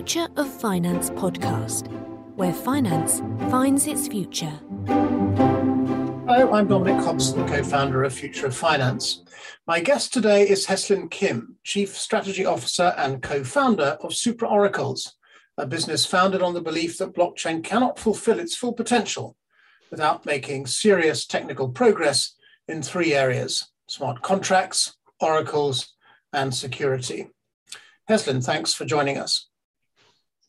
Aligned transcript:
Future 0.00 0.28
of 0.36 0.48
Finance 0.48 1.10
podcast, 1.10 1.86
where 2.34 2.54
finance 2.54 3.20
finds 3.50 3.86
its 3.86 4.08
future. 4.08 4.58
Hello, 6.26 6.54
I'm 6.54 6.68
Dominic 6.68 7.04
Hobson, 7.04 7.46
co 7.46 7.62
founder 7.62 8.02
of 8.04 8.14
Future 8.14 8.46
of 8.46 8.56
Finance. 8.56 9.22
My 9.66 9.78
guest 9.78 10.14
today 10.14 10.48
is 10.48 10.66
Heslin 10.66 11.10
Kim, 11.10 11.56
Chief 11.64 11.94
Strategy 11.94 12.46
Officer 12.46 12.94
and 12.96 13.22
co 13.22 13.44
founder 13.44 13.98
of 14.00 14.14
Supra 14.14 14.48
Oracles, 14.48 15.16
a 15.58 15.66
business 15.66 16.06
founded 16.06 16.40
on 16.40 16.54
the 16.54 16.62
belief 16.62 16.96
that 16.96 17.14
blockchain 17.14 17.62
cannot 17.62 17.98
fulfill 17.98 18.40
its 18.40 18.56
full 18.56 18.72
potential 18.72 19.36
without 19.90 20.24
making 20.24 20.66
serious 20.66 21.26
technical 21.26 21.68
progress 21.68 22.36
in 22.68 22.80
three 22.80 23.12
areas 23.12 23.68
smart 23.86 24.22
contracts, 24.22 24.96
oracles, 25.20 25.94
and 26.32 26.54
security. 26.54 27.28
Heslin, 28.08 28.42
thanks 28.42 28.72
for 28.72 28.86
joining 28.86 29.18
us. 29.18 29.49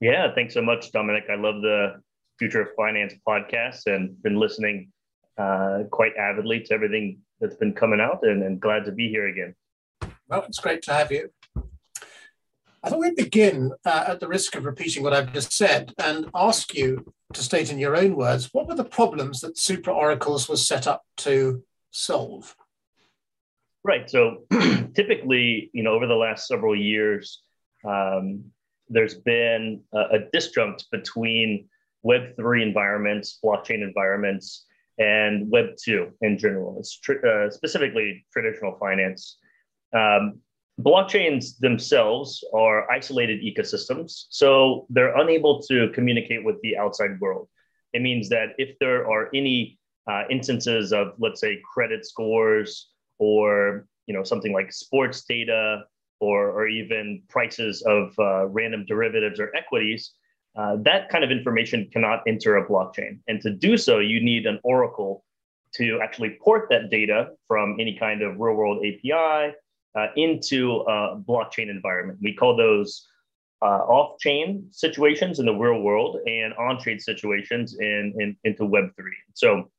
Yeah, 0.02 0.34
thanks 0.34 0.55
so 0.55 0.64
much, 0.64 0.91
Dominic. 0.91 1.26
I 1.32 1.36
love 1.36 1.62
the 1.62 2.02
Future 2.40 2.64
of 2.64 2.70
Finance 2.76 3.14
podcast 3.26 3.86
and 3.86 4.20
been 4.24 4.36
listening 4.36 4.91
uh, 5.38 5.84
quite 5.91 6.16
avidly 6.18 6.62
to 6.62 6.74
everything 6.74 7.20
that's 7.40 7.55
been 7.55 7.74
coming 7.74 8.02
out 8.02 8.24
and, 8.24 8.41
and 8.41 8.60
glad 8.60 8.86
to 8.86 8.91
be 8.91 9.10
here 9.10 9.27
again. 9.27 9.54
Well, 10.27 10.44
it's 10.48 10.58
great 10.58 10.82
to 10.84 10.94
have 10.94 11.12
you. 11.12 11.30
I 12.84 12.90
thought 12.90 12.98
we'd 12.98 13.16
begin 13.16 13.74
uh, 13.86 14.05
at 14.08 14.20
the 14.20 14.27
risk 14.27 14.55
of 14.55 14.66
repeating 14.66 15.04
what 15.04 15.14
I've 15.14 15.34
just 15.34 15.54
said 15.54 15.94
and 16.00 16.32
ask 16.34 16.74
you 16.74 17.13
to 17.34 17.44
state 17.44 17.72
in 17.72 17.77
your 17.77 17.96
own 17.96 18.16
words 18.16 18.49
what 18.54 18.68
were 18.68 18.76
the 18.76 18.84
problems 18.84 19.41
that 19.41 19.60
Supra 19.60 19.94
Oracles 19.94 20.49
was 20.49 20.66
set 20.66 20.88
up 20.88 21.04
to 21.18 21.63
solve? 21.91 22.55
Right. 23.84 24.10
So 24.10 24.46
typically, 24.96 25.70
you 25.74 25.84
know, 25.84 25.94
over 25.94 26.08
the 26.08 26.16
last 26.16 26.48
several 26.48 26.76
years, 26.76 27.44
um, 27.88 28.46
there's 28.91 29.16
been 29.16 29.82
a, 29.93 29.99
a 29.99 30.20
disjunct 30.35 30.85
between 30.91 31.68
Web3 32.05 32.62
environments, 32.62 33.40
blockchain 33.43 33.82
environments, 33.84 34.65
and 34.98 35.52
Web2 35.52 36.12
in 36.21 36.38
general, 36.38 36.84
tr- 37.02 37.26
uh, 37.26 37.49
specifically 37.49 38.26
traditional 38.32 38.77
finance. 38.80 39.38
Um, 39.93 40.40
blockchains 40.80 41.57
themselves 41.60 42.43
are 42.54 42.90
isolated 42.91 43.41
ecosystems, 43.41 44.26
so 44.30 44.85
they're 44.90 45.18
unable 45.18 45.62
to 45.63 45.90
communicate 45.93 46.43
with 46.43 46.62
the 46.62 46.77
outside 46.77 47.20
world. 47.20 47.48
It 47.93 48.02
means 48.02 48.30
that 48.30 48.49
if 48.58 48.77
there 48.80 49.10
are 49.10 49.30
any 49.34 49.80
uh, 50.10 50.24
instances 50.30 50.93
of, 50.93 51.13
let's 51.20 51.41
say, 51.41 51.62
credit 51.74 52.05
scores 52.05 52.90
or 53.20 53.87
you 54.08 54.13
know 54.13 54.24
something 54.24 54.52
like 54.52 54.74
sports 54.74 55.24
data 55.26 55.84
or, 56.22 56.52
or 56.52 56.68
even 56.68 57.22
prices 57.30 57.82
of 57.82 58.14
uh, 58.20 58.46
random 58.48 58.86
derivatives 58.88 59.40
or 59.40 59.54
equities, 59.55 60.14
uh, 60.55 60.77
that 60.82 61.10
kind 61.10 61.24
of 61.24 61.32
information 61.32 61.90
cannot 61.91 62.22
enter 62.27 62.58
a 62.58 62.68
blockchain. 62.68 63.20
And 63.27 63.41
to 63.41 63.50
do 63.50 63.77
so, 63.77 64.00
you 64.00 64.22
need 64.24 64.46
an 64.46 64.59
oracle 64.64 65.24
to 65.75 66.00
actually 66.02 66.38
port 66.42 66.68
that 66.69 66.90
data 66.90 67.30
from 67.47 67.78
any 67.80 67.97
kind 67.97 68.22
of 68.22 68.40
real 68.40 68.56
world 68.56 68.86
API 68.86 69.53
uh, 69.96 70.08
into 70.16 70.81
a 70.88 71.18
blockchain 71.18 71.69
environment. 71.69 72.19
We 72.22 72.34
call 72.34 72.56
those 72.56 73.08
uh, 73.62 73.66
off 73.66 74.19
chain 74.19 74.68
situations 74.72 75.40
in 75.40 75.46
the 75.46 75.53
real 75.53 75.81
world 75.81 76.18
and 76.25 76.53
on 76.56 76.80
chain 76.80 77.00
situations 77.00 77.78
in, 77.80 78.14
in, 78.19 78.36
into 78.44 78.64
Web3. 78.64 78.92
So, 79.34 79.69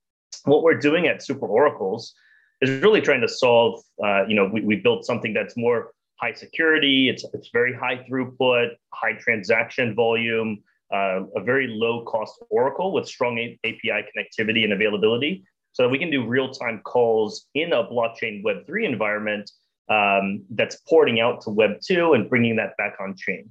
what 0.45 0.63
we're 0.63 0.79
doing 0.79 1.07
at 1.07 1.23
Supra 1.23 1.47
Oracles 1.47 2.15
is 2.63 2.83
really 2.83 3.01
trying 3.01 3.21
to 3.21 3.29
solve, 3.29 3.83
uh, 4.03 4.25
you 4.27 4.35
know, 4.35 4.49
we, 4.51 4.63
we 4.63 4.77
built 4.77 5.05
something 5.05 5.35
that's 5.35 5.57
more 5.57 5.93
high 6.23 6.33
security, 6.33 7.09
it's, 7.09 7.25
it's 7.35 7.51
very 7.53 7.75
high 7.75 8.07
throughput, 8.09 8.69
high 8.95 9.15
transaction 9.15 9.95
volume, 9.95 10.63
uh, 10.93 11.23
a 11.37 11.43
very 11.43 11.67
low 11.69 12.05
cost 12.05 12.43
Oracle 12.51 12.93
with 12.93 13.09
strong 13.09 13.39
a- 13.39 13.59
API 13.65 14.07
connectivity 14.11 14.63
and 14.65 14.73
availability 14.73 15.45
so 15.73 15.89
we 15.89 15.99
can 15.99 16.11
do 16.11 16.27
real 16.27 16.51
time 16.51 16.81
calls 16.85 17.47
in 17.55 17.73
a 17.73 17.85
blockchain 17.85 18.45
Web3 18.45 18.85
environment 18.85 19.51
um, 19.89 20.45
that's 20.51 20.77
porting 20.89 21.19
out 21.19 21.41
to 21.43 21.51
Web2 21.51 22.15
and 22.15 22.29
bringing 22.29 22.57
that 22.57 22.77
back 22.77 22.97
on 23.01 23.17
chain. 23.17 23.51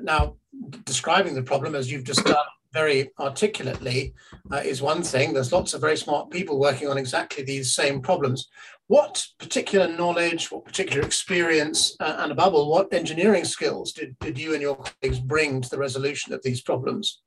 Now, 0.00 0.36
describing 0.84 1.34
the 1.34 1.42
problem 1.42 1.74
as 1.74 1.90
you've 1.90 2.04
just 2.04 2.24
done 2.24 2.36
very 2.72 3.12
articulately 3.20 4.14
uh, 4.52 4.56
is 4.56 4.82
one 4.82 5.02
thing. 5.02 5.32
There's 5.32 5.52
lots 5.52 5.74
of 5.74 5.80
very 5.80 5.96
smart 5.96 6.30
people 6.30 6.58
working 6.58 6.88
on 6.88 6.98
exactly 6.98 7.44
these 7.44 7.72
same 7.72 8.00
problems. 8.00 8.48
What 8.86 9.26
particular 9.38 9.88
knowledge, 9.88 10.50
what 10.50 10.66
particular 10.66 11.02
experience, 11.06 11.96
uh, 12.00 12.16
and 12.18 12.32
above 12.32 12.54
all, 12.54 12.70
what 12.70 12.92
engineering 12.92 13.44
skills 13.44 13.92
did, 13.92 14.18
did 14.18 14.38
you 14.38 14.52
and 14.52 14.60
your 14.60 14.76
colleagues 14.76 15.20
bring 15.20 15.62
to 15.62 15.70
the 15.70 15.78
resolution 15.78 16.34
of 16.34 16.42
these 16.42 16.60
problems? 16.60 17.22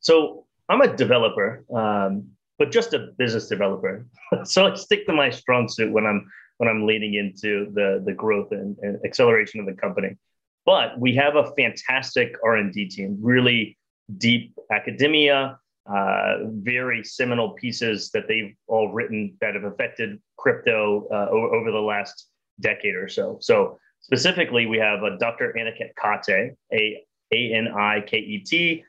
So 0.00 0.46
I'm 0.68 0.82
a 0.82 0.94
developer, 0.94 1.64
um, 1.74 2.28
but 2.58 2.70
just 2.70 2.92
a 2.92 3.08
business 3.16 3.48
developer. 3.48 4.06
so 4.44 4.66
I 4.66 4.74
stick 4.74 5.06
to 5.06 5.12
my 5.14 5.30
strong 5.30 5.68
suit 5.68 5.92
when 5.92 6.06
I'm 6.06 6.30
when 6.58 6.68
I'm 6.68 6.86
leaning 6.86 7.14
into 7.14 7.70
the 7.72 8.02
the 8.04 8.12
growth 8.12 8.52
and, 8.52 8.76
and 8.82 8.98
acceleration 9.04 9.60
of 9.60 9.66
the 9.66 9.72
company. 9.72 10.16
But 10.66 11.00
we 11.00 11.14
have 11.16 11.36
a 11.36 11.52
fantastic 11.56 12.34
R&D 12.44 12.90
team, 12.90 13.16
really 13.20 13.78
deep 14.18 14.54
academia, 14.70 15.58
uh, 15.92 16.44
very 16.44 17.02
seminal 17.02 17.50
pieces 17.50 18.10
that 18.10 18.28
they've 18.28 18.54
all 18.68 18.92
written 18.92 19.36
that 19.40 19.54
have 19.54 19.64
affected 19.64 20.20
crypto 20.36 21.08
uh, 21.12 21.26
over, 21.30 21.54
over, 21.54 21.70
the 21.72 21.80
last 21.80 22.28
decade 22.60 22.94
or 22.94 23.08
so. 23.08 23.38
So 23.40 23.78
specifically, 24.00 24.66
we 24.66 24.78
have 24.78 25.02
a 25.02 25.18
Dr. 25.18 25.54
Aniket 25.58 25.90
Kate, 26.00 26.54
A 26.72 27.04
A 27.32 27.54
N 27.54 27.68
I 27.68 28.02
K 28.06 28.18
E 28.18 28.38
T, 28.38 28.84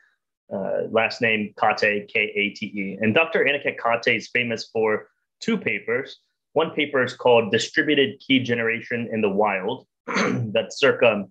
uh, 0.52 0.82
last 0.90 1.20
name 1.20 1.52
Kate, 1.58 2.06
K 2.08 2.32
A 2.36 2.50
T 2.50 2.66
E. 2.66 2.98
And 3.00 3.14
Dr. 3.14 3.44
Aniket 3.44 3.76
Kate 3.82 4.16
is 4.16 4.28
famous 4.28 4.68
for 4.72 5.08
two 5.40 5.58
papers. 5.58 6.18
One 6.52 6.70
paper 6.70 7.02
is 7.02 7.14
called 7.14 7.50
Distributed 7.50 8.20
Key 8.20 8.40
Generation 8.40 9.08
in 9.12 9.22
the 9.22 9.30
Wild, 9.30 9.86
that's 10.06 10.78
circa 10.78 11.24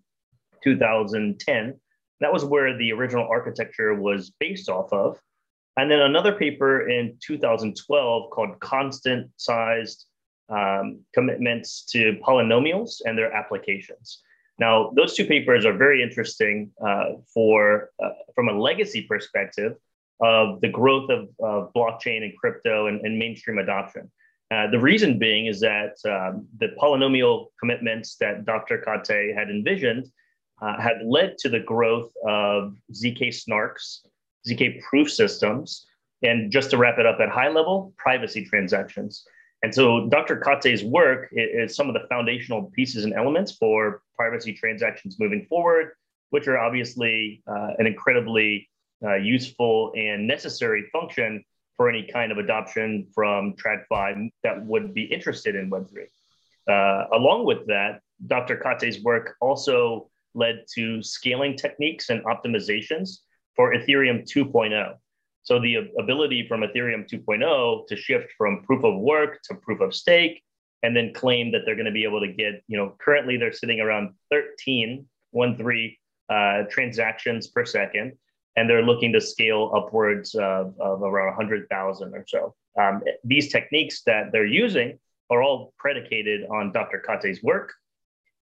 2010. 0.64 1.80
That 2.20 2.34
was 2.34 2.44
where 2.44 2.78
the 2.78 2.92
original 2.92 3.28
architecture 3.30 3.94
was 3.94 4.32
based 4.40 4.68
off 4.68 4.92
of. 4.92 5.20
And 5.78 5.90
then 5.90 6.00
another 6.02 6.34
paper 6.34 6.90
in 6.90 7.18
2012 7.22 8.30
called 8.32 8.60
Constant 8.60 9.32
Sized 9.38 10.06
um, 10.50 11.00
Commitments 11.14 11.86
to 11.92 12.20
Polynomials 12.26 13.02
and 13.06 13.18
Their 13.18 13.32
Applications. 13.34 14.22
Now, 14.60 14.92
those 14.96 15.16
two 15.16 15.26
papers 15.26 15.66
are 15.66 15.74
very 15.74 16.04
interesting 16.04 16.72
uh, 16.86 17.14
for 17.34 17.90
uh, 18.04 18.10
from 18.36 18.50
a 18.50 18.54
legacy 18.54 19.04
perspective 19.04 19.76
of 20.20 20.62
the 20.62 20.70
growth 20.70 21.10
of, 21.10 21.30
of 21.40 21.74
blockchain 21.74 22.24
and 22.24 22.38
crypto 22.38 22.88
and, 22.88 23.02
and 23.02 23.18
mainstream 23.18 23.58
adoption. 23.58 24.12
Uh, 24.52 24.70
the 24.70 24.80
reason 24.80 25.18
being 25.18 25.48
is 25.48 25.62
that 25.62 25.96
um, 26.06 26.46
the 26.60 26.68
polynomial 26.80 27.48
commitments 27.60 28.18
that 28.18 28.46
Dr. 28.46 28.78
Kate 28.80 29.34
had 29.34 29.50
envisioned 29.50 30.12
uh, 30.62 30.80
had 30.80 30.98
led 31.04 31.38
to 31.40 31.50
the 31.50 31.62
growth 31.62 32.12
of 32.28 32.76
ZK 32.94 33.30
snarks, 33.30 34.06
ZK 34.48 34.82
proof 34.82 35.12
systems, 35.12 35.86
and 36.24 36.52
just 36.52 36.72
to 36.72 36.78
wrap 36.78 37.00
it 37.00 37.06
up 37.06 37.20
at 37.20 37.30
high 37.30 37.50
level, 37.50 37.94
privacy 37.98 38.46
transactions. 38.46 39.24
And 39.64 39.74
so 39.74 40.08
Dr. 40.10 40.38
Kate's 40.38 40.84
work 40.84 41.30
is 41.32 41.76
some 41.76 41.88
of 41.88 41.94
the 41.94 42.08
foundational 42.10 42.72
pieces 42.76 43.06
and 43.06 43.14
elements 43.14 43.52
for 43.52 44.02
privacy 44.16 44.54
transactions 44.54 45.18
moving 45.20 45.46
forward, 45.46 45.92
which 46.32 46.48
are 46.48 46.58
obviously 46.58 47.44
uh, 47.48 47.72
an 47.78 47.86
incredibly 47.86 48.70
uh, 49.04 49.16
useful 49.16 49.92
and 49.96 50.28
necessary 50.28 50.90
function 50.92 51.44
for 51.78 51.90
any 51.90 52.04
kind 52.04 52.32
of 52.32 52.38
adoption 52.38 53.08
from 53.14 53.54
TradFi 53.54 54.30
that 54.44 54.66
would 54.66 54.94
be 54.94 55.04
interested 55.04 55.56
in 55.56 55.70
Web3. 55.70 56.06
Uh, 56.68 57.08
along 57.14 57.46
with 57.46 57.66
that, 57.68 58.02
Dr. 58.28 58.58
Kate's 58.58 59.04
work 59.04 59.36
also 59.42 60.10
led 60.34 60.64
to 60.76 61.02
scaling 61.04 61.56
techniques 61.56 62.10
and 62.10 62.24
optimizations 62.26 63.20
for 63.62 63.76
Ethereum 63.76 64.24
2.0. 64.24 64.96
So 65.44 65.60
the 65.60 65.92
ability 66.00 66.48
from 66.48 66.62
Ethereum 66.62 67.08
2.0 67.08 67.86
to 67.86 67.96
shift 67.96 68.30
from 68.36 68.64
proof 68.64 68.84
of 68.84 69.00
work 69.00 69.40
to 69.44 69.54
proof 69.54 69.82
of 69.82 69.94
stake, 69.94 70.42
and 70.82 70.96
then 70.96 71.14
claim 71.14 71.52
that 71.52 71.62
they're 71.64 71.76
going 71.76 71.86
to 71.86 71.92
be 71.92 72.04
able 72.04 72.22
to 72.22 72.34
get, 72.34 72.64
you 72.68 72.76
know, 72.76 72.96
currently 73.00 73.38
they're 73.38 73.54
sitting 73.54 73.80
around 73.80 74.16
13, 74.32 75.06
one 75.30 75.56
three 75.58 76.00
uh, 76.28 76.64
transactions 76.72 77.50
per 77.50 77.64
second, 77.64 78.14
and 78.56 78.68
they're 78.68 78.82
looking 78.82 79.14
to 79.14 79.22
scale 79.22 79.72
upwards 79.76 80.34
of, 80.34 80.74
of 80.80 81.04
around 81.04 81.28
100,000 81.28 82.16
or 82.16 82.26
so. 82.28 82.56
Um, 82.80 83.04
these 83.24 83.52
techniques 83.52 84.02
that 84.08 84.32
they're 84.32 84.48
using 84.48 84.98
are 85.30 85.44
all 85.44 85.72
predicated 85.78 86.48
on 86.50 86.72
Dr. 86.72 86.98
Kate's 86.98 87.44
work. 87.44 87.74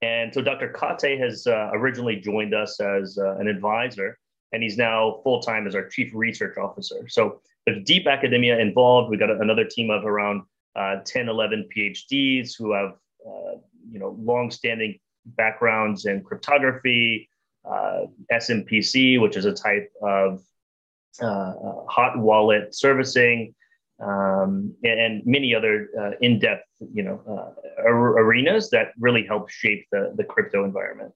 And 0.01 0.33
so 0.33 0.43
Dr. 0.43 0.69
Kate 0.69 1.19
has 1.19 1.45
uh, 1.49 1.71
originally 1.73 2.21
joined 2.21 2.55
us 2.55 2.79
as 2.79 3.19
uh, 3.19 3.35
an 3.39 3.49
advisor 3.49 4.17
and 4.53 4.63
he's 4.63 4.77
now 4.77 5.21
full 5.23 5.41
time 5.41 5.67
as 5.67 5.75
our 5.75 5.89
chief 5.89 6.11
research 6.15 6.57
officer. 6.57 7.09
So 7.09 7.41
there's 7.67 7.85
deep 7.85 8.07
academia 8.07 8.59
involved. 8.59 9.11
We've 9.11 9.21
got 9.21 9.31
another 9.31 9.65
team 9.65 9.91
of 9.91 10.05
around 10.05 10.43
uh, 10.77 10.97
10, 11.05 11.29
11 11.29 11.69
PhDs 11.77 12.53
who 12.57 12.73
have 12.73 12.95
uh, 13.27 13.59
you 13.91 13.99
know 13.99 14.17
long-standing 14.21 14.99
backgrounds 15.27 16.07
in 16.07 16.23
cryptography, 16.23 17.29
uh, 17.69 18.03
SMPC, 18.33 19.21
which 19.21 19.37
is 19.37 19.45
a 19.45 19.53
type 19.53 19.91
of 20.03 20.41
uh, 21.21 21.53
hot 21.89 22.19
wallet 22.19 22.75
servicing, 22.75 23.55
um, 24.01 24.75
and, 24.85 25.23
many 25.27 25.55
other 25.55 25.89
uh, 26.01 26.11
in-depth, 26.21 26.69
you 26.93 27.03
know, 27.03 27.21
uh, 27.29 27.91
arenas 27.91 28.71
that 28.71 28.93
really 28.99 29.27
help 29.27 29.51
shape 29.51 29.87
the, 29.91 30.13
the 30.17 30.25
crypto 30.25 30.65
environment. 30.65 31.13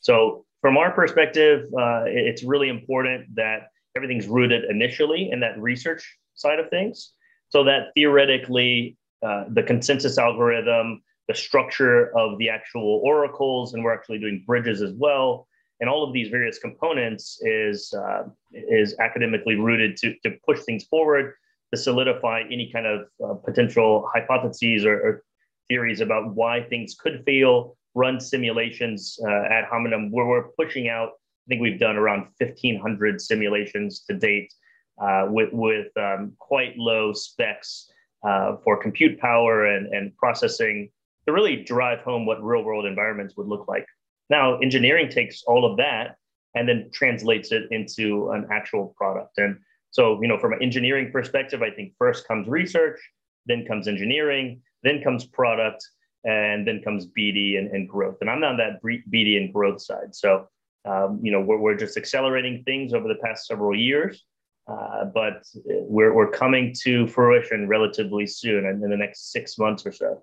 So 0.00 0.44
from 0.62 0.78
our 0.78 0.92
perspective, 0.92 1.64
uh, 1.78 2.04
it's 2.06 2.42
really 2.42 2.68
important 2.68 3.34
that 3.34 3.68
everything's 3.96 4.28
rooted 4.28 4.64
initially 4.70 5.30
in 5.30 5.40
that 5.40 5.60
research 5.60 6.16
side 6.34 6.58
of 6.58 6.70
things, 6.70 7.12
so 7.50 7.62
that 7.64 7.88
theoretically 7.94 8.96
uh, 9.22 9.44
the 9.50 9.62
consensus 9.62 10.18
algorithm, 10.18 11.02
the 11.28 11.34
structure 11.34 12.16
of 12.16 12.38
the 12.38 12.48
actual 12.48 13.00
oracles, 13.04 13.74
and 13.74 13.84
we're 13.84 13.92
actually 13.92 14.18
doing 14.18 14.42
bridges 14.46 14.80
as 14.80 14.92
well. 14.94 15.46
And 15.80 15.90
all 15.90 16.04
of 16.04 16.12
these 16.12 16.28
various 16.28 16.58
components 16.60 17.38
is 17.42 17.92
uh, 17.92 18.22
is 18.52 18.96
academically 19.00 19.56
rooted 19.56 19.96
to, 19.98 20.14
to 20.22 20.30
push 20.46 20.60
things 20.60 20.84
forward 20.84 21.34
to 21.74 21.80
solidify 21.80 22.42
any 22.52 22.70
kind 22.72 22.86
of 22.86 23.08
uh, 23.24 23.34
potential 23.34 24.08
hypotheses 24.14 24.84
or, 24.84 24.94
or, 24.94 25.24
theories 25.68 26.00
about 26.00 26.34
why 26.34 26.60
things 26.68 26.94
could 26.98 27.22
fail, 27.24 27.76
run 27.94 28.20
simulations 28.20 29.18
uh, 29.26 29.44
ad 29.50 29.64
hominem 29.70 30.10
where 30.10 30.26
we're 30.26 30.48
pushing 30.58 30.88
out. 30.88 31.10
I 31.10 31.46
think 31.48 31.60
we've 31.60 31.80
done 31.80 31.96
around 31.96 32.28
1,500 32.38 33.20
simulations 33.20 34.04
to 34.08 34.14
date 34.14 34.52
uh, 35.00 35.26
with, 35.28 35.50
with 35.52 35.88
um, 35.96 36.32
quite 36.38 36.76
low 36.76 37.12
specs 37.12 37.90
uh, 38.26 38.56
for 38.62 38.80
compute 38.80 39.18
power 39.18 39.66
and, 39.66 39.92
and 39.92 40.16
processing 40.16 40.88
to 41.26 41.32
really 41.32 41.62
drive 41.64 42.00
home 42.00 42.26
what 42.26 42.42
real 42.42 42.62
world 42.62 42.86
environments 42.86 43.36
would 43.36 43.46
look 43.46 43.66
like. 43.68 43.86
Now, 44.30 44.58
engineering 44.58 45.10
takes 45.10 45.42
all 45.46 45.70
of 45.70 45.76
that 45.78 46.16
and 46.54 46.68
then 46.68 46.90
translates 46.92 47.52
it 47.52 47.64
into 47.70 48.30
an 48.30 48.46
actual 48.50 48.94
product. 48.96 49.38
And 49.38 49.58
so, 49.90 50.20
you 50.22 50.28
know, 50.28 50.38
from 50.38 50.52
an 50.52 50.62
engineering 50.62 51.10
perspective, 51.12 51.62
I 51.62 51.70
think 51.70 51.94
first 51.98 52.26
comes 52.26 52.48
research, 52.48 52.98
then 53.46 53.66
comes 53.66 53.88
engineering, 53.88 54.60
then 54.82 55.02
comes 55.02 55.26
product, 55.26 55.84
and 56.24 56.66
then 56.66 56.82
comes 56.82 57.06
BD 57.06 57.58
and, 57.58 57.70
and 57.70 57.88
growth. 57.88 58.16
And 58.20 58.30
I'm 58.30 58.42
on 58.44 58.56
that 58.58 58.82
BD 58.82 59.36
and 59.36 59.52
growth 59.52 59.80
side. 59.82 60.14
So, 60.14 60.48
um, 60.84 61.20
you 61.22 61.32
know, 61.32 61.40
we're, 61.40 61.58
we're 61.58 61.76
just 61.76 61.96
accelerating 61.96 62.62
things 62.64 62.92
over 62.92 63.08
the 63.08 63.18
past 63.24 63.46
several 63.46 63.76
years, 63.76 64.24
uh, 64.68 65.06
but 65.06 65.44
we're, 65.64 66.12
we're 66.12 66.30
coming 66.30 66.74
to 66.82 67.06
fruition 67.08 67.68
relatively 67.68 68.26
soon 68.26 68.66
and 68.66 68.82
in 68.82 68.90
the 68.90 68.96
next 68.96 69.32
six 69.32 69.58
months 69.58 69.84
or 69.86 69.92
so. 69.92 70.22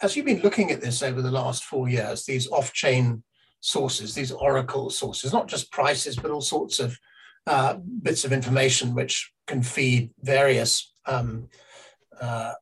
As 0.00 0.14
you've 0.14 0.26
been 0.26 0.42
looking 0.42 0.70
at 0.70 0.80
this 0.80 1.02
over 1.02 1.20
the 1.20 1.30
last 1.30 1.64
four 1.64 1.88
years, 1.88 2.24
these 2.24 2.48
off 2.48 2.72
chain 2.72 3.24
sources, 3.60 4.14
these 4.14 4.30
Oracle 4.30 4.90
sources, 4.90 5.32
not 5.32 5.48
just 5.48 5.72
prices, 5.72 6.16
but 6.16 6.30
all 6.30 6.40
sorts 6.40 6.78
of 6.78 6.96
uh, 7.48 7.74
bits 8.02 8.24
of 8.24 8.32
information 8.32 8.94
which 8.94 9.32
can 9.46 9.62
feed 9.62 10.10
various 10.22 10.92
um, 11.06 11.48
uh, 12.20 12.52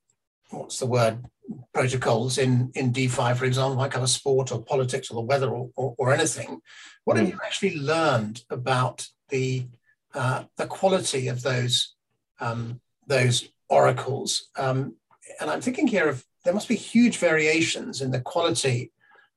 what's 0.51 0.79
the 0.79 0.87
word 0.87 1.25
protocols 1.73 2.39
in 2.39 2.71
in 2.75 2.93
DeFi, 2.93 3.35
for 3.35 3.45
example, 3.45 3.77
might 3.77 3.91
cover 3.91 4.07
sport 4.07 4.53
or 4.53 4.63
politics 4.63 5.11
or 5.11 5.15
the 5.15 5.21
weather 5.21 5.51
or, 5.51 5.71
or, 5.77 5.95
or 5.99 6.13
anything. 6.13 6.61
What 7.05 7.17
mm. 7.17 7.21
have 7.21 7.29
you 7.29 7.41
actually 7.45 7.79
learned 7.79 8.43
about 8.51 9.07
the 9.29 9.67
uh, 10.15 10.45
the 10.57 10.67
quality 10.67 11.29
of 11.29 11.43
those 11.43 11.95
um, 12.41 12.81
those 13.07 13.49
oracles? 13.69 14.51
Um, 14.57 14.97
and 15.41 15.51
I'm 15.51 15.61
thinking 15.61 15.87
here 15.87 16.09
of 16.09 16.25
there 16.45 16.55
must 16.55 16.69
be 16.69 16.77
huge 16.77 17.19
variations 17.19 18.01
in 18.01 18.11
the 18.11 18.21
quality 18.21 18.93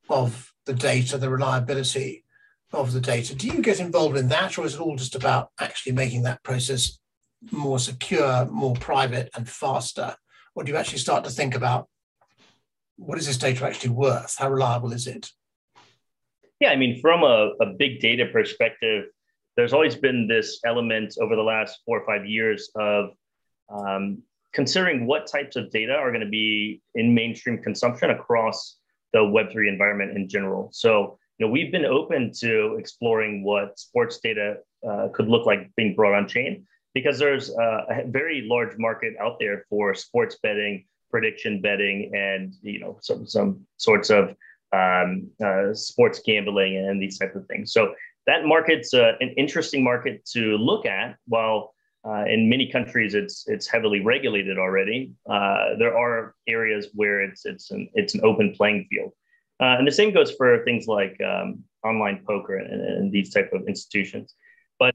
of 0.10 0.54
the 0.66 0.74
data, 0.74 1.18
the 1.18 1.30
reliability 1.30 2.24
of 2.74 2.92
the 2.92 3.02
data. 3.02 3.34
Do 3.34 3.48
you 3.48 3.62
get 3.62 3.80
involved 3.80 4.18
in 4.18 4.28
that, 4.30 4.58
or 4.58 4.66
is 4.66 4.76
it 4.76 4.82
all 4.82 4.96
just 4.96 5.16
about 5.16 5.52
actually 5.60 5.94
making 5.94 6.24
that 6.24 6.44
process 6.44 7.00
more 7.52 7.80
secure, 7.80 8.46
more 8.46 8.76
private, 8.76 9.30
and 9.36 9.48
faster? 9.48 10.16
Or 10.56 10.64
do 10.64 10.72
you 10.72 10.78
actually 10.78 11.00
start 11.00 11.24
to 11.24 11.30
think 11.30 11.56
about 11.56 11.88
what 12.98 13.18
is 13.18 13.28
this 13.28 13.38
data 13.38 13.66
actually 13.66 13.92
worth? 13.92 14.36
How 14.38 14.50
reliable 14.50 14.92
is 14.92 15.08
it? 15.08 15.32
Yeah, 16.60 16.70
I 16.70 16.76
mean, 16.76 17.00
from 17.00 17.24
a, 17.24 17.52
a 17.62 17.74
big 17.78 18.00
data 18.00 18.26
perspective, 18.32 19.06
there's 19.56 19.74
always 19.74 19.96
been 19.96 20.28
this 20.28 20.60
element 20.66 21.16
over 21.22 21.36
the 21.36 21.44
last 21.44 21.80
four 21.86 22.02
or 22.02 22.06
five 22.06 22.26
years 22.26 22.70
of 22.76 23.12
um, 23.70 24.24
considering 24.54 25.06
what 25.06 25.28
types 25.28 25.56
of 25.56 25.70
data 25.72 25.94
are 25.94 26.12
going 26.12 26.24
to 26.24 26.30
be 26.30 26.82
in 26.96 27.14
mainstream 27.14 27.62
consumption 27.62 28.10
across 28.10 28.78
the 29.14 29.20
Web3 29.20 29.68
environment 29.68 30.18
in 30.18 30.28
general. 30.28 30.70
So 30.74 31.20
you 31.38 31.46
know, 31.46 31.52
we've 31.52 31.72
been 31.72 31.86
open 31.86 32.32
to 32.40 32.76
exploring 32.80 33.44
what 33.44 33.78
sports 33.78 34.20
data 34.20 34.58
uh, 34.88 35.10
could 35.14 35.28
look 35.28 35.46
like 35.46 35.70
being 35.76 35.96
brought 35.96 36.16
on 36.16 36.28
chain 36.28 36.66
because 36.94 37.20
there's 37.20 37.52
a 37.52 38.04
very 38.08 38.48
large 38.50 38.76
market 38.80 39.14
out 39.22 39.38
there 39.40 39.66
for 39.70 39.94
sports 39.94 40.38
betting, 40.42 40.86
prediction 41.10 41.62
betting, 41.62 42.12
and 42.16 42.54
you 42.62 42.80
know 42.80 42.98
some 43.02 43.26
some 43.28 43.66
sorts 43.78 44.10
of 44.10 44.36
um, 44.74 45.30
uh, 45.44 45.74
sports 45.74 46.22
gambling 46.26 46.78
and 46.78 47.02
these 47.02 47.18
types 47.18 47.36
of 47.36 47.46
things. 47.48 47.72
So 47.72 47.94
that 48.26 48.46
market's 48.46 48.94
uh, 48.94 49.14
an 49.20 49.30
interesting 49.38 49.84
market 49.84 50.26
to 50.34 50.58
look 50.58 50.86
at. 50.86 51.16
While 51.28 51.74
uh, 52.08 52.26
in 52.28 52.50
many 52.50 52.70
countries 52.70 53.16
it's 53.16 53.48
it's 53.48 53.68
heavily 53.68 54.02
regulated 54.02 54.58
already, 54.58 55.14
uh, 55.30 55.76
there 55.80 55.98
are 55.98 56.36
areas 56.48 56.90
where 56.94 57.22
it's 57.22 57.46
it's 57.46 57.72
an 57.72 57.90
it's 57.94 58.14
an 58.16 58.22
open 58.24 58.54
playing 58.56 58.88
field. 58.90 59.12
Uh, 59.60 59.76
and 59.80 59.88
the 59.88 59.92
same 59.92 60.14
goes 60.14 60.32
for 60.32 60.64
things 60.66 60.88
like 60.88 61.20
um, 61.22 61.64
online 61.84 62.24
poker 62.28 62.58
and, 62.58 62.82
and, 62.82 63.12
these 63.12 63.34
type 63.34 63.52
of 63.54 63.68
institutions. 63.68 64.36
But 64.78 64.94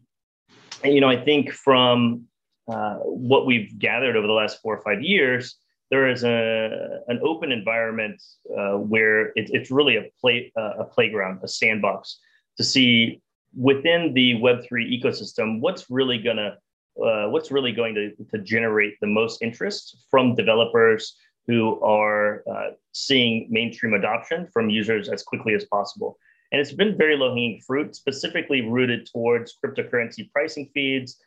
you 0.85 1.01
know, 1.01 1.09
I 1.09 1.17
think 1.17 1.51
from 1.51 2.27
uh, 2.69 2.97
what 2.99 3.45
we've 3.45 3.77
gathered 3.79 4.17
over 4.17 4.27
the 4.27 4.33
last 4.33 4.61
four 4.63 4.77
or 4.77 4.83
five 4.83 5.03
years, 5.03 5.57
there 5.93 6.09
is 6.09 6.25
a 6.25 7.01
an 7.09 7.21
open 7.23 7.53
environment 7.53 8.21
uh, 8.59 8.79
where 8.79 9.27
it, 9.41 9.51
it's 9.57 9.71
really 9.71 9.97
a 9.97 10.05
play 10.19 10.51
uh, 10.57 10.75
a 10.79 10.85
playground, 10.85 11.39
a 11.43 11.49
sandbox 11.49 12.19
to 12.57 12.65
see 12.65 13.21
within 13.55 14.15
the 14.15 14.41
Web 14.41 14.65
three 14.67 14.87
ecosystem 14.99 15.61
what's 15.61 15.91
really 15.91 16.17
gonna 16.17 16.57
uh, 16.97 17.27
what's 17.29 17.51
really 17.51 17.73
going 17.73 17.95
to, 17.95 18.11
to 18.33 18.39
generate 18.39 18.95
the 19.03 19.07
most 19.07 19.43
interest 19.43 20.07
from 20.11 20.35
developers 20.35 21.15
who 21.47 21.79
are 21.83 22.43
uh, 22.51 22.71
seeing 22.93 23.47
mainstream 23.51 23.93
adoption 23.93 24.49
from 24.51 24.71
users 24.71 25.11
as 25.11 25.23
quickly 25.23 25.55
as 25.55 25.65
possible. 25.67 26.17
And 26.53 26.61
it's 26.61 26.73
been 26.73 26.97
very 26.97 27.17
low 27.17 27.31
hanging 27.31 27.61
fruit, 27.67 27.97
specifically 27.97 28.63
rooted 28.63 29.09
towards 29.13 29.59
cryptocurrency 29.63 30.31
pricing 30.33 30.71
feeds. 30.73 31.19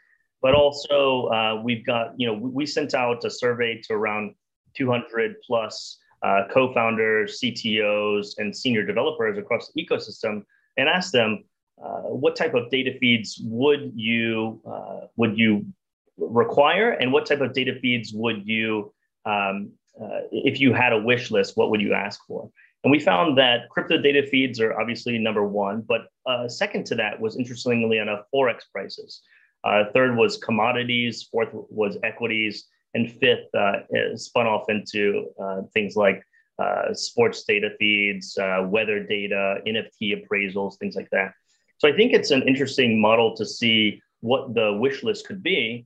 But 0.42 0.54
also, 0.54 1.28
uh, 1.28 1.62
we've 1.64 1.86
got, 1.86 2.14
you 2.18 2.28
know, 2.28 2.34
we 2.34 2.66
sent 2.66 2.94
out 2.94 3.26
a 3.26 3.32
survey 3.32 3.82
to 3.86 3.94
around 3.94 4.36
200 4.76 5.36
plus 5.46 6.00
uh, 6.24 6.44
co 6.52 6.74
founders, 6.74 7.40
CTOs, 7.42 8.38
and 8.38 8.56
senior 8.56 8.86
developers 8.86 9.38
across 9.38 9.72
the 9.72 9.86
ecosystem 9.86 10.44
and 10.78 10.90
asked 10.90 11.12
them, 11.12 11.44
uh, 11.84 12.04
what 12.04 12.36
type 12.36 12.54
of 12.54 12.70
data 12.70 12.98
feeds 13.00 13.40
would 13.44 13.92
you 13.96 14.62
uh, 14.66 15.08
would 15.18 15.38
you 15.38 15.66
require, 16.18 16.92
and 16.92 17.12
what 17.12 17.26
type 17.26 17.42
of 17.42 17.54
data 17.54 17.78
feeds 17.82 18.14
would 18.14 18.48
you 18.48 18.94
um, 19.26 19.72
uh, 20.02 20.22
if 20.32 20.60
you 20.60 20.74
had 20.74 20.94
a 20.94 20.98
wish 20.98 21.32
list, 21.32 21.56
what 21.56 21.70
would 21.70 21.82
you 21.82 21.94
ask 21.94 22.20
for? 22.28 22.50
And 22.84 22.92
we 22.92 23.00
found 23.00 23.38
that 23.38 23.70
crypto 23.70 23.98
data 23.98 24.28
feeds 24.28 24.60
are 24.60 24.80
obviously 24.80 25.18
number 25.18 25.46
one, 25.46 25.82
but 25.82 26.08
uh, 26.26 26.48
second 26.48 26.86
to 26.88 26.96
that 26.96 27.20
was 27.20 27.38
interestingly 27.38 27.98
enough, 27.98 28.26
Forex 28.34 28.60
prices. 28.72 29.22
Uh, 29.64 29.86
third 29.94 30.16
was 30.16 30.38
commodities, 30.38 31.28
fourth 31.32 31.50
was 31.52 31.98
equities, 32.04 32.66
and 32.96 33.12
fifth 33.12 33.54
uh, 33.54 33.82
spun 34.16 34.48
off 34.48 34.70
into 34.70 35.28
uh, 35.40 35.62
things 35.74 35.96
like 35.96 36.24
uh, 36.58 36.94
sports 36.94 37.44
data 37.44 37.70
feeds, 37.78 38.38
weather 38.64 39.04
data, 39.04 39.58
NFT 39.68 40.24
appraisals, 40.24 40.78
things 40.78 40.96
like 40.96 41.10
that. 41.12 41.34
So 41.78 41.90
I 41.90 41.96
think 41.96 42.14
it's 42.14 42.32
an 42.32 42.48
interesting 42.48 43.00
model 43.00 43.36
to 43.36 43.46
see 43.46 44.02
what 44.22 44.56
the 44.56 44.74
wish 44.74 45.04
list 45.04 45.28
could 45.28 45.44
be 45.44 45.86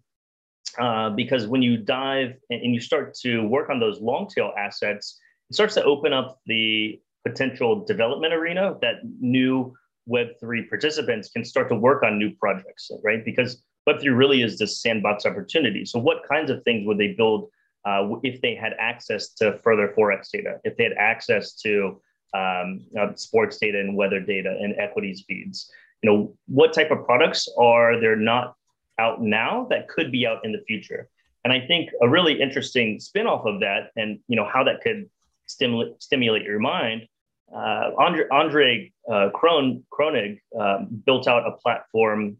uh, 0.77 1.09
because 1.09 1.47
when 1.47 1.61
you 1.61 1.77
dive 1.77 2.35
and, 2.49 2.61
and 2.61 2.73
you 2.73 2.79
start 2.79 3.15
to 3.15 3.41
work 3.47 3.69
on 3.69 3.79
those 3.79 3.99
long 3.99 4.27
tail 4.27 4.53
assets, 4.57 5.19
it 5.49 5.55
starts 5.55 5.73
to 5.75 5.83
open 5.83 6.13
up 6.13 6.39
the 6.45 7.01
potential 7.27 7.83
development 7.85 8.33
arena 8.33 8.75
that 8.81 8.97
new 9.19 9.73
Web3 10.07 10.69
participants 10.69 11.29
can 11.29 11.43
start 11.43 11.69
to 11.69 11.75
work 11.75 12.03
on 12.03 12.17
new 12.17 12.31
projects, 12.35 12.91
right? 13.03 13.25
Because 13.25 13.63
Web3 13.89 14.17
really 14.17 14.41
is 14.41 14.57
this 14.57 14.81
sandbox 14.81 15.25
opportunity. 15.25 15.85
So, 15.85 15.99
what 15.99 16.27
kinds 16.27 16.49
of 16.49 16.63
things 16.63 16.85
would 16.87 16.97
they 16.97 17.13
build 17.13 17.49
uh, 17.85 18.07
if 18.23 18.41
they 18.41 18.55
had 18.55 18.73
access 18.79 19.29
to 19.35 19.59
further 19.63 19.93
Forex 19.97 20.29
data, 20.31 20.59
if 20.63 20.77
they 20.77 20.83
had 20.83 20.93
access 20.93 21.53
to 21.61 22.01
um, 22.33 22.85
uh, 22.99 23.15
sports 23.15 23.57
data 23.57 23.79
and 23.79 23.95
weather 23.95 24.19
data 24.19 24.57
and 24.61 24.75
equities 24.77 25.23
feeds? 25.27 25.71
You 26.01 26.09
know, 26.09 26.37
what 26.47 26.73
type 26.73 26.91
of 26.91 27.05
products 27.05 27.49
are 27.57 27.99
there 27.99 28.15
not 28.15 28.55
out 28.99 29.21
now 29.21 29.65
that 29.69 29.87
could 29.87 30.11
be 30.11 30.27
out 30.27 30.43
in 30.43 30.51
the 30.51 30.61
future. 30.67 31.07
And 31.43 31.53
I 31.53 31.65
think 31.65 31.89
a 32.01 32.09
really 32.09 32.39
interesting 32.39 32.99
spinoff 32.99 33.47
of 33.47 33.61
that, 33.61 33.91
and 33.95 34.19
you 34.27 34.35
know 34.35 34.45
how 34.45 34.63
that 34.65 34.81
could 34.81 35.09
stimulate 35.45 36.01
stimulate 36.03 36.43
your 36.43 36.59
mind, 36.59 37.07
uh, 37.53 37.91
Andre, 37.97 38.25
Andre 38.29 38.91
uh, 39.11 39.29
Kron, 39.33 39.83
Kronig 39.91 40.39
uh, 40.59 40.79
built 41.05 41.27
out 41.27 41.47
a 41.47 41.51
platform 41.51 42.37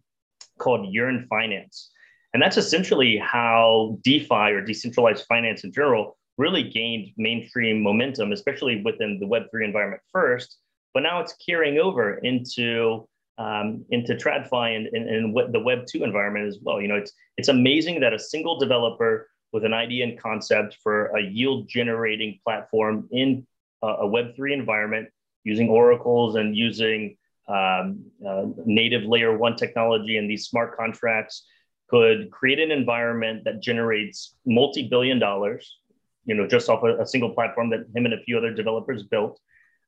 called 0.60 0.94
Yearn 0.94 1.26
Finance. 1.30 1.92
And 2.34 2.42
that's 2.42 2.58
essentially 2.58 3.18
how 3.18 3.98
DeFi 4.04 4.52
or 4.52 4.62
decentralized 4.62 5.26
finance 5.28 5.64
in 5.64 5.72
general 5.72 6.18
really 6.38 6.64
gained 6.64 7.12
mainstream 7.18 7.82
momentum, 7.82 8.32
especially 8.32 8.82
within 8.84 9.20
the 9.20 9.26
Web3 9.26 9.66
environment 9.66 10.02
first. 10.12 10.58
But 10.94 11.04
now 11.04 11.20
it's 11.20 11.36
carrying 11.46 11.80
over 11.80 12.16
into 12.20 13.08
um, 13.40 13.86
into 13.90 14.16
TradFi 14.16 14.76
and, 14.76 14.88
and, 14.88 15.10
and 15.10 15.54
the 15.54 15.62
Web 15.62 15.86
2 15.90 16.04
environment 16.04 16.46
as 16.48 16.58
well. 16.62 16.82
You 16.82 16.90
know, 16.90 16.98
it's, 16.98 17.14
it's 17.38 17.48
amazing 17.48 18.02
that 18.02 18.14
a 18.14 18.20
single 18.20 18.60
developer 18.60 19.30
with 19.54 19.64
an 19.64 19.74
idea 19.74 20.04
and 20.04 20.20
concept 20.20 20.78
for 20.84 21.06
a 21.18 21.22
yield 21.22 21.70
generating 21.70 22.38
platform 22.44 23.08
in 23.12 23.48
a, 23.82 23.88
a 23.88 24.08
Web 24.08 24.36
3 24.36 24.54
environment 24.54 25.08
using 25.46 25.70
oracles 25.70 26.36
and 26.36 26.56
using 26.56 27.16
um, 27.50 28.06
uh, 28.26 28.46
native 28.66 29.04
layer 29.04 29.38
one 29.38 29.56
technology 29.56 30.18
and 30.18 30.30
these 30.30 30.46
smart 30.46 30.78
contracts 30.78 31.46
could 31.90 32.30
create 32.30 32.60
an 32.60 32.72
environment 32.72 33.44
that 33.44 33.62
generates 33.62 34.36
multi-billion 34.46 35.18
dollars, 35.18 35.80
you 36.26 36.36
know, 36.36 36.48
just 36.48 36.70
off 36.70 36.84
a, 36.84 37.02
a 37.02 37.06
single 37.06 37.32
platform 37.32 37.70
that 37.72 37.80
him 37.96 38.06
and 38.06 38.14
a 38.14 38.22
few 38.22 38.38
other 38.38 38.54
developers 38.54 39.04
built. 39.04 39.40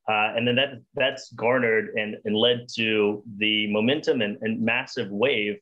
Uh, 0.10 0.34
and 0.36 0.48
then 0.48 0.56
that 0.56 0.82
that's 0.96 1.32
garnered 1.34 1.90
and, 1.96 2.16
and 2.26 2.36
led 2.36 2.66
to 2.76 3.24
the 3.38 3.72
momentum 3.72 4.22
and, 4.22 4.38
and 4.42 4.60
massive 4.60 5.10
wave 5.12 5.58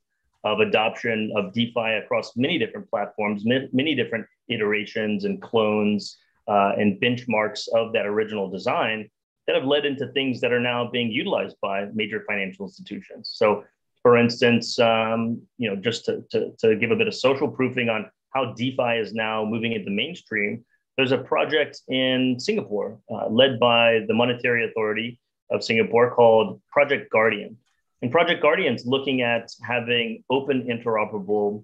of 0.45 0.61
adoption 0.61 1.33
of 1.35 1.53
DeFi 1.53 1.99
across 2.01 2.37
many 2.37 2.57
different 2.57 2.89
platforms, 2.89 3.43
many 3.45 3.93
different 3.93 4.25
iterations 4.47 5.25
and 5.25 5.41
clones 5.41 6.17
uh, 6.47 6.71
and 6.77 7.01
benchmarks 7.01 7.67
of 7.75 7.91
that 7.91 8.05
original 8.05 8.49
design 8.49 9.09
that 9.49 9.55
have 9.55 9.65
led 9.65 9.83
into 9.83 10.05
things 10.09 10.39
that 10.41 10.53
are 10.53 10.59
now 10.59 10.87
being 10.87 11.11
utilized 11.11 11.55
by 11.59 11.85
major 11.95 12.23
financial 12.27 12.67
institutions. 12.67 13.31
So, 13.33 13.63
for 14.03 14.15
instance, 14.15 14.77
um, 14.77 15.41
you 15.57 15.67
know, 15.67 15.75
just 15.75 16.05
to, 16.05 16.23
to, 16.29 16.51
to 16.59 16.75
give 16.75 16.91
a 16.91 16.95
bit 16.95 17.07
of 17.07 17.15
social 17.15 17.47
proofing 17.47 17.89
on 17.89 18.11
how 18.31 18.53
DeFi 18.53 18.99
is 18.99 19.11
now 19.15 19.43
moving 19.43 19.71
into 19.73 19.89
mainstream, 19.89 20.63
there's 20.97 21.13
a 21.13 21.17
project 21.17 21.81
in 21.87 22.39
Singapore 22.39 22.99
uh, 23.09 23.27
led 23.27 23.59
by 23.59 24.01
the 24.07 24.13
Monetary 24.13 24.69
Authority 24.69 25.19
of 25.49 25.63
Singapore 25.63 26.13
called 26.13 26.61
Project 26.71 27.11
Guardian. 27.11 27.57
And 28.03 28.11
Project 28.11 28.43
Guardian's 28.43 28.85
looking 28.85 29.23
at 29.23 29.49
having 29.67 30.23
open, 30.29 30.67
interoperable, 30.67 31.63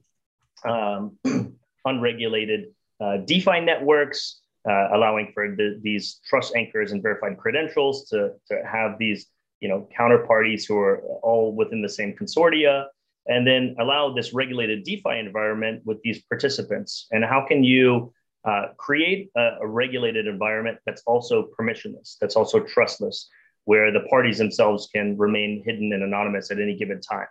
um, 0.63 1.19
unregulated 1.85 2.73
uh, 2.99 3.17
DeFi 3.17 3.59
networks, 3.59 4.39
uh, 4.69 4.89
allowing 4.93 5.31
for 5.33 5.55
the, 5.55 5.79
these 5.81 6.19
trust 6.27 6.55
anchors 6.55 6.91
and 6.91 7.01
verified 7.01 7.37
credentials 7.37 8.07
to, 8.09 8.31
to 8.49 8.61
have 8.65 8.97
these 8.97 9.27
you 9.61 9.69
know 9.69 9.87
counterparties 9.97 10.67
who 10.67 10.77
are 10.77 10.99
all 11.23 11.55
within 11.55 11.81
the 11.81 11.89
same 11.89 12.13
consortia 12.13 12.85
and 13.27 13.45
then 13.47 13.75
allow 13.79 14.13
this 14.13 14.33
regulated 14.33 14.83
DeFi 14.83 15.17
environment 15.17 15.81
with 15.85 16.01
these 16.03 16.21
participants. 16.23 17.07
And 17.11 17.23
how 17.23 17.45
can 17.47 17.63
you 17.63 18.13
uh, 18.45 18.67
create 18.77 19.31
a, 19.35 19.57
a, 19.61 19.67
regulated 19.67 20.27
environment 20.27 20.77
that's 20.85 21.01
also 21.07 21.49
permissionless, 21.59 22.17
that's 22.21 22.35
also 22.35 22.59
trustless, 22.59 23.27
where 23.63 23.91
the 23.91 24.01
parties 24.01 24.37
themselves 24.37 24.87
can 24.93 25.17
remain 25.17 25.63
hidden 25.65 25.91
and 25.93 26.03
anonymous 26.03 26.51
at 26.51 26.59
any 26.59 26.75
given 26.75 27.01
time. 27.01 27.25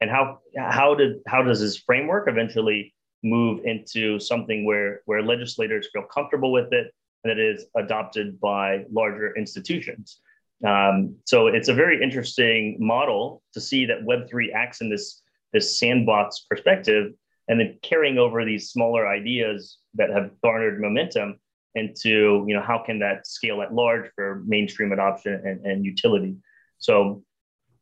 And 0.00 0.10
how 0.10 0.40
how 0.56 0.96
did 0.96 1.18
how 1.28 1.42
does 1.42 1.60
this 1.60 1.76
framework 1.78 2.28
eventually 2.28 2.95
move 3.22 3.64
into 3.64 4.18
something 4.20 4.64
where 4.64 5.02
where 5.06 5.22
legislators 5.22 5.88
feel 5.92 6.02
comfortable 6.02 6.52
with 6.52 6.72
it 6.72 6.92
and 7.24 7.30
it 7.30 7.38
is 7.38 7.66
adopted 7.76 8.40
by 8.40 8.84
larger 8.90 9.34
institutions? 9.36 10.20
Um, 10.66 11.16
so 11.26 11.48
it's 11.48 11.68
a 11.68 11.74
very 11.74 12.02
interesting 12.02 12.76
model 12.78 13.42
to 13.52 13.60
see 13.60 13.84
that 13.86 14.04
Web 14.04 14.28
three 14.28 14.52
acts 14.52 14.80
in 14.80 14.88
this 14.88 15.22
this 15.52 15.78
sandbox 15.78 16.46
perspective 16.48 17.12
and 17.48 17.60
then 17.60 17.78
carrying 17.82 18.18
over 18.18 18.44
these 18.44 18.70
smaller 18.70 19.08
ideas 19.08 19.78
that 19.94 20.10
have 20.10 20.30
garnered 20.42 20.80
momentum 20.80 21.38
into 21.74 22.44
you 22.48 22.54
know 22.54 22.62
how 22.62 22.78
can 22.78 22.98
that 22.98 23.26
scale 23.26 23.62
at 23.62 23.72
large 23.72 24.10
for 24.14 24.42
mainstream 24.46 24.92
adoption 24.92 25.40
and, 25.44 25.64
and 25.64 25.84
utility 25.84 26.34
so 26.78 27.22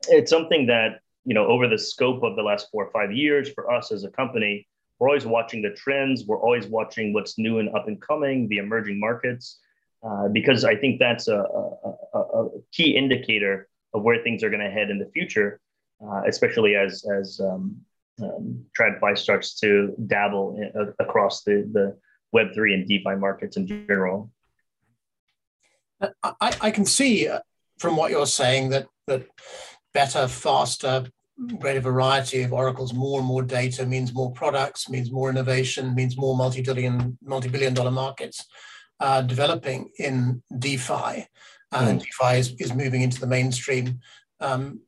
it's 0.08 0.30
something 0.30 0.66
that 0.66 1.00
you 1.24 1.32
know 1.32 1.46
over 1.46 1.68
the 1.68 1.78
scope 1.78 2.22
of 2.22 2.36
the 2.36 2.42
last 2.42 2.66
four 2.70 2.84
or 2.84 2.90
five 2.90 3.12
years 3.12 3.48
for 3.52 3.70
us 3.70 3.92
as 3.92 4.04
a 4.04 4.10
company 4.10 4.66
we're 4.98 5.08
always 5.08 5.26
watching 5.26 5.62
the 5.62 5.70
trends 5.70 6.24
we're 6.26 6.40
always 6.40 6.66
watching 6.66 7.12
what's 7.12 7.38
new 7.38 7.58
and 7.58 7.74
up 7.74 7.88
and 7.88 8.00
coming 8.00 8.48
the 8.48 8.58
emerging 8.58 8.98
markets 8.98 9.60
uh, 10.06 10.28
because 10.28 10.64
i 10.64 10.74
think 10.74 10.98
that's 10.98 11.28
a, 11.28 11.38
a, 12.14 12.18
a, 12.18 12.48
key 12.72 12.96
indicator 12.96 13.68
of 13.92 14.02
where 14.02 14.22
things 14.22 14.42
are 14.42 14.50
going 14.50 14.62
to 14.62 14.70
head 14.70 14.90
in 14.90 14.98
the 14.98 15.10
future 15.12 15.60
uh, 16.04 16.22
especially 16.26 16.74
as 16.76 17.04
as 17.18 17.40
um, 17.40 17.76
um, 18.22 18.64
TradFi 18.78 19.16
starts 19.18 19.54
to 19.60 19.94
dabble 20.06 20.56
in, 20.56 20.80
uh, 20.80 20.92
across 20.98 21.42
the, 21.42 21.68
the 21.72 21.96
Web3 22.34 22.74
and 22.74 22.88
DeFi 22.88 23.16
markets 23.16 23.56
in 23.56 23.66
general. 23.66 24.30
I, 26.22 26.54
I 26.60 26.70
can 26.70 26.84
see 26.84 27.28
uh, 27.28 27.40
from 27.78 27.96
what 27.96 28.10
you're 28.10 28.26
saying 28.26 28.70
that, 28.70 28.88
that 29.06 29.26
better, 29.92 30.28
faster, 30.28 31.06
greater 31.58 31.80
variety 31.80 32.42
of 32.42 32.52
oracles, 32.52 32.92
more 32.92 33.18
and 33.18 33.26
more 33.26 33.42
data 33.42 33.84
means 33.84 34.14
more 34.14 34.32
products, 34.32 34.88
means 34.88 35.10
more 35.10 35.30
innovation, 35.30 35.94
means 35.94 36.16
more 36.16 36.36
multi-billion, 36.36 37.18
multi-billion 37.22 37.74
dollar 37.74 37.90
markets 37.90 38.46
uh, 39.00 39.22
developing 39.22 39.90
in 39.98 40.42
DeFi. 40.58 41.26
Uh, 41.72 41.88
mm. 41.88 41.98
DeFi 41.98 42.38
is, 42.38 42.54
is 42.58 42.74
moving 42.74 43.02
into 43.02 43.20
the 43.20 43.26
mainstream. 43.26 44.00
Um, 44.40 44.80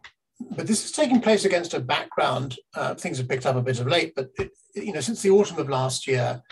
but 0.50 0.66
this 0.66 0.84
is 0.84 0.92
taking 0.92 1.20
place 1.20 1.44
against 1.44 1.74
a 1.74 1.80
background. 1.80 2.56
Uh, 2.74 2.94
things 2.94 3.18
have 3.18 3.28
picked 3.28 3.46
up 3.46 3.56
a 3.56 3.62
bit 3.62 3.80
of 3.80 3.86
late, 3.86 4.12
but 4.14 4.30
it, 4.38 4.50
you 4.74 4.92
know, 4.92 5.00
since 5.00 5.22
the 5.22 5.30
autumn 5.30 5.58
of 5.58 5.68
last 5.68 6.06
year, 6.06 6.42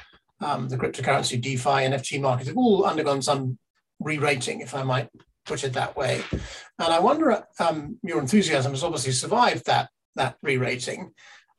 um, 0.41 0.69
the 0.69 0.77
cryptocurrency, 0.77 1.41
DeFi, 1.41 1.69
NFT 1.69 2.21
markets 2.21 2.49
have 2.49 2.57
all 2.57 2.85
undergone 2.85 3.23
some 3.23 3.59
re-rating, 4.01 4.61
if 4.61 4.75
I 4.75 4.83
might 4.83 5.09
put 5.45 5.65
it 5.65 5.73
that 5.75 5.97
way. 5.97 6.23
And 6.33 6.93
I 6.93 7.01
wonder, 7.01 7.45
um, 7.59 7.99
your 8.03 8.21
enthusiasm 8.21 8.73
has 8.73 8.85
obviously 8.85 9.13
survived 9.13 9.67
that 9.67 9.91
that 10.17 10.37
re-rating, 10.43 11.13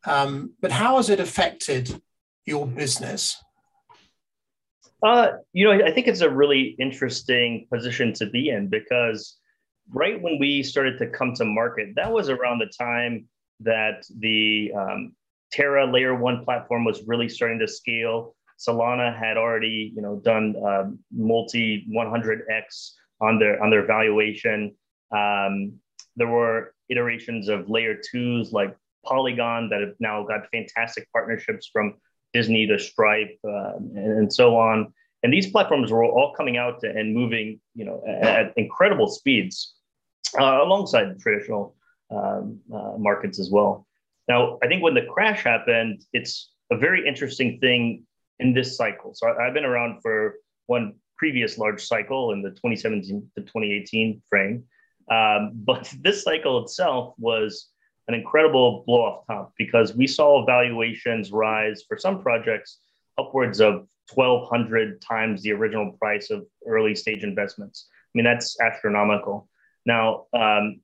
um, 0.05 0.53
but 0.61 0.71
how 0.71 0.95
has 0.95 1.09
it 1.09 1.19
affected 1.19 2.01
your 2.45 2.65
business? 2.65 3.35
Uh, 5.03 5.33
you 5.51 5.65
know, 5.65 5.85
I 5.85 5.91
think 5.91 6.07
it's 6.07 6.21
a 6.21 6.29
really 6.29 6.75
interesting 6.79 7.67
position 7.71 8.13
to 8.13 8.25
be 8.27 8.49
in 8.49 8.67
because 8.67 9.37
right 9.91 10.21
when 10.21 10.39
we 10.39 10.63
started 10.63 10.97
to 10.99 11.07
come 11.07 11.33
to 11.35 11.45
market, 11.45 11.89
that 11.95 12.11
was 12.11 12.29
around 12.29 12.59
the 12.59 12.71
time 12.77 13.27
that 13.59 14.05
the 14.19 14.71
um, 14.75 15.13
Terra 15.51 15.85
Layer 15.85 16.15
One 16.15 16.43
platform 16.43 16.85
was 16.85 17.03
really 17.05 17.29
starting 17.29 17.59
to 17.59 17.67
scale. 17.67 18.35
Solana 18.59 19.15
had 19.15 19.37
already, 19.37 19.91
you 19.95 20.01
know, 20.01 20.17
done 20.23 20.55
uh, 20.65 20.85
multi 21.11 21.85
100x 21.93 22.91
on 23.21 23.39
their 23.39 23.61
on 23.61 23.69
their 23.69 23.85
valuation. 23.85 24.75
Um, 25.11 25.79
there 26.15 26.27
were 26.27 26.73
iterations 26.89 27.49
of 27.49 27.69
layer 27.69 27.95
twos 27.95 28.51
like 28.51 28.75
Polygon 29.05 29.69
that 29.69 29.81
have 29.81 29.95
now 29.99 30.23
got 30.23 30.49
fantastic 30.51 31.07
partnerships 31.11 31.69
from 31.71 31.95
Disney 32.33 32.67
to 32.67 32.79
Stripe 32.79 33.37
uh, 33.47 33.75
and, 33.77 33.97
and 33.97 34.33
so 34.33 34.57
on. 34.57 34.93
And 35.23 35.33
these 35.33 35.49
platforms 35.49 35.91
were 35.91 36.03
all 36.03 36.33
coming 36.35 36.57
out 36.57 36.83
and 36.83 37.15
moving, 37.15 37.59
you 37.73 37.85
know, 37.85 38.03
at 38.05 38.53
incredible 38.57 39.07
speeds 39.07 39.73
uh, 40.39 40.59
alongside 40.63 41.19
traditional 41.19 41.75
um, 42.11 42.59
uh, 42.73 42.93
markets 42.97 43.39
as 43.39 43.49
well. 43.49 43.87
Now, 44.27 44.59
I 44.63 44.67
think 44.67 44.83
when 44.83 44.93
the 44.93 45.05
crash 45.05 45.43
happened, 45.43 46.03
it's 46.13 46.51
a 46.71 46.77
very 46.77 47.07
interesting 47.07 47.59
thing 47.59 48.03
in 48.39 48.53
this 48.53 48.75
cycle. 48.75 49.13
So 49.13 49.27
I, 49.27 49.45
have 49.45 49.53
been 49.53 49.65
around 49.65 50.01
for 50.01 50.35
one 50.67 50.95
previous 51.17 51.57
large 51.57 51.83
cycle 51.83 52.31
in 52.31 52.41
the 52.41 52.49
2017 52.49 53.29
to 53.35 53.41
2018 53.41 54.21
frame. 54.29 54.63
Um, 55.11 55.51
but 55.65 55.91
this 56.01 56.23
cycle 56.23 56.63
itself 56.63 57.15
was 57.17 57.69
an 58.07 58.13
incredible 58.13 58.83
blow 58.85 59.01
off 59.01 59.27
top 59.27 59.53
because 59.57 59.95
we 59.95 60.07
saw 60.07 60.45
valuations 60.45 61.31
rise 61.31 61.83
for 61.87 61.97
some 61.97 62.21
projects 62.21 62.79
upwards 63.17 63.59
of 63.59 63.87
1200 64.13 65.01
times 65.01 65.41
the 65.41 65.51
original 65.51 65.91
price 65.93 66.29
of 66.29 66.45
early 66.67 66.93
stage 66.93 67.23
investments. 67.23 67.87
I 67.91 68.11
mean, 68.13 68.25
that's 68.25 68.59
astronomical. 68.61 69.49
Now, 69.85 70.25
um, 70.33 70.81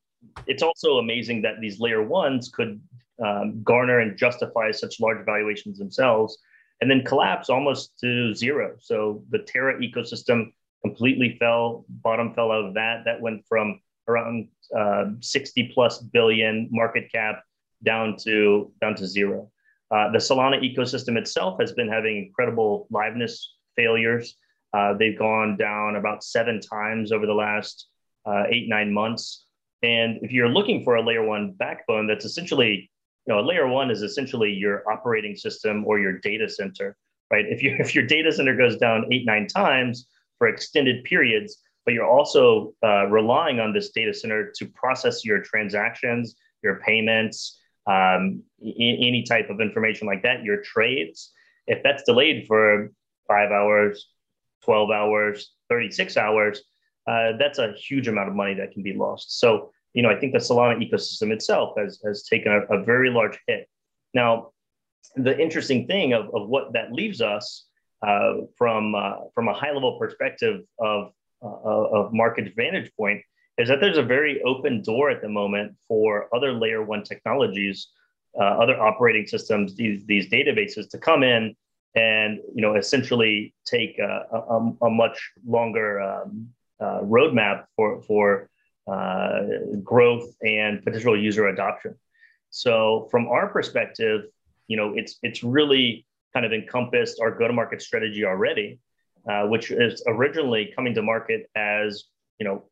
it's 0.48 0.64
also 0.64 0.98
amazing 0.98 1.44
that 1.44 1.62
these 1.62 1.80
layer 1.80 2.04
ones 2.04 2.50
could 2.50 2.82
um, 3.24 3.62
garner 3.64 4.00
and 4.00 4.18
justify 4.18 4.72
such 4.72 5.00
large 5.00 5.24
valuations 5.26 5.78
themselves 5.78 6.38
and 6.82 6.90
then 6.90 7.04
collapse 7.04 7.50
almost 7.50 7.98
to 8.00 8.34
zero. 8.34 8.76
So 8.80 9.24
the 9.30 9.40
Terra 9.40 9.80
ecosystem 9.80 10.52
completely 10.84 11.38
fell, 11.40 11.86
bottom 11.88 12.34
fell 12.34 12.52
out 12.52 12.66
of 12.66 12.74
that. 12.74 13.06
That 13.06 13.22
went 13.22 13.46
from 13.48 13.80
around 14.08 14.48
uh, 14.76 15.06
60 15.20 15.72
plus 15.74 16.00
billion 16.00 16.68
market 16.72 17.12
cap 17.12 17.44
down 17.84 18.18
to 18.24 18.72
down 18.82 18.96
to 18.96 19.08
zero. 19.08 19.52
Uh, 19.92 20.12
the 20.12 20.18
Solana 20.18 20.60
ecosystem 20.62 21.18
itself 21.18 21.60
has 21.60 21.74
been 21.74 21.90
having 21.90 22.18
incredible 22.18 22.88
liveness 22.92 23.44
failures. 23.76 24.36
Uh, 24.74 24.94
they've 24.94 25.20
gone 25.20 25.58
down 25.58 25.98
about 25.98 26.24
seven 26.24 26.62
times 26.62 27.12
over 27.12 27.26
the 27.26 27.34
last 27.34 27.88
uh, 28.26 28.44
eight, 28.50 28.70
nine 28.70 28.94
months. 28.94 29.46
And 29.84 30.20
if 30.22 30.32
you're 30.32 30.50
looking 30.50 30.84
for 30.84 30.96
a 30.96 31.02
layer 31.02 31.26
one 31.26 31.54
backbone, 31.54 32.08
that's 32.08 32.24
essentially, 32.24 32.91
you 33.28 33.34
know, 33.34 33.40
a 33.40 33.46
layer 33.46 33.68
one 33.68 33.92
is 33.92 34.02
essentially 34.02 34.52
your 34.52 34.90
operating 34.92 35.36
system 35.36 35.86
or 35.86 36.00
your 36.00 36.20
data 36.20 36.50
center, 36.50 36.98
right? 37.32 37.46
If, 37.48 37.62
you, 37.62 37.76
if 37.80 37.96
your 37.96 38.06
data 38.06 38.32
center 38.32 38.56
goes 38.56 38.78
down 38.78 39.06
eight, 39.12 39.26
nine 39.26 39.48
times 39.48 40.08
for 40.38 40.48
extended 40.48 41.04
periods, 41.04 41.62
but 41.86 41.94
you're 41.94 42.08
also 42.08 42.74
uh, 42.84 43.08
relying 43.08 43.60
on 43.60 43.74
this 43.74 43.90
data 43.92 44.14
center 44.14 44.52
to 44.56 44.66
process 44.68 45.26
your 45.26 45.42
transactions, 45.42 46.36
your 46.64 46.80
payments, 46.80 47.60
um, 47.88 48.44
any 48.62 49.24
type 49.28 49.50
of 49.50 49.60
information 49.60 50.08
like 50.08 50.22
that, 50.24 50.44
your 50.44 50.62
trades. 50.62 51.32
If 51.68 51.82
that's 51.84 52.04
delayed 52.04 52.46
for 52.48 52.92
five 53.28 53.52
hours, 53.52 54.08
12 54.64 54.92
hours, 54.92 55.54
36 55.70 56.18
hours, 56.18 56.62
uh, 57.08 57.32
that's 57.40 57.58
a 57.58 57.74
huge 57.74 58.08
amount 58.08 58.30
of 58.30 58.36
money 58.36 58.54
that 58.54 58.72
can 58.72 58.84
be 58.84 58.94
lost. 58.94 59.40
So, 59.40 59.72
you 59.94 60.02
know, 60.02 60.10
I 60.10 60.20
think 60.20 60.34
the 60.34 60.40
Solana 60.40 60.78
ecosystem 60.80 61.32
itself 61.32 61.74
has, 61.78 62.00
has 62.06 62.24
taken 62.24 62.52
a, 62.52 62.62
a 62.76 62.84
very 62.84 63.10
large 63.10 63.38
hit. 63.48 63.68
Now, 64.14 64.52
the 65.16 65.38
interesting 65.38 65.88
thing 65.88 66.14
of, 66.14 66.26
of 66.34 66.48
what 66.48 66.74
that 66.74 66.94
leaves 66.94 67.22
us 67.22 67.66
uh, 68.06 68.34
from, 68.58 68.96
uh, 68.96 69.16
from 69.34 69.48
a 69.48 69.54
high 69.54 69.72
level 69.72 69.98
perspective 70.00 70.62
of, 70.80 71.12
uh, 71.44 71.48
of 71.48 72.14
market 72.14 72.54
vantage 72.56 72.92
point 72.96 73.22
is 73.58 73.68
that 73.68 73.80
there's 73.80 73.98
a 73.98 74.04
very 74.04 74.42
open 74.44 74.82
door 74.82 75.10
at 75.10 75.22
the 75.22 75.30
moment 75.30 75.76
for 75.88 76.34
other 76.34 76.54
layer 76.54 76.84
one 76.84 77.04
technologies, 77.04 77.88
uh, 78.40 78.44
other 78.44 78.80
operating 78.80 79.28
systems, 79.28 79.76
these, 79.76 80.06
these 80.06 80.30
databases 80.30 80.90
to 80.90 80.98
come 80.98 81.24
in 81.24 81.56
and 81.96 82.40
you 82.56 82.62
know 82.62 82.76
essentially 82.76 83.54
take 83.66 84.00
a, 84.00 84.26
a, 84.32 84.86
a 84.86 84.90
much 84.90 85.32
longer 85.46 86.00
um, 86.00 86.48
uh, 86.80 87.02
roadmap 87.02 87.66
for 87.76 88.02
for 88.04 88.50
growth 89.84 90.34
and 90.42 90.84
potential 90.84 91.20
user 91.20 91.48
adoption. 91.48 91.96
So 92.50 93.08
from 93.12 93.28
our 93.28 93.48
perspective, 93.48 94.24
you 94.68 94.78
know 94.78 94.94
it's 94.96 95.18
it's 95.24 95.44
really 95.44 96.06
kind 96.34 96.46
of 96.46 96.54
encompassed 96.54 97.20
our 97.22 97.32
go-to-market 97.32 97.82
strategy 97.82 98.26
already, 98.26 98.80
uh, 99.30 99.44
which 99.48 99.72
is 99.72 100.02
originally 100.08 100.72
coming 100.76 100.94
to 100.96 101.02
market 101.02 101.50
as 101.56 102.06
you 102.40 102.46
know 102.46 102.64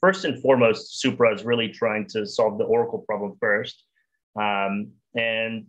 first 0.00 0.24
and 0.24 0.40
foremost, 0.40 1.00
Supra 1.00 1.34
is 1.34 1.44
really 1.44 1.68
trying 1.68 2.06
to 2.08 2.26
solve 2.26 2.58
the 2.58 2.64
Oracle 2.64 3.00
problem 3.00 3.36
first. 3.40 3.84
Um, 4.36 4.92
and 5.14 5.66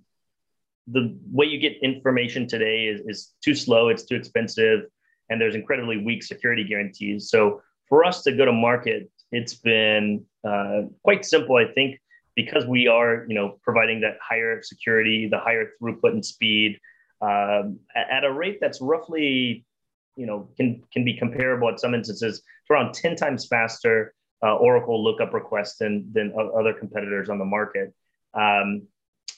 the 0.88 1.18
way 1.32 1.46
you 1.46 1.60
get 1.60 1.78
information 1.82 2.48
today 2.48 2.86
is, 2.86 3.02
is 3.06 3.34
too 3.44 3.56
slow, 3.56 3.90
it's 3.90 4.04
too 4.04 4.16
expensive, 4.16 4.82
and 5.30 5.40
there's 5.40 5.56
incredibly 5.56 5.98
weak 5.98 6.24
security 6.24 6.64
guarantees. 6.64 7.30
So 7.30 7.62
for 7.88 8.04
us 8.04 8.24
to 8.24 8.32
go 8.32 8.46
to 8.46 8.52
market, 8.52 9.10
it's 9.32 9.56
been 9.56 10.26
uh, 10.48 10.84
quite 11.04 11.26
simple, 11.26 11.56
I 11.56 11.66
think, 11.74 12.00
because 12.36 12.66
we 12.66 12.88
are, 12.88 13.26
you 13.28 13.36
know, 13.36 13.60
providing 13.62 14.02
that 14.02 14.18
higher 14.22 14.62
security, 14.64 15.28
the 15.28 15.40
higher 15.40 15.72
throughput 15.82 16.12
and 16.12 16.26
speed 16.26 16.80
um, 17.22 17.80
at 17.96 18.24
a 18.24 18.32
rate 18.32 18.60
that's 18.62 18.82
roughly, 18.82 19.66
you 20.16 20.26
know, 20.26 20.50
can 20.58 20.82
can 20.94 21.04
be 21.04 21.18
comparable 21.18 21.70
at 21.70 21.80
some 21.80 21.94
instances 21.94 22.42
to 22.68 22.74
around 22.74 22.94
10 22.94 23.16
times 23.16 23.48
faster 23.48 24.14
uh, 24.44 24.56
Oracle 24.56 25.04
lookup 25.04 25.34
requests 25.34 25.78
than 25.78 26.10
than 26.14 26.34
other 26.58 26.74
competitors 26.74 27.30
on 27.30 27.40
the 27.40 27.46
market. 27.46 27.94
Um, 28.34 28.84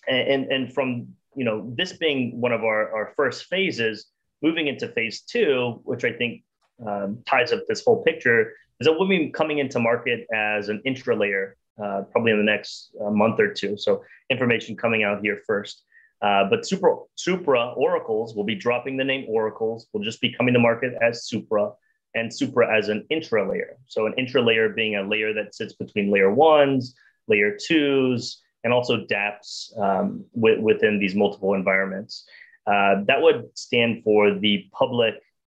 and 0.08 0.46
and 0.46 0.74
from 0.74 1.08
you 1.36 1.46
know 1.46 1.72
this 1.76 1.94
being 1.94 2.40
one 2.40 2.52
of 2.52 2.64
our, 2.64 2.94
our 2.94 3.14
first 3.16 3.46
phases, 3.46 4.08
moving 4.42 4.68
into 4.68 4.88
phase 4.88 5.22
two, 5.22 5.82
which 5.84 6.04
I 6.04 6.14
think 6.14 6.44
um, 6.86 7.24
ties 7.26 7.52
up 7.52 7.62
this 7.68 7.84
whole 7.84 8.04
picture, 8.04 8.54
that 8.86 8.94
we'll 8.98 9.08
be 9.08 9.30
coming 9.30 9.60
into 9.60 9.80
market 9.80 10.28
as 10.34 10.70
an 10.70 10.82
intra 10.86 11.16
layer 11.16 11.58
uh, 11.82 12.04
probably 12.12 12.32
in 12.32 12.38
the 12.38 12.44
next 12.44 12.96
uh, 13.04 13.10
month 13.10 13.40
or 13.40 13.54
two. 13.54 13.78
So 13.78 14.04
information 14.30 14.76
coming 14.76 15.04
out 15.04 15.22
here 15.22 15.42
first. 15.48 15.84
Uh, 16.22 16.48
but 16.50 16.66
Supra, 16.66 16.98
Supra 17.16 17.74
oracles 17.74 18.36
will 18.36 18.44
be 18.44 18.56
dropping 18.56 18.98
the 18.98 19.04
name 19.04 19.26
oracles. 19.28 19.88
Will 19.92 20.04
just 20.04 20.22
be 20.22 20.32
coming 20.32 20.54
to 20.54 20.60
market 20.60 20.94
as 21.02 21.28
Supra 21.28 21.72
and 22.14 22.32
Supra 22.32 22.78
as 22.78 22.90
an 22.90 23.06
intra 23.10 23.50
layer. 23.50 23.78
So 23.88 24.06
an 24.06 24.14
intra 24.18 24.42
layer 24.42 24.70
being 24.70 24.98
a 24.98 25.04
layer 25.04 25.34
that 25.34 25.56
sits 25.56 25.74
between 25.74 26.12
layer 26.12 26.32
ones, 26.32 26.94
layer 27.28 27.58
twos, 27.58 28.42
and 28.64 28.72
also 28.72 29.06
dApps 29.06 29.78
um, 29.80 30.26
w- 30.36 30.62
within 30.62 31.00
these 31.00 31.16
multiple 31.16 31.56
environments. 31.56 32.26
Uh, 32.68 33.04
that 33.08 33.22
would 33.22 33.46
stand 33.58 34.04
for 34.04 34.36
the 34.36 34.70
public 34.72 35.16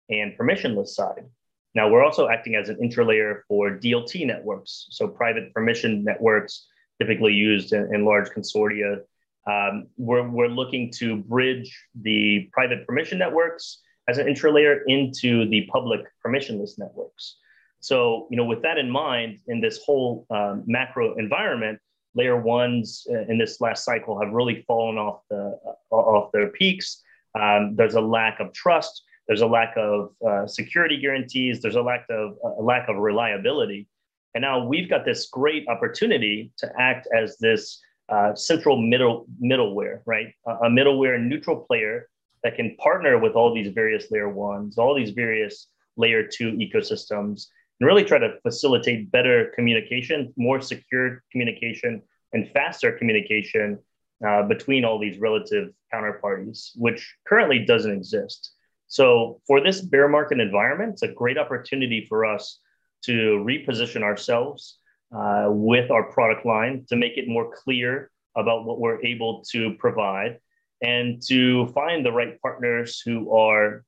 and 0.10 0.36
permissionless 0.38 0.90
side. 0.90 1.26
Now 1.76 1.90
we're 1.90 2.04
also 2.04 2.30
acting 2.30 2.56
as 2.56 2.70
an 2.70 2.78
intra 2.82 3.06
layer 3.06 3.44
for 3.48 3.72
DLT 3.72 4.26
networks, 4.26 4.88
so 4.90 5.08
private 5.08 5.54
permission 5.54 6.04
networks 6.04 6.68
typically 7.00 7.34
used 7.34 7.74
in, 7.74 7.94
in 7.94 8.06
large 8.06 8.30
consortia. 8.30 9.02
Um, 9.48 9.88
we're, 9.98 10.28
we're 10.28 10.48
looking 10.48 10.92
to 10.94 11.18
bridge 11.18 11.78
the 12.02 12.50
private 12.52 12.88
permission 12.88 13.20
networks 13.20 13.82
as 14.08 14.18
an 14.18 14.28
intra-layer 14.28 14.84
into 14.88 15.48
the 15.50 15.68
public 15.72 16.02
permissionless 16.26 16.78
networks. 16.78 17.38
So, 17.80 18.28
you 18.32 18.38
know, 18.38 18.46
with 18.46 18.62
that 18.64 18.78
in 18.78 18.90
mind, 18.90 19.40
in 19.48 19.62
this 19.62 19.80
whole 19.86 20.26
um, 20.30 20.64
macro 20.66 21.16
environment, 21.18 21.80
layer 22.16 22.40
ones 22.40 23.06
uh, 23.12 23.26
in 23.28 23.38
this 23.38 23.60
last 23.62 23.84
cycle 23.84 24.20
have 24.20 24.32
really 24.34 24.64
fallen 24.68 24.98
off 24.98 25.22
the 25.30 25.60
uh, 25.92 25.96
off 25.96 26.32
their 26.32 26.48
peaks. 26.50 27.04
Um, 27.40 27.76
there's 27.76 27.96
a 27.96 28.02
lack 28.02 28.40
of 28.40 28.54
trust. 28.54 29.04
There's 29.28 29.42
a 29.42 29.48
lack 29.48 29.74
of 29.78 30.12
uh, 30.26 30.48
security 30.48 30.98
guarantees. 31.00 31.62
There's 31.62 31.76
a 31.76 31.82
lack 31.82 32.06
of 32.10 32.38
a 32.44 32.62
lack 32.62 32.90
of 32.90 32.98
reliability. 32.98 33.88
And 34.34 34.42
now 34.42 34.66
we've 34.66 34.90
got 34.90 35.06
this 35.06 35.28
great 35.28 35.68
opportunity 35.68 36.52
to 36.58 36.72
act 36.78 37.08
as 37.16 37.38
this 37.38 37.82
uh, 38.10 38.36
central 38.36 38.78
middle 38.78 39.26
middleware, 39.42 40.02
right? 40.06 40.28
a 40.46 40.70
middleware 40.70 41.20
neutral 41.22 41.58
player 41.58 42.08
that 42.44 42.56
can 42.56 42.76
partner 42.78 43.18
with 43.18 43.34
all 43.34 43.54
these 43.54 43.74
various 43.74 44.12
layer 44.12 44.30
ones, 44.30 44.78
all 44.78 44.94
these 44.94 45.12
various 45.12 45.68
layer 45.98 46.22
two 46.28 46.52
ecosystems, 46.52 47.48
and 47.80 47.88
really 47.88 48.04
try 48.04 48.20
to 48.20 48.38
facilitate 48.44 49.10
better 49.12 49.52
communication, 49.56 50.32
more 50.38 50.62
secure 50.62 51.24
communication, 51.32 52.02
and 52.34 52.52
faster 52.52 52.92
communication 52.92 53.80
uh, 54.26 54.44
between 54.44 54.86
all 54.86 55.00
these 55.00 55.18
relative 55.18 55.72
counterparties, 55.94 56.72
which 56.76 57.16
currently 57.26 57.60
doesn't 57.66 57.92
exist. 57.92 58.52
So, 58.88 59.42
for 59.48 59.62
this 59.62 59.82
bear 59.82 60.08
market 60.08 60.40
environment, 60.40 60.94
it's 60.94 61.02
a 61.02 61.08
great 61.08 61.38
opportunity 61.38 62.06
for 62.08 62.26
us 62.26 62.60
to 63.04 63.44
reposition 63.46 64.04
ourselves 64.04 64.80
uh, 65.16 65.48
with 65.50 65.92
our 65.92 66.12
product 66.12 66.46
line 66.46 66.86
to 66.90 66.96
make 66.96 67.18
it 67.18 67.28
more 67.28 67.52
clear 67.52 68.12
about 68.36 68.66
what 68.66 68.80
we're 68.80 69.04
able 69.04 69.44
to 69.52 69.74
provide 69.76 70.40
and 70.82 71.22
to 71.28 71.68
find 71.68 72.06
the 72.06 72.12
right 72.12 72.40
partners 72.42 73.02
who 73.04 73.36
are, 73.36 73.84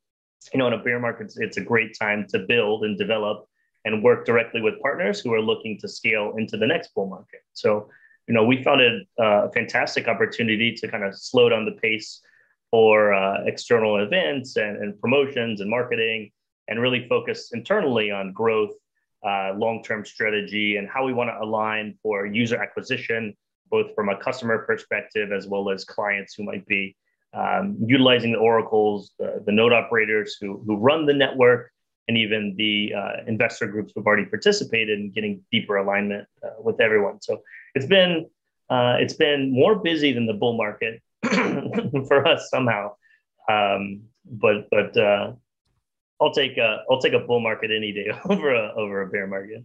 you 0.53 0.59
know, 0.59 0.67
in 0.67 0.73
a 0.73 0.83
bear 0.83 0.99
market, 0.99 1.33
it's 1.37 1.57
a 1.57 1.61
great 1.61 1.97
time 1.99 2.25
to 2.29 2.39
build 2.39 2.83
and 2.83 2.97
develop 2.97 3.45
and 3.85 4.03
work 4.03 4.25
directly 4.25 4.61
with 4.61 4.81
partners 4.81 5.19
who 5.19 5.33
are 5.33 5.41
looking 5.41 5.77
to 5.79 5.87
scale 5.87 6.33
into 6.37 6.57
the 6.57 6.67
next 6.67 6.93
bull 6.93 7.07
market. 7.07 7.41
So, 7.53 7.89
you 8.27 8.33
know, 8.33 8.43
we 8.43 8.63
found 8.63 8.81
it 8.81 9.07
uh, 9.19 9.47
a 9.47 9.51
fantastic 9.51 10.07
opportunity 10.07 10.73
to 10.73 10.87
kind 10.87 11.03
of 11.03 11.17
slow 11.17 11.49
down 11.49 11.65
the 11.65 11.79
pace 11.79 12.21
for 12.71 13.13
uh, 13.13 13.43
external 13.45 13.97
events 13.97 14.57
and, 14.57 14.77
and, 14.77 14.99
promotions 14.99 15.61
and 15.61 15.69
marketing 15.69 16.29
and 16.67 16.81
really 16.81 17.07
focus 17.07 17.51
internally 17.53 18.11
on 18.11 18.33
growth, 18.33 18.71
uh, 19.25 19.53
long 19.55 19.81
term 19.83 20.03
strategy, 20.05 20.77
and 20.77 20.87
how 20.89 21.05
we 21.05 21.13
want 21.13 21.29
to 21.29 21.37
align 21.41 21.97
for 22.03 22.25
user 22.25 22.57
acquisition 22.57 23.33
both 23.69 23.93
from 23.95 24.09
a 24.09 24.17
customer 24.17 24.59
perspective 24.59 25.31
as 25.31 25.47
well 25.47 25.69
as 25.69 25.83
clients 25.83 26.33
who 26.33 26.43
might 26.43 26.65
be 26.67 26.95
um, 27.33 27.77
utilizing 27.85 28.31
the 28.31 28.37
oracles, 28.37 29.11
the, 29.19 29.43
the, 29.45 29.51
node 29.51 29.73
operators 29.73 30.37
who, 30.39 30.63
who 30.65 30.77
run 30.77 31.05
the 31.05 31.13
network, 31.13 31.71
and 32.07 32.17
even 32.17 32.55
the 32.57 32.93
uh, 32.97 33.23
investor 33.27 33.67
groups 33.67 33.91
who've 33.93 34.07
already 34.07 34.25
participated 34.25 34.97
in 34.97 35.11
getting 35.11 35.43
deeper 35.51 35.75
alignment 35.75 36.25
uh, 36.43 36.51
with 36.59 36.79
everyone. 36.79 37.21
So 37.21 37.41
it's 37.75 37.85
been 37.85 38.27
uh, 38.69 38.97
it's 38.99 39.13
been 39.13 39.51
more 39.51 39.75
busy 39.75 40.11
than 40.13 40.25
the 40.25 40.33
bull 40.33 40.57
market 40.57 41.01
for 42.07 42.27
us 42.27 42.49
somehow. 42.49 42.95
Um, 43.49 44.03
but 44.25 44.67
but 44.71 44.95
uh, 44.97 45.33
I'll 46.21 46.33
take 46.33 46.57
a 46.57 46.83
I'll 46.89 47.01
take 47.01 47.13
a 47.13 47.19
bull 47.19 47.39
market 47.39 47.71
any 47.75 47.91
day 47.93 48.11
over 48.29 48.53
a 48.53 48.73
over 48.75 49.01
a 49.01 49.07
bear 49.07 49.27
market 49.27 49.63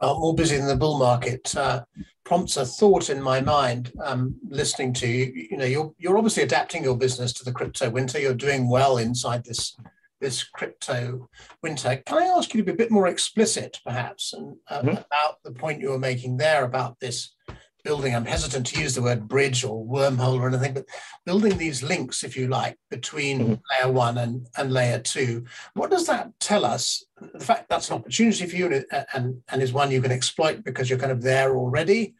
uh, 0.00 0.14
more 0.14 0.34
busy 0.34 0.56
than 0.56 0.66
the 0.66 0.76
bull 0.76 0.98
market 0.98 1.54
uh, 1.56 1.84
prompts 2.24 2.56
a 2.56 2.64
thought 2.64 3.10
in 3.10 3.22
my 3.22 3.40
mind 3.40 3.92
um, 4.02 4.34
listening 4.48 4.92
to 4.94 5.06
you. 5.06 5.48
You 5.50 5.56
know, 5.56 5.64
you're, 5.64 5.94
you're 5.98 6.16
obviously 6.16 6.42
adapting 6.42 6.82
your 6.82 6.96
business 6.96 7.32
to 7.34 7.44
the 7.44 7.52
crypto 7.52 7.90
winter. 7.90 8.18
You're 8.18 8.34
doing 8.34 8.68
well 8.68 8.98
inside 8.98 9.44
this 9.44 9.76
this 10.20 10.44
crypto 10.44 11.30
winter. 11.62 11.96
Can 12.04 12.18
I 12.18 12.26
ask 12.26 12.52
you 12.52 12.60
to 12.60 12.64
be 12.64 12.72
a 12.72 12.76
bit 12.76 12.90
more 12.90 13.06
explicit, 13.06 13.80
perhaps, 13.82 14.34
and, 14.34 14.54
uh, 14.68 14.80
mm-hmm. 14.80 14.88
about 14.90 15.42
the 15.42 15.52
point 15.52 15.80
you 15.80 15.88
were 15.88 15.98
making 15.98 16.36
there 16.36 16.64
about 16.64 17.00
this 17.00 17.34
building, 17.82 18.14
I'm 18.14 18.24
hesitant 18.24 18.66
to 18.68 18.80
use 18.80 18.94
the 18.94 19.02
word 19.02 19.28
bridge 19.28 19.64
or 19.64 19.84
wormhole 19.84 20.40
or 20.40 20.48
anything, 20.48 20.74
but 20.74 20.86
building 21.24 21.56
these 21.56 21.82
links, 21.82 22.24
if 22.24 22.36
you 22.36 22.48
like, 22.48 22.78
between 22.90 23.40
mm-hmm. 23.40 23.84
layer 23.84 23.92
one 23.92 24.18
and, 24.18 24.46
and 24.56 24.72
layer 24.72 24.98
two. 24.98 25.44
What 25.74 25.90
does 25.90 26.06
that 26.06 26.32
tell 26.40 26.64
us? 26.64 27.04
The 27.20 27.44
fact 27.44 27.68
that's 27.68 27.90
an 27.90 27.96
opportunity 27.96 28.46
for 28.46 28.56
you 28.56 28.66
and, 28.66 29.06
and, 29.14 29.42
and 29.48 29.62
is 29.62 29.72
one 29.72 29.90
you 29.90 30.02
can 30.02 30.12
exploit 30.12 30.64
because 30.64 30.88
you're 30.88 30.98
kind 30.98 31.12
of 31.12 31.22
there 31.22 31.56
already. 31.56 32.14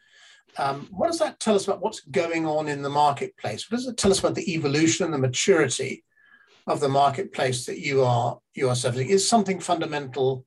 Um, 0.57 0.87
what 0.91 1.07
does 1.07 1.19
that 1.19 1.39
tell 1.39 1.55
us 1.55 1.65
about 1.65 1.81
what's 1.81 2.01
going 2.01 2.45
on 2.45 2.67
in 2.67 2.81
the 2.81 2.89
marketplace? 2.89 3.69
What 3.69 3.77
does 3.77 3.87
it 3.87 3.97
tell 3.97 4.11
us 4.11 4.19
about 4.19 4.35
the 4.35 4.53
evolution 4.53 5.05
and 5.05 5.13
the 5.13 5.17
maturity 5.17 6.03
of 6.67 6.79
the 6.79 6.89
marketplace 6.89 7.65
that 7.65 7.79
you 7.79 8.03
are 8.03 8.39
you 8.53 8.69
are 8.69 8.75
servicing? 8.75 9.09
Is 9.09 9.27
something 9.27 9.59
fundamental 9.59 10.45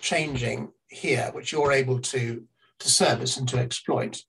changing 0.00 0.72
here, 0.88 1.30
which 1.32 1.52
you're 1.52 1.72
able 1.72 2.00
to 2.00 2.44
to 2.80 2.90
service 2.90 3.36
and 3.36 3.48
to 3.50 3.58
exploit? 3.58 4.22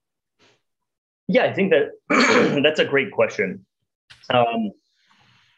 Yeah, 1.28 1.46
I 1.46 1.54
think 1.54 1.72
that 1.72 1.92
that's 2.64 2.80
a 2.80 2.86
great 2.86 3.12
question. 3.12 3.66
Um, 4.30 4.72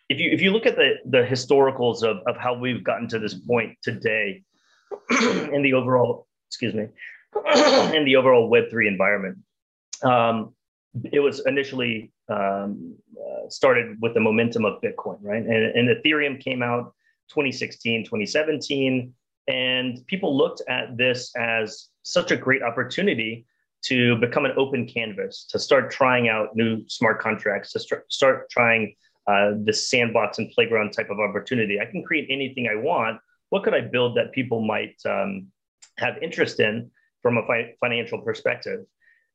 if 0.09 0.19
you 0.19 0.31
if 0.31 0.41
you 0.41 0.51
look 0.51 0.65
at 0.65 0.75
the 0.75 0.95
the 1.05 1.23
historicals 1.23 2.03
of, 2.03 2.17
of 2.27 2.37
how 2.37 2.57
we've 2.57 2.83
gotten 2.83 3.07
to 3.09 3.19
this 3.19 3.33
point 3.33 3.77
today 3.81 4.43
in 5.51 5.61
the 5.61 5.73
overall 5.73 6.27
excuse 6.49 6.73
me 6.73 6.87
in 7.95 8.05
the 8.05 8.15
overall 8.15 8.49
Web 8.49 8.69
three 8.69 8.87
environment, 8.87 9.37
um, 10.03 10.53
it 11.11 11.19
was 11.19 11.45
initially 11.45 12.11
um, 12.29 12.95
uh, 13.17 13.49
started 13.49 13.97
with 14.01 14.13
the 14.13 14.19
momentum 14.19 14.65
of 14.65 14.81
Bitcoin, 14.81 15.17
right? 15.21 15.43
And, 15.43 15.49
and 15.49 15.89
Ethereum 15.89 16.39
came 16.39 16.63
out 16.63 16.93
2016, 17.29 18.05
2017, 18.05 19.13
and 19.47 20.07
people 20.07 20.35
looked 20.35 20.61
at 20.69 20.97
this 20.97 21.31
as 21.37 21.89
such 22.03 22.31
a 22.31 22.37
great 22.37 22.63
opportunity 22.63 23.45
to 23.87 24.15
become 24.17 24.45
an 24.45 24.53
open 24.57 24.87
canvas, 24.87 25.45
to 25.49 25.59
start 25.59 25.91
trying 25.91 26.29
out 26.29 26.55
new 26.55 26.83
smart 26.87 27.21
contracts, 27.21 27.71
to 27.73 27.79
start, 27.79 28.11
start 28.11 28.49
trying 28.49 28.95
uh, 29.27 29.51
this 29.57 29.89
sandbox 29.89 30.37
and 30.37 30.49
playground 30.51 30.91
type 30.91 31.09
of 31.09 31.19
opportunity. 31.19 31.79
I 31.79 31.85
can 31.85 32.03
create 32.03 32.27
anything 32.29 32.67
I 32.71 32.75
want. 32.75 33.19
What 33.49 33.63
could 33.63 33.73
I 33.73 33.81
build 33.81 34.17
that 34.17 34.31
people 34.31 34.65
might 34.65 34.95
um, 35.05 35.47
have 35.97 36.17
interest 36.21 36.59
in 36.59 36.89
from 37.21 37.37
a 37.37 37.45
fi- 37.45 37.75
financial 37.79 38.21
perspective? 38.21 38.85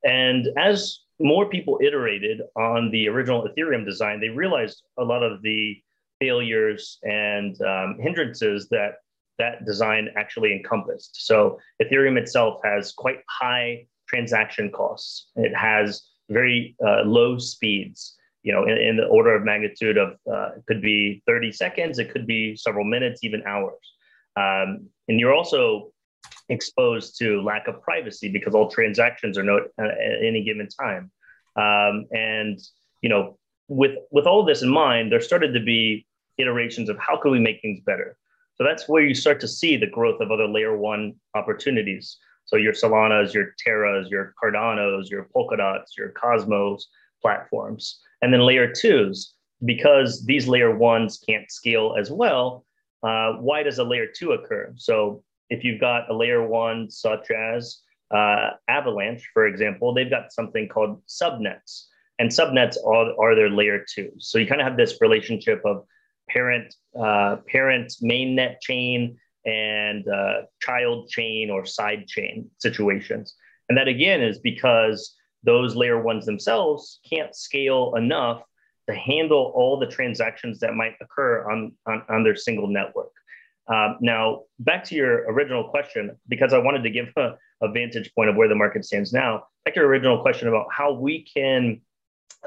And 0.04 0.48
as 0.56 1.00
more 1.20 1.48
people 1.48 1.78
iterated 1.82 2.40
on 2.56 2.90
the 2.90 3.08
original 3.08 3.46
Ethereum 3.46 3.84
design, 3.84 4.20
they 4.20 4.28
realized 4.28 4.82
a 4.98 5.04
lot 5.04 5.22
of 5.22 5.42
the 5.42 5.80
failures 6.20 6.98
and 7.02 7.60
um, 7.62 7.98
hindrances 8.00 8.68
that 8.70 8.96
that 9.38 9.64
design 9.64 10.08
actually 10.16 10.52
encompassed. 10.52 11.26
So 11.26 11.58
Ethereum 11.82 12.18
itself 12.18 12.60
has 12.64 12.92
quite 12.92 13.20
high 13.28 13.86
transaction 14.12 14.70
costs. 14.70 15.26
It 15.36 15.54
has 15.54 16.02
very 16.28 16.76
uh, 16.86 17.02
low 17.02 17.38
speeds, 17.38 18.16
you 18.42 18.52
know, 18.52 18.64
in, 18.64 18.76
in, 18.78 18.96
the 18.96 19.06
order 19.06 19.34
of 19.34 19.44
magnitude 19.44 19.96
of 19.96 20.10
uh, 20.30 20.50
it 20.56 20.64
could 20.66 20.82
be 20.82 21.22
30 21.26 21.52
seconds, 21.52 21.98
it 21.98 22.10
could 22.12 22.26
be 22.26 22.56
several 22.56 22.84
minutes, 22.84 23.20
even 23.22 23.42
hours. 23.46 23.78
Um, 24.36 24.88
and 25.08 25.20
you're 25.20 25.34
also 25.34 25.92
exposed 26.48 27.18
to 27.18 27.42
lack 27.42 27.68
of 27.68 27.82
privacy 27.82 28.28
because 28.28 28.54
all 28.54 28.70
transactions 28.70 29.38
are 29.38 29.42
known 29.42 29.62
at 29.78 29.90
any 30.22 30.42
given 30.44 30.68
time. 30.68 31.10
Um, 31.56 32.06
and 32.12 32.58
you 33.02 33.08
know, 33.08 33.38
with 33.68 33.96
with 34.10 34.26
all 34.26 34.44
this 34.44 34.62
in 34.62 34.68
mind, 34.68 35.12
there 35.12 35.20
started 35.20 35.52
to 35.54 35.60
be 35.60 36.06
iterations 36.38 36.88
of 36.88 36.98
how 36.98 37.16
can 37.16 37.30
we 37.30 37.38
make 37.38 37.60
things 37.60 37.80
better. 37.84 38.16
So 38.54 38.64
that's 38.64 38.88
where 38.88 39.02
you 39.02 39.14
start 39.14 39.40
to 39.40 39.48
see 39.48 39.76
the 39.76 39.86
growth 39.86 40.20
of 40.20 40.30
other 40.30 40.46
layer 40.46 40.76
one 40.76 41.14
opportunities. 41.34 42.18
So 42.52 42.58
your 42.58 42.74
Solanas, 42.74 43.32
your 43.32 43.54
Terras, 43.56 44.10
your 44.10 44.34
Cardanos, 44.40 45.08
your 45.08 45.26
Polkadots, 45.34 45.96
your 45.96 46.10
Cosmos 46.10 46.86
platforms, 47.22 47.98
and 48.20 48.30
then 48.30 48.42
layer 48.42 48.70
twos 48.70 49.32
because 49.64 50.26
these 50.26 50.46
layer 50.48 50.76
ones 50.76 51.18
can't 51.26 51.50
scale 51.50 51.96
as 51.98 52.10
well. 52.10 52.66
Uh, 53.02 53.36
why 53.40 53.62
does 53.62 53.78
a 53.78 53.84
layer 53.84 54.06
two 54.06 54.32
occur? 54.32 54.70
So 54.76 55.24
if 55.48 55.64
you've 55.64 55.80
got 55.80 56.10
a 56.10 56.14
layer 56.14 56.46
one, 56.46 56.90
such 56.90 57.30
as 57.30 57.78
uh, 58.14 58.50
Avalanche, 58.68 59.26
for 59.32 59.46
example, 59.46 59.94
they've 59.94 60.10
got 60.10 60.30
something 60.30 60.68
called 60.68 61.02
subnets, 61.06 61.86
and 62.18 62.28
subnets 62.28 62.76
are, 62.84 63.18
are 63.18 63.34
their 63.34 63.48
layer 63.48 63.82
two. 63.94 64.10
So 64.18 64.36
you 64.36 64.46
kind 64.46 64.60
of 64.60 64.66
have 64.66 64.76
this 64.76 65.00
relationship 65.00 65.62
of 65.64 65.86
parent, 66.28 66.74
uh, 67.00 67.36
parent 67.48 67.94
mainnet 68.02 68.60
chain 68.60 69.16
and 69.44 70.06
uh, 70.08 70.42
child 70.60 71.08
chain 71.08 71.50
or 71.50 71.64
side 71.64 72.06
chain 72.06 72.48
situations. 72.58 73.34
And 73.68 73.76
that 73.78 73.88
again 73.88 74.22
is 74.22 74.38
because 74.38 75.14
those 75.42 75.74
layer 75.74 76.00
ones 76.00 76.26
themselves 76.26 77.00
can't 77.08 77.34
scale 77.34 77.94
enough 77.96 78.42
to 78.88 78.94
handle 78.94 79.52
all 79.54 79.78
the 79.78 79.86
transactions 79.86 80.60
that 80.60 80.74
might 80.74 80.94
occur 81.00 81.48
on, 81.50 81.72
on, 81.86 82.02
on 82.08 82.24
their 82.24 82.36
single 82.36 82.66
network. 82.66 83.12
Um, 83.68 83.98
now, 84.00 84.42
back 84.58 84.84
to 84.84 84.94
your 84.94 85.30
original 85.30 85.68
question, 85.68 86.16
because 86.28 86.52
I 86.52 86.58
wanted 86.58 86.82
to 86.82 86.90
give 86.90 87.12
a, 87.16 87.36
a, 87.62 87.70
vantage 87.70 88.12
point 88.14 88.28
of 88.28 88.34
where 88.34 88.48
the 88.48 88.56
market 88.56 88.84
stands 88.84 89.12
now, 89.12 89.44
back 89.64 89.74
to 89.74 89.80
your 89.80 89.88
original 89.88 90.20
question 90.20 90.48
about 90.48 90.66
how 90.72 90.92
we 90.92 91.24
can 91.24 91.80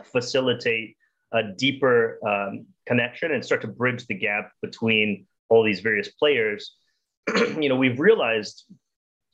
facilitate 0.03 0.97
a 1.31 1.41
deeper 1.43 2.19
um, 2.27 2.65
connection 2.85 3.31
and 3.31 3.43
start 3.43 3.61
to 3.61 3.67
bridge 3.67 4.05
the 4.07 4.13
gap 4.13 4.51
between 4.61 5.25
all 5.49 5.63
these 5.63 5.79
various 5.79 6.09
players. 6.09 6.75
you 7.59 7.69
know, 7.69 7.75
we've 7.75 7.99
realized 7.99 8.65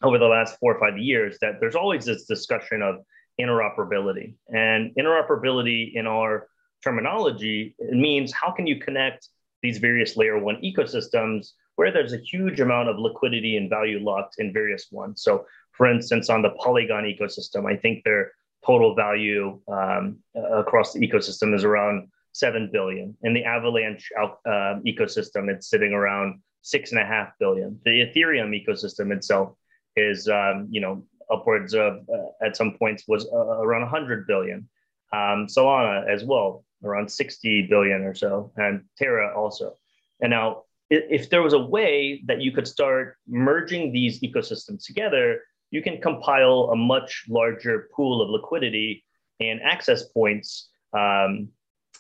over 0.04 0.18
the 0.18 0.26
last 0.26 0.58
four 0.60 0.76
or 0.76 0.80
five 0.80 0.98
years 0.98 1.38
that 1.42 1.60
there's 1.60 1.76
always 1.76 2.06
this 2.06 2.26
discussion 2.26 2.82
of 2.82 2.98
interoperability. 3.40 4.36
And 4.54 4.94
interoperability 4.96 5.94
in 5.96 6.08
our 6.08 6.48
terminology 6.84 7.76
means 7.80 8.32
how 8.34 8.52
can 8.52 8.68
you 8.68 8.78
connect 8.78 9.28
these 9.62 9.78
various 9.78 10.18
layer 10.18 10.40
one 10.40 10.58
ecosystems 10.62 11.52
where 11.76 11.92
there's 11.92 12.14
a 12.14 12.18
huge 12.18 12.60
amount 12.60 12.90
of 12.90 12.98
liquidity 12.98 13.58
and 13.58 13.70
value 13.70 14.00
locked 14.00 14.36
in 14.40 14.52
various 14.52 14.88
ones. 14.92 15.22
So, 15.22 15.46
for 15.72 15.90
instance, 15.90 16.30
on 16.30 16.42
the 16.42 16.52
Polygon 16.52 17.04
ecosystem, 17.04 17.72
I 17.72 17.78
think 17.78 18.04
their 18.04 18.34
total 18.66 18.96
value 18.96 19.60
um, 19.72 20.20
across 20.36 20.94
the 20.94 21.00
ecosystem 21.00 21.56
is 21.56 21.64
around 21.64 22.10
seven 22.34 22.70
billion. 22.72 23.16
In 23.24 23.34
the 23.34 23.44
Avalanche 23.44 24.10
uh, 24.20 24.80
ecosystem, 24.86 25.50
it's 25.50 25.70
sitting 25.70 25.94
around 25.94 26.40
six 26.62 26.92
and 26.92 27.02
a 27.02 27.06
half 27.06 27.30
billion. 27.40 27.80
The 27.86 28.06
Ethereum 28.06 28.54
ecosystem 28.56 29.12
itself 29.12 29.56
is, 29.96 30.28
um, 30.28 30.68
you 30.70 30.82
know, 30.82 31.04
upwards 31.32 31.74
of 31.74 32.08
uh, 32.14 32.46
at 32.46 32.58
some 32.58 32.78
points 32.78 33.06
was 33.08 33.26
uh, 33.32 33.38
around 33.38 33.82
100 33.82 34.28
billion. 34.28 34.68
Um, 35.14 35.48
Solana 35.48 36.08
as 36.08 36.24
well, 36.24 36.64
around 36.84 37.12
60 37.12 37.68
billion 37.68 38.02
or 38.04 38.14
so, 38.14 38.52
and 38.56 38.84
Terra 38.98 39.38
also. 39.38 39.76
And 40.22 40.32
now 40.32 40.64
if 40.92 41.30
there 41.30 41.42
was 41.42 41.54
a 41.54 41.60
way 41.60 42.22
that 42.26 42.42
you 42.42 42.52
could 42.52 42.68
start 42.68 43.16
merging 43.26 43.94
these 43.94 44.20
ecosystems 44.20 44.86
together, 44.86 45.40
you 45.72 45.82
can 45.82 46.02
compile 46.02 46.70
a 46.74 46.76
much 46.76 47.24
larger 47.30 47.90
pool 47.96 48.22
of 48.22 48.30
liquidity 48.30 49.06
and 49.40 49.62
access 49.62 50.04
points. 50.10 50.70
Um, 50.94 51.48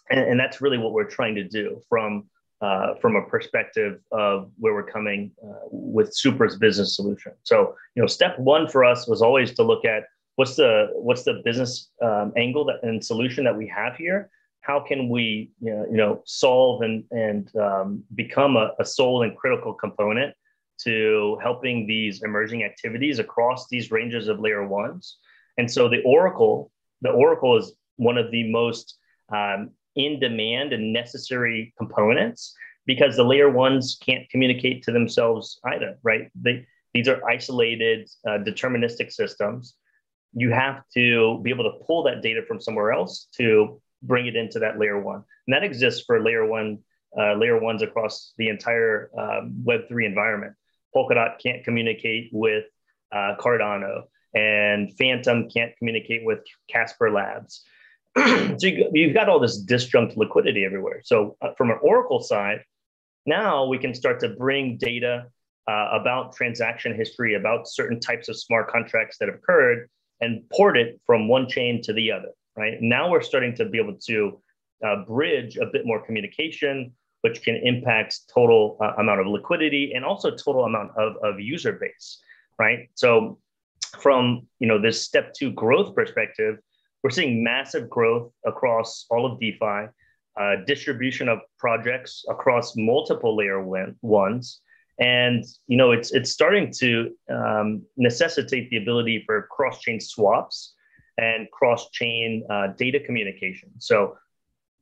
and, 0.09 0.19
and, 0.19 0.39
that's 0.39 0.59
really 0.59 0.77
what 0.77 0.91
we're 0.91 1.09
trying 1.09 1.35
to 1.35 1.47
do 1.47 1.81
from, 1.87 2.29
uh, 2.61 2.95
from 3.01 3.15
a 3.15 3.23
perspective 3.23 3.99
of 4.11 4.51
where 4.57 4.73
we're 4.73 4.91
coming 4.91 5.31
uh, 5.43 5.67
with 5.71 6.15
Supra's 6.15 6.57
business 6.57 6.95
solution. 6.95 7.33
So, 7.43 7.75
you 7.95 8.01
know, 8.01 8.07
step 8.07 8.37
one 8.39 8.67
for 8.67 8.85
us 8.85 9.07
was 9.07 9.21
always 9.21 9.53
to 9.55 9.63
look 9.63 9.85
at 9.85 10.03
what's 10.35 10.55
the, 10.55 10.89
what's 10.93 11.23
the 11.23 11.41
business 11.43 11.89
um, 12.01 12.33
angle 12.37 12.65
that, 12.65 12.83
and 12.83 13.03
solution 13.03 13.43
that 13.45 13.57
we 13.57 13.67
have 13.67 13.95
here 13.95 14.29
how 14.61 14.79
can 14.79 15.09
we 15.09 15.51
you 15.59 15.73
know, 15.73 15.85
you 15.89 15.97
know 15.97 16.21
solve 16.25 16.81
and 16.83 17.03
and 17.11 17.53
um, 17.57 18.03
become 18.15 18.55
a, 18.55 18.71
a 18.79 18.85
sole 18.85 19.23
and 19.23 19.35
critical 19.35 19.73
component 19.73 20.33
to 20.79 21.37
helping 21.43 21.85
these 21.85 22.23
emerging 22.23 22.63
activities 22.63 23.19
across 23.19 23.67
these 23.67 23.91
ranges 23.91 24.27
of 24.27 24.39
layer 24.39 24.65
ones 24.65 25.17
and 25.57 25.69
so 25.69 25.89
the 25.89 26.01
oracle 26.03 26.71
the 27.01 27.09
oracle 27.09 27.57
is 27.57 27.73
one 27.97 28.17
of 28.17 28.31
the 28.31 28.49
most 28.51 28.97
um, 29.33 29.71
in 29.95 30.19
demand 30.19 30.73
and 30.73 30.93
necessary 30.93 31.73
components 31.77 32.53
because 32.85 33.15
the 33.15 33.23
layer 33.23 33.49
ones 33.49 33.97
can't 34.03 34.29
communicate 34.29 34.83
to 34.83 34.91
themselves 34.91 35.59
either 35.65 35.97
right 36.03 36.29
they, 36.35 36.65
these 36.93 37.07
are 37.07 37.23
isolated 37.27 38.09
uh, 38.27 38.37
deterministic 38.39 39.11
systems 39.11 39.75
you 40.33 40.51
have 40.51 40.83
to 40.93 41.39
be 41.43 41.49
able 41.49 41.65
to 41.65 41.83
pull 41.85 42.03
that 42.03 42.21
data 42.21 42.41
from 42.47 42.59
somewhere 42.59 42.91
else 42.91 43.27
to 43.37 43.81
bring 44.03 44.27
it 44.27 44.35
into 44.35 44.59
that 44.59 44.79
layer 44.79 44.99
one. 44.99 45.23
And 45.47 45.53
that 45.53 45.63
exists 45.63 46.03
for 46.05 46.23
layer 46.23 46.45
one, 46.45 46.79
uh, 47.17 47.33
layer 47.33 47.59
ones 47.59 47.81
across 47.81 48.33
the 48.37 48.49
entire 48.49 49.11
um, 49.17 49.63
Web3 49.65 50.05
environment. 50.05 50.53
Polkadot 50.95 51.39
can't 51.41 51.63
communicate 51.63 52.29
with 52.31 52.65
uh, 53.11 53.35
Cardano, 53.39 54.03
and 54.33 54.95
Fantom 54.97 55.49
can't 55.49 55.75
communicate 55.77 56.25
with 56.25 56.39
Casper 56.69 57.11
Labs. 57.11 57.63
so 58.17 58.67
you, 58.67 59.07
have 59.07 59.15
got 59.15 59.29
all 59.29 59.39
this 59.39 59.63
disjunct 59.63 60.17
liquidity 60.17 60.65
everywhere. 60.65 61.01
So 61.03 61.37
uh, 61.41 61.53
from 61.57 61.69
an 61.69 61.77
Oracle 61.81 62.21
side, 62.21 62.63
now 63.25 63.65
we 63.65 63.77
can 63.77 63.93
start 63.93 64.19
to 64.21 64.29
bring 64.29 64.77
data 64.77 65.27
uh, 65.67 65.89
about 65.93 66.35
transaction 66.35 66.95
history, 66.95 67.35
about 67.35 67.67
certain 67.67 67.99
types 67.99 68.27
of 68.29 68.37
smart 68.37 68.69
contracts 68.69 69.17
that 69.19 69.27
have 69.27 69.35
occurred, 69.35 69.89
and 70.19 70.43
port 70.49 70.77
it 70.77 70.99
from 71.05 71.27
one 71.27 71.47
chain 71.47 71.81
to 71.83 71.93
the 71.93 72.11
other, 72.11 72.29
right? 72.55 72.77
Now 72.81 73.09
we're 73.09 73.21
starting 73.21 73.55
to 73.55 73.65
be 73.65 73.79
able 73.79 73.97
to 74.07 74.41
uh, 74.85 75.05
bridge 75.05 75.57
a 75.57 75.67
bit 75.71 75.85
more 75.85 76.03
communication, 76.03 76.93
which 77.21 77.43
can 77.43 77.55
impact 77.55 78.21
total 78.33 78.77
uh, 78.81 78.93
amount 78.97 79.21
of 79.21 79.27
liquidity 79.27 79.93
and 79.93 80.03
also 80.03 80.31
total 80.31 80.65
amount 80.65 80.91
of, 80.97 81.15
of 81.23 81.39
user 81.39 81.73
base, 81.73 82.21
right? 82.59 82.89
So 82.95 83.39
from 83.99 84.47
you 84.59 84.67
know 84.67 84.81
this 84.81 85.03
step 85.03 85.33
two 85.33 85.51
growth 85.51 85.95
perspective, 85.95 86.57
we're 87.03 87.09
seeing 87.09 87.43
massive 87.43 87.89
growth 87.89 88.31
across 88.45 89.05
all 89.09 89.25
of 89.25 89.39
DeFi, 89.39 89.87
uh, 90.39 90.55
distribution 90.65 91.27
of 91.27 91.39
projects 91.57 92.23
across 92.29 92.75
multiple 92.75 93.35
layer 93.35 93.61
ones, 94.01 94.61
and 94.99 95.43
you 95.67 95.77
know 95.77 95.91
it's 95.91 96.11
it's 96.11 96.31
starting 96.31 96.71
to 96.79 97.11
um, 97.29 97.83
necessitate 97.97 98.69
the 98.69 98.77
ability 98.77 99.23
for 99.25 99.47
cross-chain 99.51 99.99
swaps 99.99 100.73
and 101.17 101.49
cross-chain 101.51 102.45
uh, 102.49 102.67
data 102.77 102.99
communication. 102.99 103.69
So 103.79 104.17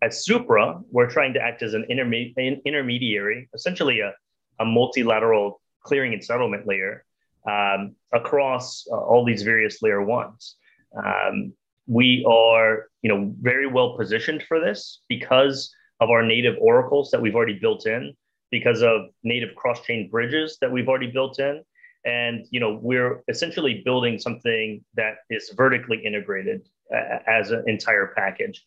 at 0.02 0.14
Supra, 0.14 0.80
we're 0.92 1.10
trying 1.10 1.34
to 1.34 1.42
act 1.42 1.64
as 1.64 1.74
an 1.74 1.86
interme- 1.90 2.64
intermediary, 2.64 3.50
essentially 3.54 4.00
a, 4.00 4.14
a 4.60 4.66
multilateral 4.66 5.62
clearing 5.84 6.14
and 6.14 6.24
settlement 6.24 6.68
layer 6.68 7.04
um, 7.50 7.96
across 8.14 8.86
uh, 8.92 8.96
all 8.96 9.26
these 9.26 9.44
various 9.44 9.82
layer 9.82 10.02
ones. 10.02 10.56
Um, 10.96 11.54
we 11.90 12.24
are, 12.30 12.86
you 13.02 13.10
know, 13.10 13.34
very 13.42 13.66
well 13.66 13.98
positioned 13.98 14.44
for 14.44 14.60
this 14.60 15.02
because 15.10 15.74
of 16.00 16.12
our 16.12 16.24
native 16.24 16.56
oracles 16.62 17.10
that 17.10 17.20
we've 17.20 17.36
already 17.36 17.58
built 17.58 17.88
in, 17.88 18.14
because 18.52 18.84
of 18.84 19.08
native 19.24 19.56
cross-chain 19.56 20.08
bridges 20.10 20.58
that 20.62 20.72
we've 20.72 20.88
already 20.88 21.12
built 21.12 21.40
in, 21.40 21.64
and 22.06 22.46
you 22.52 22.60
know, 22.60 22.80
we're 22.82 23.24
essentially 23.28 23.82
building 23.84 24.20
something 24.20 24.86
that 24.94 25.16
is 25.32 25.52
vertically 25.58 26.00
integrated 26.06 26.62
uh, 26.96 27.18
as 27.28 27.50
an 27.52 27.64
entire 27.66 28.14
package. 28.16 28.64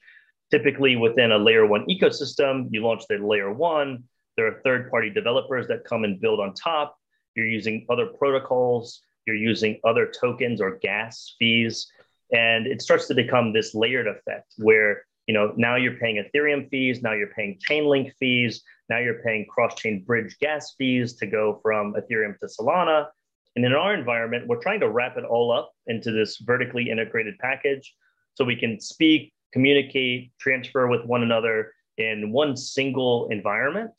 Typically, 0.50 0.96
within 0.96 1.30
a 1.30 1.38
layer 1.38 1.64
one 1.64 1.87
ecosystem, 1.87 2.66
you 2.72 2.82
launch 2.82 3.04
the 3.08 3.16
layer 3.16 3.52
one. 3.52 4.02
There 4.37 4.48
are 4.48 4.61
third-party 4.64 5.11
developers 5.11 5.68
that 5.68 5.85
come 5.85 6.02
and 6.04 6.20
build 6.20 6.40
on 6.40 6.54
top. 6.54 6.98
You're 7.37 7.46
using 7.46 7.87
other 7.88 8.06
protocols. 8.06 9.00
You're 9.26 9.37
using 9.37 9.80
other 9.85 10.11
tokens 10.20 10.61
or 10.61 10.78
gas 10.82 11.37
fees 11.38 11.87
and 12.32 12.66
it 12.66 12.80
starts 12.82 13.06
to 13.06 13.14
become 13.14 13.52
this 13.52 13.74
layered 13.74 14.06
effect 14.06 14.54
where 14.58 15.04
you 15.26 15.34
know 15.34 15.52
now 15.56 15.76
you're 15.76 15.96
paying 15.96 16.22
ethereum 16.22 16.68
fees 16.70 17.02
now 17.02 17.12
you're 17.12 17.32
paying 17.36 17.58
chainlink 17.68 18.12
fees 18.18 18.62
now 18.88 18.98
you're 18.98 19.22
paying 19.22 19.46
cross-chain 19.46 20.02
bridge 20.04 20.36
gas 20.40 20.74
fees 20.76 21.14
to 21.14 21.26
go 21.26 21.60
from 21.62 21.94
ethereum 21.94 22.38
to 22.38 22.46
solana. 22.46 23.06
And 23.54 23.64
in 23.64 23.72
our 23.72 23.94
environment 23.94 24.46
we're 24.48 24.62
trying 24.62 24.80
to 24.80 24.90
wrap 24.90 25.16
it 25.16 25.24
all 25.24 25.52
up 25.52 25.72
into 25.86 26.10
this 26.10 26.38
vertically 26.38 26.90
integrated 26.90 27.38
package 27.38 27.94
so 28.34 28.44
we 28.44 28.56
can 28.56 28.80
speak 28.80 29.32
communicate 29.52 30.32
transfer 30.38 30.88
with 30.88 31.04
one 31.04 31.22
another 31.22 31.72
in 31.98 32.32
one 32.32 32.56
single 32.56 33.28
environment 33.28 33.90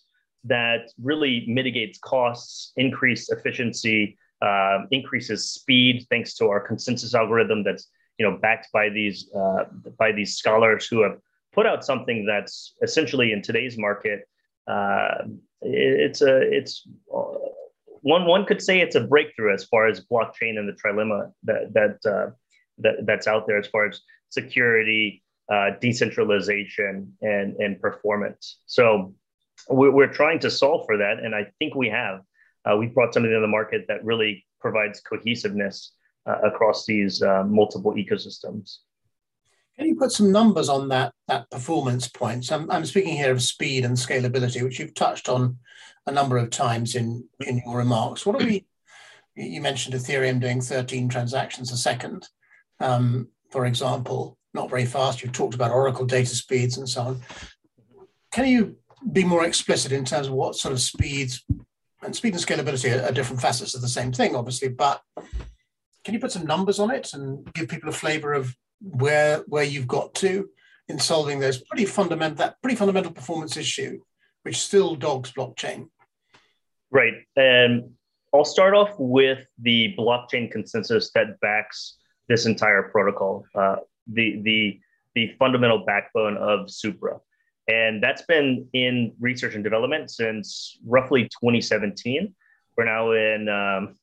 that 0.44 0.90
really 1.02 1.46
mitigates 1.48 2.00
costs 2.00 2.74
increase 2.76 3.30
efficiency 3.30 4.18
uh, 4.42 4.80
increases 4.92 5.54
speed 5.54 6.06
thanks 6.10 6.34
to 6.34 6.48
our 6.48 6.60
consensus 6.60 7.14
algorithm 7.14 7.64
that's 7.64 7.88
you 8.18 8.30
know 8.30 8.38
backed 8.38 8.68
by 8.72 8.90
these 8.90 9.30
uh, 9.36 9.66
by 9.98 10.12
these 10.12 10.38
scholars 10.38 10.88
who 10.88 11.02
have 11.02 11.18
put 11.54 11.66
out 11.66 11.86
something 11.86 12.26
that's 12.26 12.74
essentially 12.82 13.32
in 13.32 13.42
today's 13.42 13.78
market 13.78 14.28
uh, 14.68 15.24
it's 15.62 16.22
a 16.22 16.42
it's 16.42 16.88
uh, 17.16 17.24
one 18.02 18.26
one 18.26 18.46
could 18.46 18.62
say 18.62 18.82
it's 18.82 18.96
a 18.96 19.02
breakthrough 19.02 19.54
as 19.54 19.64
far 19.66 19.88
as 19.88 20.06
blockchain 20.06 20.58
and 20.60 20.68
the 20.68 20.74
trilemma 20.74 21.32
that 21.44 21.74
that 21.74 22.12
uh, 22.12 22.32
that 22.80 23.06
that's 23.06 23.28
out 23.28 23.48
there 23.48 23.58
as 23.58 23.68
far 23.68 23.88
as 23.88 24.02
security 24.30 25.24
uh, 25.52 25.72
decentralization 25.82 27.14
and 27.22 27.56
and 27.58 27.80
performance. 27.82 28.60
So 28.66 29.14
we're, 29.70 29.92
we're 29.92 30.14
trying 30.14 30.40
to 30.40 30.50
solve 30.50 30.86
for 30.86 30.98
that 30.98 31.20
and 31.20 31.34
i 31.34 31.48
think 31.60 31.76
we 31.76 31.90
have. 31.90 32.22
Uh, 32.66 32.78
we've 32.78 32.94
brought 32.94 33.14
something 33.14 33.32
to 33.32 33.40
the 33.42 33.48
market 33.48 33.86
that 33.88 34.04
really 34.06 34.46
provides 34.60 35.02
cohesiveness 35.02 35.92
across 36.26 36.86
these 36.86 37.22
uh, 37.22 37.44
multiple 37.44 37.94
ecosystems. 37.94 38.78
Can 39.78 39.88
you 39.88 39.96
put 39.96 40.12
some 40.12 40.32
numbers 40.32 40.70
on 40.70 40.90
that 40.90 41.14
that 41.28 41.50
performance 41.50 42.08
points? 42.08 42.52
I'm, 42.52 42.70
I'm 42.70 42.86
speaking 42.86 43.16
here 43.16 43.32
of 43.32 43.42
speed 43.42 43.86
and 43.86 43.98
scalability, 43.98 44.62
which 44.62 44.80
you've 44.80 44.94
touched 44.94 45.30
on 45.30 45.58
a 46.06 46.12
number 46.12 46.38
of 46.38 46.50
times 46.50 46.96
in 46.96 47.28
in 47.42 47.62
your 47.66 47.78
remarks. 47.78 48.26
What 48.26 48.42
are 48.42 48.46
we? 48.46 48.66
You 49.36 49.62
mentioned 49.62 49.96
Ethereum 49.96 50.40
doing 50.40 50.62
13 50.62 51.10
transactions 51.10 51.72
a 51.72 51.78
second, 51.78 52.28
um, 52.80 53.30
for 53.52 53.66
example, 53.66 54.38
not 54.54 54.70
very 54.70 54.86
fast. 54.86 55.24
You've 55.24 55.32
talked 55.32 55.56
about 55.56 55.72
Oracle 55.72 56.06
data 56.06 56.36
speeds 56.36 56.78
and 56.78 56.88
so 56.88 57.02
on. 57.02 57.22
Can 58.32 58.48
you 58.48 58.78
be 59.12 59.24
more 59.24 59.44
explicit 59.46 59.92
in 59.92 60.06
terms 60.06 60.28
of 60.28 60.34
what 60.34 60.56
sort 60.56 60.72
of 60.72 60.80
speeds 60.80 61.44
and 62.04 62.16
speed 62.16 62.34
and 62.34 62.44
scalability 62.44 62.96
are, 62.96 63.10
are 63.10 63.12
different 63.12 63.42
facets 63.42 63.74
of 63.74 63.82
the 63.82 63.88
same 63.88 64.12
thing, 64.12 64.36
obviously, 64.36 64.70
but 64.70 65.02
can 66.04 66.14
you 66.14 66.20
put 66.20 66.32
some 66.32 66.46
numbers 66.46 66.80
on 66.80 66.92
it 66.92 67.14
and 67.14 67.52
give 67.54 67.70
people 67.70 67.90
a 67.90 67.94
flavor 67.94 68.34
of 68.34 68.56
where 68.82 69.44
where 69.48 69.64
you've 69.64 69.88
got 69.88 70.14
to 70.16 70.50
in 70.88 71.00
solving 71.00 71.40
those 71.40 71.64
pretty 71.64 71.86
fundamental 71.86 72.38
that 72.38 72.62
pretty 72.62 72.76
fundamental 72.76 73.12
performance 73.12 73.58
issue, 73.58 74.00
which 74.44 74.58
still 74.58 74.96
dogs 74.96 75.32
blockchain? 75.32 75.88
Right. 76.92 77.14
And 77.36 77.92
I'll 78.34 78.46
start 78.46 78.74
off 78.74 78.92
with 78.98 79.46
the 79.62 79.96
blockchain 79.98 80.52
consensus 80.52 81.12
that 81.14 81.40
backs 81.40 81.98
this 82.28 82.46
entire 82.46 82.84
protocol, 82.84 83.46
uh, 83.56 83.78
the 84.08 84.42
the 84.44 84.80
the 85.16 85.36
fundamental 85.40 85.86
backbone 85.86 86.38
of 86.38 86.70
Supra. 86.70 87.20
And 87.68 88.04
that's 88.04 88.24
been 88.24 88.68
in 88.74 89.14
research 89.22 89.56
and 89.56 89.64
development 89.64 90.12
since 90.12 90.78
roughly 90.86 91.24
2017. 91.24 92.34
We're 92.76 92.86
now 92.86 93.12
in 93.12 93.48
um, 93.48 93.96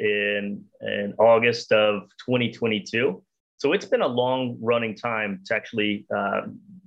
in, 0.00 0.64
in 0.80 1.14
August 1.18 1.72
of 1.72 2.02
2022. 2.26 3.22
So 3.58 3.72
it's 3.72 3.84
been 3.84 4.00
a 4.00 4.08
long 4.08 4.56
running 4.60 4.96
time 4.96 5.42
to 5.46 5.54
actually 5.54 6.06
uh, 6.14 6.42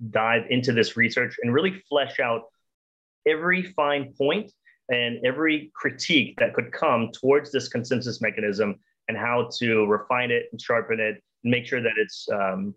dive 0.10 0.44
into 0.50 0.74
this 0.74 0.98
research 0.98 1.38
and 1.42 1.54
really 1.54 1.82
flesh 1.88 2.20
out 2.20 2.46
every 3.28 3.64
fine 3.64 4.14
point 4.18 4.52
and 4.90 5.24
every 5.26 5.72
critique 5.76 6.36
that 6.40 6.54
could 6.54 6.72
come 6.72 7.12
towards 7.14 7.52
this 7.52 7.70
consensus 7.70 8.22
mechanism 8.22 8.80
and 9.08 9.18
how 9.18 9.50
to 9.60 9.86
refine 9.86 10.32
it 10.32 10.48
and 10.52 10.60
sharpen 10.60 11.00
it 11.00 11.22
and 11.44 11.52
make 11.52 11.66
sure 11.66 11.82
that 11.82 11.94
it's 11.98 12.28
um, 12.34 12.74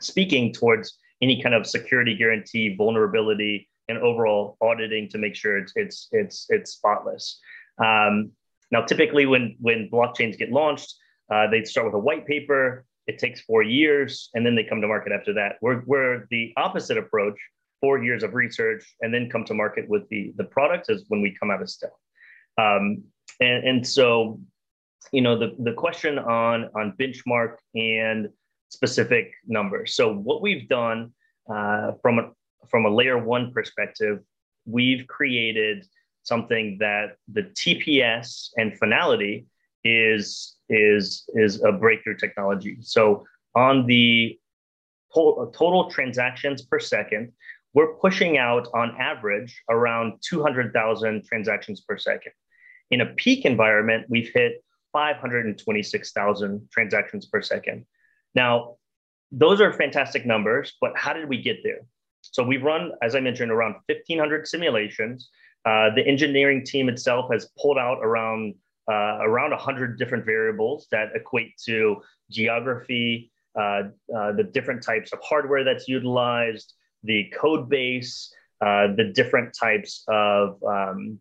speaking 0.00 0.52
towards 0.52 0.98
any 1.22 1.40
kind 1.40 1.54
of 1.54 1.66
security 1.66 2.16
guarantee, 2.16 2.74
vulnerability, 2.76 3.68
and 3.88 3.98
overall 3.98 4.56
auditing 4.60 5.08
to 5.08 5.18
make 5.18 5.34
sure 5.34 5.56
it's 5.56 5.72
it's 5.76 6.08
it's 6.12 6.46
it's 6.48 6.72
spotless. 6.72 7.40
Um, 7.78 8.32
now, 8.70 8.82
typically, 8.82 9.26
when 9.26 9.56
when 9.60 9.88
blockchains 9.90 10.36
get 10.36 10.50
launched, 10.50 10.94
uh, 11.32 11.48
they 11.50 11.64
start 11.64 11.86
with 11.86 11.94
a 11.94 11.98
white 11.98 12.26
paper. 12.26 12.84
It 13.06 13.18
takes 13.18 13.40
four 13.42 13.62
years, 13.62 14.30
and 14.34 14.44
then 14.44 14.56
they 14.56 14.64
come 14.64 14.80
to 14.80 14.88
market 14.88 15.12
after 15.12 15.32
that. 15.34 15.56
We're, 15.60 15.82
we're 15.86 16.26
the 16.30 16.52
opposite 16.56 16.98
approach: 16.98 17.38
four 17.80 18.02
years 18.02 18.22
of 18.22 18.34
research, 18.34 18.84
and 19.00 19.14
then 19.14 19.30
come 19.30 19.44
to 19.44 19.54
market 19.54 19.88
with 19.88 20.08
the 20.08 20.32
the 20.36 20.44
product 20.44 20.90
is 20.90 21.04
when 21.08 21.22
we 21.22 21.36
come 21.38 21.50
out 21.50 21.62
of 21.62 21.70
stealth. 21.70 21.92
Um, 22.58 23.04
and, 23.40 23.68
and 23.68 23.86
so, 23.86 24.40
you 25.12 25.20
know, 25.20 25.38
the 25.38 25.54
the 25.60 25.72
question 25.72 26.18
on 26.18 26.70
on 26.74 26.94
benchmark 26.98 27.56
and 27.74 28.28
specific 28.70 29.32
numbers. 29.46 29.94
So 29.94 30.12
what 30.12 30.42
we've 30.42 30.68
done 30.68 31.12
uh, 31.48 31.92
from 32.02 32.18
a 32.18 32.30
from 32.68 32.86
a 32.86 32.90
layer 32.90 33.16
one 33.16 33.52
perspective, 33.52 34.18
we've 34.64 35.06
created 35.06 35.86
something 36.26 36.76
that 36.80 37.16
the 37.32 37.44
TPS 37.44 38.48
and 38.56 38.76
finality 38.78 39.46
is 39.84 40.56
is 40.68 41.24
is 41.34 41.62
a 41.62 41.70
breakthrough 41.70 42.16
technology. 42.16 42.78
So 42.80 43.24
on 43.54 43.86
the 43.86 44.38
total, 45.14 45.46
total 45.46 45.88
transactions 45.88 46.62
per 46.62 46.80
second, 46.80 47.32
we're 47.74 47.94
pushing 47.94 48.38
out 48.38 48.68
on 48.74 48.96
average 48.98 49.62
around 49.70 50.14
200,000 50.28 51.24
transactions 51.24 51.80
per 51.82 51.96
second. 51.96 52.32
In 52.90 53.00
a 53.00 53.06
peak 53.06 53.44
environment, 53.44 54.06
we've 54.08 54.30
hit 54.34 54.64
526,000 54.92 56.68
transactions 56.72 57.26
per 57.26 57.42
second. 57.42 57.84
Now, 58.34 58.76
those 59.30 59.60
are 59.60 59.72
fantastic 59.72 60.26
numbers, 60.26 60.74
but 60.80 60.92
how 60.96 61.12
did 61.12 61.28
we 61.28 61.40
get 61.40 61.58
there? 61.62 61.80
So 62.22 62.42
we've 62.42 62.62
run, 62.62 62.92
as 63.02 63.14
I 63.14 63.20
mentioned, 63.20 63.50
around 63.50 63.74
1,500 63.86 64.48
simulations. 64.48 65.30
Uh, 65.66 65.92
the 65.94 66.06
engineering 66.06 66.64
team 66.64 66.88
itself 66.88 67.26
has 67.32 67.48
pulled 67.60 67.76
out 67.76 67.98
around 68.00 68.54
uh, 68.88 69.18
around 69.22 69.50
100 69.50 69.98
different 69.98 70.24
variables 70.24 70.86
that 70.92 71.08
equate 71.16 71.56
to 71.66 72.00
geography, 72.30 73.32
uh, 73.58 73.82
uh, 74.16 74.30
the 74.30 74.48
different 74.52 74.80
types 74.80 75.12
of 75.12 75.18
hardware 75.24 75.64
that's 75.64 75.88
utilized, 75.88 76.74
the 77.02 77.24
code 77.36 77.68
base, 77.68 78.32
uh, 78.60 78.86
the 78.94 79.10
different 79.12 79.52
types 79.60 80.04
of 80.06 80.62
um, 80.62 81.18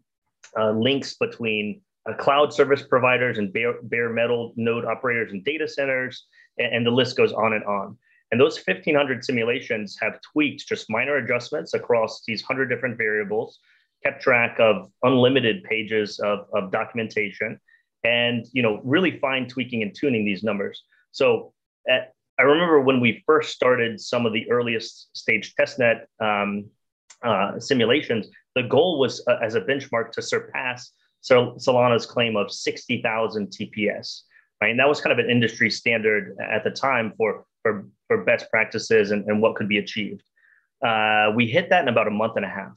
links 0.75 1.15
between 1.15 1.81
cloud 2.19 2.53
service 2.53 2.83
providers 2.83 3.39
and 3.39 3.51
bare, 3.51 3.81
bare 3.81 4.11
metal 4.11 4.53
node 4.55 4.85
operators 4.85 5.31
and 5.31 5.43
data 5.43 5.67
centers, 5.67 6.27
and, 6.59 6.75
and 6.75 6.85
the 6.85 6.91
list 6.91 7.17
goes 7.17 7.33
on 7.33 7.53
and 7.53 7.63
on. 7.63 7.97
And 8.31 8.39
those 8.39 8.57
1,500 8.57 9.25
simulations 9.25 9.97
have 10.01 10.19
tweaked 10.21 10.67
just 10.67 10.87
minor 10.87 11.17
adjustments 11.17 11.73
across 11.73 12.21
these 12.27 12.43
100 12.43 12.67
different 12.67 12.97
variables, 12.97 13.59
kept 14.05 14.21
track 14.21 14.57
of 14.59 14.91
unlimited 15.03 15.63
pages 15.63 16.19
of, 16.19 16.47
of 16.53 16.71
documentation, 16.71 17.59
and 18.03 18.45
you 18.51 18.61
know 18.61 18.79
really 18.83 19.19
fine 19.19 19.47
tweaking 19.47 19.81
and 19.81 19.95
tuning 19.95 20.23
these 20.23 20.43
numbers. 20.43 20.83
So 21.11 21.53
at, 21.89 22.13
I 22.37 22.43
remember 22.43 22.81
when 22.81 22.99
we 22.99 23.23
first 23.25 23.53
started 23.53 23.99
some 23.99 24.25
of 24.25 24.33
the 24.33 24.49
earliest 24.51 25.15
stage 25.17 25.53
testnet 25.59 26.05
um, 26.19 26.65
uh, 27.23 27.59
simulations, 27.59 28.27
the 28.55 28.63
goal 28.63 28.99
was 28.99 29.23
uh, 29.27 29.37
as 29.41 29.55
a 29.55 29.61
benchmark 29.61 30.11
to 30.13 30.21
surpass 30.21 30.91
Solana's 31.23 32.05
claim 32.05 32.35
of 32.35 32.51
60,000 32.51 33.47
TPS. 33.47 34.21
Right? 34.61 34.71
And 34.71 34.79
that 34.79 34.87
was 34.87 35.01
kind 35.01 35.17
of 35.17 35.23
an 35.23 35.29
industry 35.29 35.69
standard 35.69 36.37
at 36.39 36.63
the 36.63 36.71
time 36.71 37.13
for, 37.17 37.45
for, 37.63 37.87
for 38.07 38.23
best 38.23 38.49
practices 38.51 39.11
and, 39.11 39.25
and 39.25 39.41
what 39.41 39.55
could 39.55 39.67
be 39.67 39.79
achieved. 39.79 40.23
Uh, 40.85 41.31
we 41.35 41.47
hit 41.47 41.69
that 41.69 41.81
in 41.81 41.87
about 41.87 42.07
a 42.07 42.11
month 42.11 42.33
and 42.35 42.45
a 42.45 42.49
half. 42.49 42.73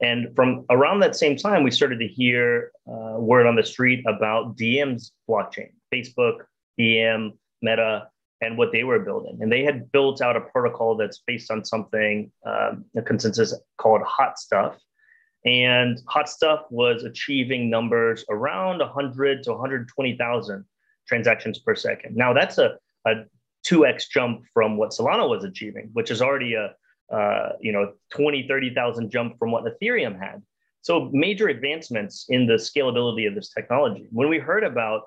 And 0.00 0.34
from 0.34 0.66
around 0.70 1.00
that 1.00 1.16
same 1.16 1.36
time, 1.36 1.62
we 1.62 1.70
started 1.70 1.98
to 2.00 2.08
hear 2.08 2.72
uh, 2.88 3.18
word 3.18 3.46
on 3.46 3.56
the 3.56 3.62
street 3.62 4.04
about 4.06 4.56
Diem's 4.56 5.12
blockchain, 5.28 5.70
Facebook, 5.92 6.44
DM, 6.78 7.32
Meta, 7.62 8.08
and 8.40 8.58
what 8.58 8.72
they 8.72 8.84
were 8.84 8.98
building. 8.98 9.38
And 9.40 9.50
they 9.50 9.62
had 9.62 9.90
built 9.92 10.20
out 10.20 10.36
a 10.36 10.40
protocol 10.40 10.96
that's 10.96 11.22
based 11.26 11.50
on 11.50 11.64
something, 11.64 12.30
um, 12.44 12.84
a 12.96 13.02
consensus 13.02 13.54
called 13.78 14.02
Hot 14.02 14.38
Stuff, 14.38 14.76
and 15.44 16.00
Hot 16.06 16.28
Stuff 16.28 16.62
was 16.70 17.04
achieving 17.04 17.68
numbers 17.68 18.24
around 18.30 18.78
100 18.78 19.42
to 19.44 19.50
120,000 19.52 20.64
transactions 21.06 21.58
per 21.58 21.74
second. 21.74 22.16
Now 22.16 22.32
that's 22.32 22.58
a, 22.58 22.78
a 23.06 23.24
2x 23.66 24.08
jump 24.10 24.44
from 24.52 24.76
what 24.76 24.90
Solana 24.90 25.28
was 25.28 25.44
achieving, 25.44 25.90
which 25.92 26.10
is 26.10 26.22
already 26.22 26.54
a 26.54 26.74
uh, 27.14 27.50
you 27.60 27.72
know 27.72 27.92
20, 28.10 28.48
30,000 28.48 29.10
jump 29.10 29.38
from 29.38 29.50
what 29.50 29.64
Ethereum 29.64 30.18
had. 30.18 30.42
So 30.82 31.08
major 31.12 31.48
advancements 31.48 32.26
in 32.28 32.46
the 32.46 32.54
scalability 32.54 33.26
of 33.26 33.34
this 33.34 33.48
technology. 33.48 34.06
When 34.10 34.28
we 34.28 34.38
heard 34.38 34.64
about 34.64 35.02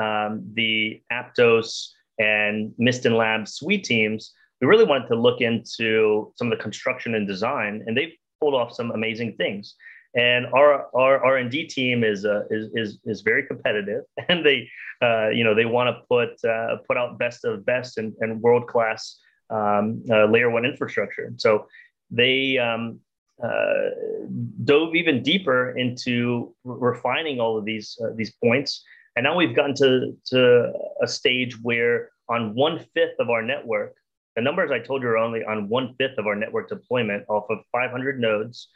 um, 0.00 0.50
the 0.54 1.02
Aptos 1.12 1.90
and 2.18 2.72
Mysten 2.78 3.16
Labs 3.16 3.54
Sui 3.54 3.78
teams, 3.78 4.32
we 4.60 4.66
really 4.66 4.84
wanted 4.84 5.08
to 5.08 5.14
look 5.14 5.40
into 5.40 6.32
some 6.36 6.50
of 6.50 6.58
the 6.58 6.62
construction 6.62 7.14
and 7.14 7.26
design, 7.26 7.84
and 7.86 7.96
they've 7.96 8.12
pulled 8.40 8.54
off 8.54 8.74
some 8.74 8.90
amazing 8.90 9.36
things. 9.36 9.74
And 10.16 10.46
our 10.46 10.88
our 10.94 11.24
R 11.24 11.36
and 11.36 11.50
D 11.50 11.64
team 11.64 12.02
is, 12.02 12.24
uh, 12.24 12.42
is 12.50 12.68
is 12.74 12.98
is 13.04 13.20
very 13.20 13.46
competitive, 13.46 14.02
and 14.28 14.44
they 14.44 14.68
uh, 15.00 15.28
you 15.28 15.44
know 15.44 15.54
they 15.54 15.66
want 15.66 15.88
to 15.94 16.02
put 16.08 16.44
uh, 16.44 16.78
put 16.88 16.96
out 16.96 17.18
best 17.18 17.44
of 17.44 17.64
best 17.64 17.98
and, 17.98 18.12
and 18.20 18.40
world 18.42 18.66
class 18.66 19.20
um, 19.50 20.02
uh, 20.10 20.26
layer 20.26 20.50
one 20.50 20.64
infrastructure. 20.64 21.32
So 21.36 21.66
they 22.10 22.58
um, 22.58 23.00
uh, 23.42 23.90
dove 24.64 24.94
even 24.94 25.22
deeper 25.22 25.76
into 25.76 26.54
refining 26.64 27.40
all 27.40 27.58
of 27.58 27.64
these 27.64 27.98
uh, 28.02 28.10
these 28.14 28.32
points, 28.42 28.82
and 29.16 29.24
now 29.24 29.36
we've 29.36 29.54
gotten 29.54 29.74
to 29.76 30.16
to 30.26 30.72
a 31.02 31.08
stage 31.08 31.60
where 31.62 32.10
on 32.28 32.54
one 32.54 32.78
fifth 32.94 33.18
of 33.18 33.28
our 33.28 33.42
network, 33.42 33.96
the 34.36 34.42
numbers 34.42 34.70
I 34.70 34.78
told 34.78 35.02
you 35.02 35.08
are 35.08 35.18
only 35.18 35.44
on 35.44 35.68
one 35.68 35.94
fifth 35.98 36.18
of 36.18 36.26
our 36.26 36.36
network 36.36 36.68
deployment 36.68 37.24
off 37.28 37.44
of 37.50 37.58
500 37.72 38.20
nodes, 38.20 38.68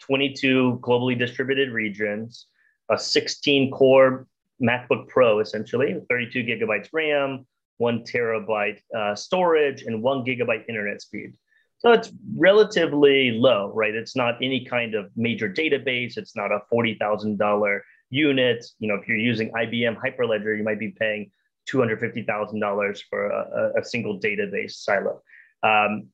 22 0.00 0.80
globally 0.82 1.18
distributed 1.18 1.70
regions, 1.70 2.46
a 2.90 2.98
16 2.98 3.70
core 3.70 4.26
MacBook 4.62 5.08
Pro, 5.08 5.40
essentially, 5.40 6.00
32 6.08 6.44
gigabytes 6.44 6.88
RAM, 6.92 7.46
one 7.78 8.04
terabyte 8.04 8.78
uh, 8.96 9.14
storage, 9.14 9.82
and 9.82 10.02
one 10.02 10.24
gigabyte 10.24 10.68
internet 10.68 11.02
speed. 11.02 11.34
So 11.78 11.90
it's 11.90 12.12
relatively 12.36 13.32
low, 13.32 13.72
right? 13.74 13.94
It's 13.94 14.14
not 14.14 14.36
any 14.40 14.64
kind 14.64 14.94
of 14.94 15.10
major 15.16 15.52
database. 15.52 16.16
It's 16.16 16.36
not 16.36 16.52
a 16.52 16.60
$40,000 16.72 17.80
unit. 18.10 18.64
You 18.78 18.88
know, 18.88 18.94
if 18.94 19.08
you're 19.08 19.16
using 19.16 19.50
IBM 19.50 19.96
Hyperledger, 19.96 20.56
you 20.56 20.62
might 20.62 20.78
be 20.78 20.90
paying 20.90 21.32
$250,000 21.68 23.02
for 23.10 23.30
a, 23.30 23.80
a, 23.80 23.84
single 23.84 24.20
database 24.20 24.72
silo. 24.72 25.22
Um, 25.62 26.08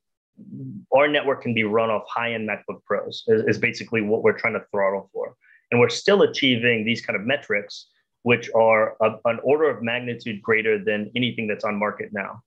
our 0.94 1.09
network 1.09 1.42
can 1.42 1.53
be 1.53 1.64
run 1.64 1.90
off 1.90 2.05
high-end 2.09 2.49
MacBook 2.49 2.83
Pros 2.85 3.25
is, 3.27 3.42
is, 3.47 3.59
basically 3.59 4.03
what 4.03 4.23
we're 4.23 4.38
trying 4.38 4.55
to 4.55 4.64
throttle 4.71 5.11
for. 5.12 5.35
And 5.71 5.81
we're 5.81 5.88
still 5.88 6.23
achieving 6.23 6.85
these 6.85 7.05
kind 7.05 7.18
of 7.18 7.27
metrics, 7.27 7.88
which 8.22 8.50
are 8.54 8.96
a, 9.00 9.16
an 9.26 9.38
order 9.42 9.68
of 9.70 9.83
magnitude 9.83 10.42
greater 10.42 10.83
than 10.83 11.11
anything 11.14 11.46
that's 11.46 11.64
on 11.64 11.78
market 11.78 12.11
now. 12.12 12.42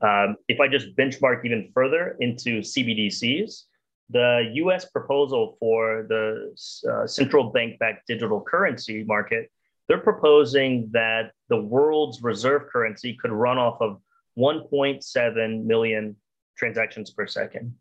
Um, 0.00 0.36
if 0.48 0.60
I 0.60 0.68
just 0.68 0.96
benchmark 0.96 1.44
even 1.44 1.70
further 1.72 2.16
into 2.20 2.60
CBDCs, 2.60 3.62
the 4.10 4.52
US 4.54 4.84
proposal 4.84 5.56
for 5.58 6.06
the 6.08 6.54
uh, 6.90 7.06
central 7.06 7.50
bank 7.50 7.78
backed 7.78 8.06
digital 8.06 8.40
currency 8.40 9.04
market 9.04 9.50
they're 9.88 9.98
proposing 9.98 10.88
that 10.92 11.32
the 11.48 11.60
world's 11.60 12.22
reserve 12.22 12.68
currency 12.72 13.16
could 13.20 13.30
run 13.30 13.58
off 13.58 13.80
of 13.80 14.00
1.7 14.38 15.64
million 15.64 16.16
transactions 16.56 17.10
per 17.10 17.26
second. 17.26 17.74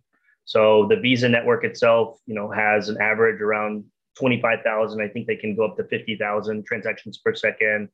So 0.46 0.88
the 0.88 0.98
Visa 0.98 1.28
network 1.28 1.64
itself, 1.64 2.20
you 2.28 2.36
know, 2.36 2.52
has 2.52 2.90
an 2.90 3.02
average 3.02 3.42
around 3.42 3.86
25,000. 4.18 5.02
I 5.02 5.08
think 5.08 5.28
they 5.28 5.36
can 5.36 5.56
go 5.56 5.66
up 5.66 5.78
to 5.78 5.84
50,000 5.84 6.66
transactions 6.66 7.18
per 7.18 7.34
second. 7.36 7.90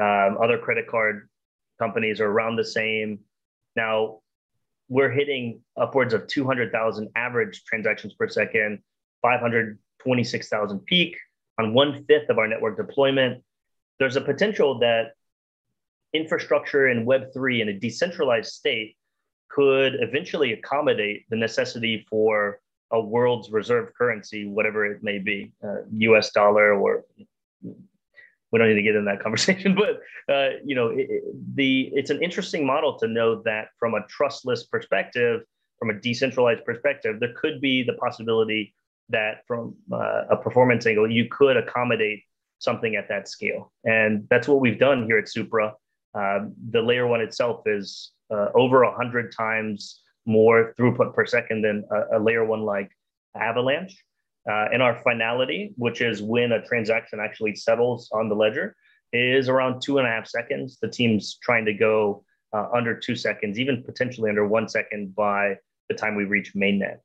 Um, 0.00 0.38
other 0.42 0.58
credit 0.58 0.86
card 0.88 1.28
companies 1.78 2.20
are 2.20 2.30
around 2.30 2.56
the 2.56 2.64
same. 2.64 3.20
Now 3.76 4.20
we're 4.88 5.10
hitting 5.10 5.60
upwards 5.76 6.14
of 6.14 6.26
200,000 6.26 7.08
average 7.14 7.64
transactions 7.64 8.14
per 8.14 8.28
second, 8.28 8.80
526,000 9.22 10.80
peak 10.80 11.16
on 11.58 11.74
one 11.74 12.04
fifth 12.06 12.28
of 12.28 12.38
our 12.38 12.48
network 12.48 12.76
deployment 12.76 13.42
there's 14.00 14.16
a 14.16 14.20
potential 14.20 14.78
that 14.78 15.12
infrastructure 16.12 16.88
in 16.88 17.06
Web3 17.06 17.60
in 17.60 17.68
a 17.68 17.78
decentralized 17.78 18.50
state 18.50 18.96
could 19.48 19.94
eventually 20.00 20.54
accommodate 20.54 21.26
the 21.28 21.36
necessity 21.36 22.04
for 22.08 22.60
a 22.92 23.00
world's 23.00 23.50
reserve 23.50 23.92
currency, 23.96 24.46
whatever 24.46 24.84
it 24.84 25.02
may 25.02 25.18
be, 25.18 25.52
uh, 25.62 25.82
US 25.90 26.30
dollar 26.32 26.74
or 26.74 27.04
we 28.52 28.58
don't 28.58 28.68
need 28.68 28.74
to 28.74 28.82
get 28.82 28.96
in 28.96 29.04
that 29.04 29.20
conversation, 29.22 29.74
but 29.74 30.00
uh, 30.32 30.50
you 30.64 30.74
know, 30.74 30.88
it, 30.88 31.08
the 31.54 31.90
it's 31.92 32.10
an 32.10 32.22
interesting 32.22 32.66
model 32.66 32.98
to 32.98 33.08
know 33.08 33.42
that 33.42 33.68
from 33.78 33.94
a 33.94 34.06
trustless 34.08 34.64
perspective, 34.64 35.42
from 35.78 35.90
a 35.90 36.00
decentralized 36.00 36.64
perspective, 36.64 37.20
there 37.20 37.32
could 37.36 37.60
be 37.60 37.82
the 37.82 37.94
possibility 37.94 38.74
that 39.08 39.46
from 39.46 39.74
uh, 39.92 40.24
a 40.30 40.36
performance 40.36 40.86
angle, 40.86 41.10
you 41.10 41.26
could 41.28 41.56
accommodate 41.56 42.22
something 42.58 42.94
at 42.96 43.08
that 43.08 43.28
scale. 43.28 43.72
And 43.84 44.26
that's 44.30 44.46
what 44.46 44.60
we've 44.60 44.78
done 44.78 45.04
here 45.06 45.18
at 45.18 45.28
Supra. 45.28 45.74
Um, 46.14 46.54
the 46.70 46.82
layer 46.82 47.06
one 47.06 47.20
itself 47.20 47.62
is 47.66 48.12
uh, 48.30 48.48
over 48.54 48.84
100 48.84 49.34
times 49.36 50.02
more 50.26 50.74
throughput 50.78 51.14
per 51.14 51.26
second 51.26 51.62
than 51.62 51.84
a, 51.90 52.18
a 52.18 52.20
layer 52.20 52.44
one 52.44 52.62
like 52.62 52.90
Avalanche. 53.34 53.96
Uh, 54.50 54.68
and 54.72 54.82
our 54.82 54.98
finality, 55.02 55.72
which 55.76 56.00
is 56.00 56.22
when 56.22 56.52
a 56.52 56.64
transaction 56.64 57.20
actually 57.20 57.54
settles 57.54 58.08
on 58.12 58.28
the 58.28 58.34
ledger, 58.34 58.74
is 59.12 59.48
around 59.48 59.80
two 59.80 59.98
and 59.98 60.06
a 60.06 60.10
half 60.10 60.26
seconds. 60.26 60.78
The 60.80 60.88
team's 60.88 61.38
trying 61.42 61.66
to 61.66 61.74
go 61.74 62.24
uh, 62.52 62.68
under 62.74 62.98
two 62.98 63.16
seconds, 63.16 63.58
even 63.58 63.82
potentially 63.82 64.30
under 64.30 64.46
one 64.46 64.68
second 64.68 65.14
by 65.14 65.56
the 65.88 65.94
time 65.94 66.16
we 66.16 66.24
reach 66.24 66.54
mainnet. 66.54 66.98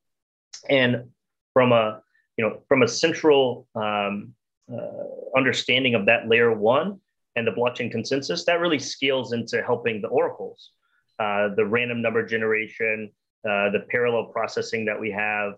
And 0.70 1.10
from 1.54 1.72
a 1.72 2.02
you 2.38 2.46
know 2.46 2.62
from 2.68 2.84
a 2.84 2.88
central 2.88 3.68
um, 3.76 4.34
uh, 4.72 5.38
understanding 5.38 5.96
of 5.96 6.06
that 6.06 6.28
layer 6.28 6.54
one 6.54 7.00
and 7.36 7.46
the 7.46 7.52
blockchain 7.52 7.92
consensus, 7.92 8.46
that 8.46 8.60
really 8.60 8.80
scales 8.80 9.34
into 9.34 9.62
helping 9.62 10.02
the 10.02 10.08
oracles, 10.08 10.72
uh, 11.20 11.50
the 11.56 11.66
random 11.66 12.02
number 12.02 12.26
generation, 12.26 13.12
uh, 13.48 13.70
the 13.72 13.86
parallel 13.90 14.26
processing 14.26 14.86
that 14.86 15.00
we 15.00 15.12
have. 15.12 15.54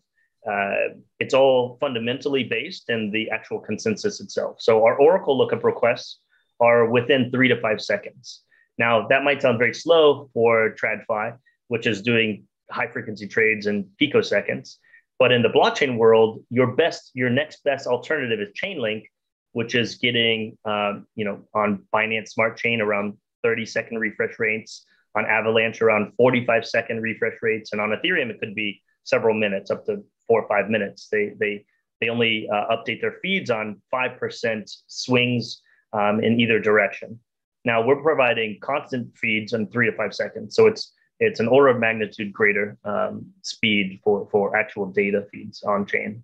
Uh, 0.49 0.95
it's 1.19 1.33
all 1.33 1.77
fundamentally 1.81 2.43
based 2.43 2.89
in 2.89 3.11
the 3.11 3.29
actual 3.31 3.59
consensus 3.59 4.21
itself. 4.21 4.57
So 4.59 4.85
our 4.85 4.95
Oracle 4.99 5.37
lookup 5.37 5.63
requests 5.63 6.19
are 6.59 6.89
within 6.89 7.31
three 7.31 7.47
to 7.47 7.59
five 7.59 7.81
seconds. 7.81 8.43
Now, 8.77 9.07
that 9.07 9.23
might 9.23 9.41
sound 9.41 9.57
very 9.57 9.73
slow 9.73 10.29
for 10.33 10.75
TradFi, 10.81 11.37
which 11.67 11.87
is 11.87 12.01
doing 12.01 12.45
high 12.69 12.87
frequency 12.87 13.27
trades 13.27 13.65
in 13.65 13.89
picoseconds. 14.01 14.77
But 15.19 15.31
in 15.31 15.41
the 15.41 15.49
blockchain 15.49 15.97
world, 15.97 16.43
your 16.49 16.75
best, 16.75 17.11
your 17.13 17.29
next 17.29 17.63
best 17.63 17.87
alternative 17.87 18.39
is 18.39 18.49
Chainlink, 18.53 19.05
which 19.53 19.73
is 19.73 19.95
getting, 19.95 20.57
um, 20.65 21.07
you 21.15 21.25
know, 21.25 21.47
on 21.53 21.85
Binance 21.93 22.29
Smart 22.29 22.57
Chain 22.57 22.81
around 22.81 23.17
30 23.43 23.65
second 23.65 23.97
refresh 23.99 24.37
rates, 24.37 24.85
on 25.17 25.25
Avalanche 25.25 25.81
around 25.81 26.13
45 26.17 26.65
second 26.65 27.01
refresh 27.01 27.37
rates, 27.41 27.71
and 27.71 27.81
on 27.81 27.89
Ethereum 27.89 28.29
it 28.29 28.39
could 28.39 28.55
be 28.55 28.81
several 29.03 29.33
minutes, 29.33 29.71
up 29.71 29.85
to 29.85 30.03
four 30.27 30.41
or 30.43 30.47
five 30.47 30.69
minutes. 30.69 31.07
They 31.11 31.33
they 31.39 31.65
they 31.99 32.09
only 32.09 32.47
uh, 32.53 32.75
update 32.75 33.01
their 33.01 33.15
feeds 33.21 33.49
on 33.49 33.81
five 33.89 34.19
percent 34.19 34.69
swings 34.87 35.61
um, 35.93 36.23
in 36.23 36.39
either 36.39 36.59
direction. 36.59 37.19
Now 37.65 37.85
we're 37.85 38.01
providing 38.01 38.59
constant 38.61 39.17
feeds 39.17 39.53
in 39.53 39.67
three 39.67 39.89
to 39.89 39.97
five 39.97 40.13
seconds, 40.13 40.55
so 40.55 40.67
it's 40.67 40.93
it's 41.19 41.39
an 41.39 41.47
order 41.47 41.69
of 41.69 41.79
magnitude 41.79 42.31
greater 42.31 42.77
um, 42.83 43.25
speed 43.41 43.99
for 44.03 44.27
for 44.31 44.55
actual 44.55 44.85
data 44.87 45.25
feeds 45.31 45.63
on 45.63 45.85
chain. 45.85 46.23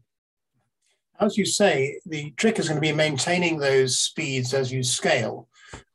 As 1.20 1.38
you 1.38 1.46
say, 1.46 2.00
the 2.06 2.32
trick 2.32 2.60
is 2.60 2.68
going 2.68 2.82
to 2.82 2.82
be 2.82 2.92
maintaining 2.92 3.58
those 3.58 4.00
speeds 4.00 4.54
as 4.54 4.72
you 4.72 4.84
scale. 4.84 5.48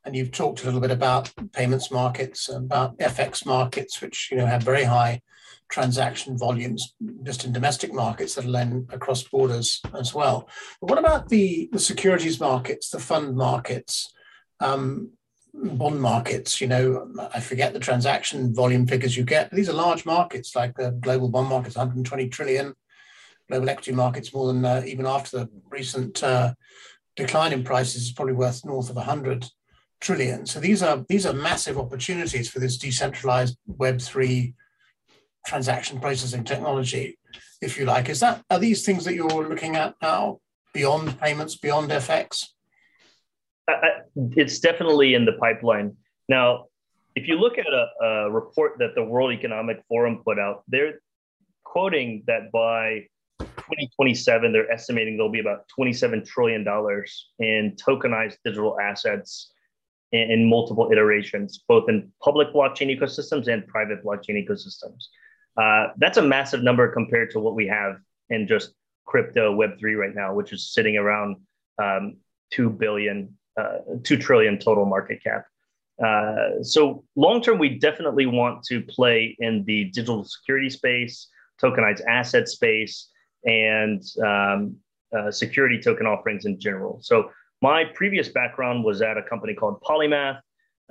And 0.09 0.15
you've 0.15 0.31
talked 0.31 0.63
a 0.63 0.65
little 0.65 0.79
bit 0.79 0.89
about 0.89 1.31
payments 1.53 1.91
markets, 1.91 2.49
about 2.49 2.97
FX 2.97 3.45
markets, 3.45 4.01
which 4.01 4.29
you 4.31 4.37
know 4.37 4.47
have 4.47 4.63
very 4.63 4.83
high 4.83 5.21
transaction 5.69 6.35
volumes 6.35 6.95
just 7.21 7.45
in 7.45 7.53
domestic 7.53 7.93
markets 7.93 8.33
that 8.33 8.45
lend 8.45 8.89
across 8.91 9.21
borders 9.21 9.79
as 9.95 10.11
well. 10.11 10.49
But 10.81 10.89
what 10.89 10.97
about 10.97 11.29
the, 11.29 11.69
the 11.71 11.77
securities 11.77 12.39
markets, 12.39 12.89
the 12.89 12.97
fund 12.97 13.37
markets, 13.37 14.11
um, 14.59 15.11
bond 15.53 16.01
markets? 16.01 16.59
You 16.59 16.65
know, 16.65 17.13
I 17.31 17.39
forget 17.39 17.73
the 17.73 17.79
transaction 17.79 18.51
volume 18.55 18.87
figures 18.87 19.15
you 19.15 19.23
get. 19.23 19.51
These 19.51 19.69
are 19.69 19.73
large 19.73 20.07
markets 20.07 20.55
like 20.55 20.75
the 20.75 20.89
global 20.89 21.29
bond 21.29 21.49
markets, 21.49 21.75
120 21.75 22.29
trillion, 22.29 22.73
global 23.47 23.69
equity 23.69 23.91
markets 23.91 24.33
more 24.33 24.47
than 24.47 24.65
uh, 24.65 24.81
even 24.87 25.05
after 25.05 25.37
the 25.37 25.49
recent 25.69 26.23
uh, 26.23 26.55
decline 27.15 27.53
in 27.53 27.63
prices 27.63 28.01
is 28.01 28.11
probably 28.11 28.33
worth 28.33 28.65
north 28.65 28.89
of 28.89 28.95
100 28.95 29.45
trillion. 29.99 30.45
So 30.45 30.59
these 30.59 30.81
are 30.81 31.05
these 31.07 31.25
are 31.25 31.33
massive 31.33 31.77
opportunities 31.77 32.49
for 32.49 32.59
this 32.59 32.77
decentralized 32.77 33.57
Web 33.67 34.01
three 34.01 34.55
transaction 35.45 35.99
processing 35.99 36.43
technology, 36.43 37.17
if 37.61 37.77
you 37.77 37.85
like. 37.85 38.09
Is 38.09 38.19
that 38.19 38.43
are 38.49 38.59
these 38.59 38.85
things 38.85 39.05
that 39.05 39.15
you're 39.15 39.27
looking 39.27 39.75
at 39.75 39.95
now 40.01 40.39
beyond 40.73 41.19
payments, 41.19 41.55
beyond 41.55 41.91
FX? 41.91 42.45
Uh, 43.67 43.71
uh, 43.71 43.87
it's 44.35 44.59
definitely 44.59 45.13
in 45.13 45.25
the 45.25 45.33
pipeline. 45.33 45.95
Now, 46.27 46.65
if 47.15 47.27
you 47.27 47.35
look 47.35 47.57
at 47.57 47.67
a, 47.67 48.05
a 48.05 48.31
report 48.31 48.73
that 48.79 48.95
the 48.95 49.03
World 49.03 49.31
Economic 49.31 49.83
Forum 49.87 50.21
put 50.23 50.39
out, 50.39 50.63
they're 50.67 51.01
quoting 51.63 52.23
that 52.27 52.51
by 52.51 53.07
2027, 53.39 54.51
they're 54.51 54.71
estimating 54.71 55.17
there'll 55.17 55.31
be 55.31 55.39
about 55.39 55.65
$27 55.77 56.25
trillion 56.25 56.61
in 57.39 57.75
tokenized 57.75 58.37
digital 58.43 58.79
assets 58.79 59.51
in, 60.11 60.31
in, 60.31 60.49
multiple 60.49 60.89
iterations, 60.91 61.63
both 61.67 61.89
in 61.89 62.11
public 62.23 62.53
blockchain 62.53 62.95
ecosystems 62.95 63.47
and 63.47 63.67
private 63.67 64.03
blockchain 64.03 64.35
ecosystems. 64.43 65.05
Uh, 65.57 65.91
that's 65.97 66.17
a 66.17 66.21
massive 66.21 66.63
number 66.63 66.91
compared 66.91 67.31
to 67.31 67.39
what 67.39 67.55
we 67.55 67.67
have 67.67 67.97
in 68.29 68.47
just 68.47 68.73
crypto 69.05 69.55
Web3 69.55 69.97
right 69.97 70.15
now, 70.15 70.33
which 70.33 70.53
is 70.53 70.71
sitting 70.71 70.97
around 70.97 71.37
um, 71.81 72.17
2 72.51 72.69
billion, 72.69 73.35
uh, 73.59 73.79
2 74.03 74.17
trillion 74.17 74.57
total 74.57 74.85
market 74.85 75.23
cap. 75.23 75.45
Uh, 76.03 76.63
so 76.63 77.03
long 77.15 77.41
term, 77.41 77.57
we 77.57 77.77
definitely 77.77 78.25
want 78.25 78.63
to 78.63 78.81
play 78.81 79.35
in 79.39 79.63
the 79.65 79.85
digital 79.85 80.23
security 80.23 80.69
space, 80.69 81.27
tokenized 81.61 82.01
asset 82.07 82.47
space, 82.47 83.09
and 83.45 84.03
um, 84.23 84.77
uh, 85.17 85.31
security 85.31 85.79
token 85.79 86.05
offerings 86.05 86.45
in 86.45 86.59
general. 86.59 86.99
So 87.01 87.31
my 87.61 87.83
previous 87.93 88.29
background 88.29 88.83
was 88.83 89.01
at 89.01 89.17
a 89.17 89.23
company 89.23 89.53
called 89.53 89.81
Polymath, 89.81 90.39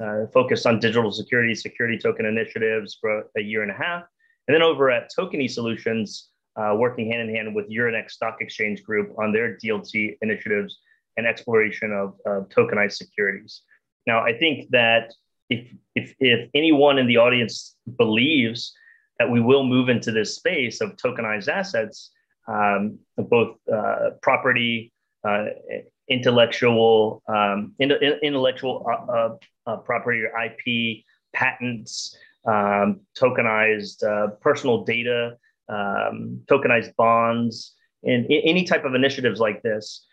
uh, 0.03 0.27
focused 0.33 0.66
on 0.66 0.79
digital 0.79 1.11
security, 1.11 1.55
security 1.55 1.99
token 1.99 2.27
initiatives 2.27 2.99
for 3.01 3.25
a 3.37 3.41
year 3.41 3.62
and 3.62 3.71
a 3.71 3.75
half. 3.75 4.05
And 4.47 4.55
then 4.55 4.62
over 4.62 4.91
at 4.91 5.11
Tokeny 5.16 5.51
Solutions, 5.51 6.29
uh, 6.57 6.75
working 6.77 7.11
hand 7.11 7.29
in 7.29 7.35
hand 7.35 7.55
with 7.55 7.71
Euronext 7.71 8.12
Stock 8.12 8.39
Exchange 8.41 8.83
Group 8.83 9.14
on 9.19 9.33
their 9.33 9.57
DLT 9.57 10.19
initiatives 10.23 10.79
and 11.16 11.27
exploration 11.27 11.93
of, 11.93 12.14
of 12.27 12.49
tokenized 12.49 12.95
securities. 12.95 13.62
Now, 14.07 14.21
I 14.21 14.37
think 14.37 14.71
that 14.71 15.12
if, 15.51 15.69
if, 15.95 16.14
if 16.19 16.51
anyone 16.55 16.99
in 16.99 17.07
the 17.07 17.16
audience 17.16 17.77
believes 17.97 18.73
that 19.19 19.31
we 19.31 19.41
will 19.41 19.64
move 19.64 19.89
into 19.89 20.12
this 20.12 20.37
space 20.37 20.81
of 20.81 20.97
tokenized 20.97 21.49
assets, 21.49 22.11
um, 22.47 22.99
both 23.16 23.57
uh, 23.73 24.11
property, 24.23 24.93
uh, 25.27 25.47
intellectual, 26.11 27.23
um, 27.29 27.75
in, 27.79 27.93
in, 27.93 28.19
intellectual 28.23 28.87
uh, 28.89 29.13
uh, 29.13 29.37
uh 29.67 29.77
property 29.79 30.23
or 30.23 30.33
IP, 30.45 31.05
patents, 31.33 32.17
um, 32.47 33.01
tokenized 33.17 34.03
uh, 34.03 34.29
personal 34.41 34.85
data, 34.85 35.37
um, 35.69 36.41
tokenized 36.47 36.95
bonds, 36.97 37.75
and 38.05 38.27
any 38.31 38.65
type 38.65 38.85
of 38.85 38.95
initiatives 38.95 39.41
like 39.41 39.63
this. 39.63 40.07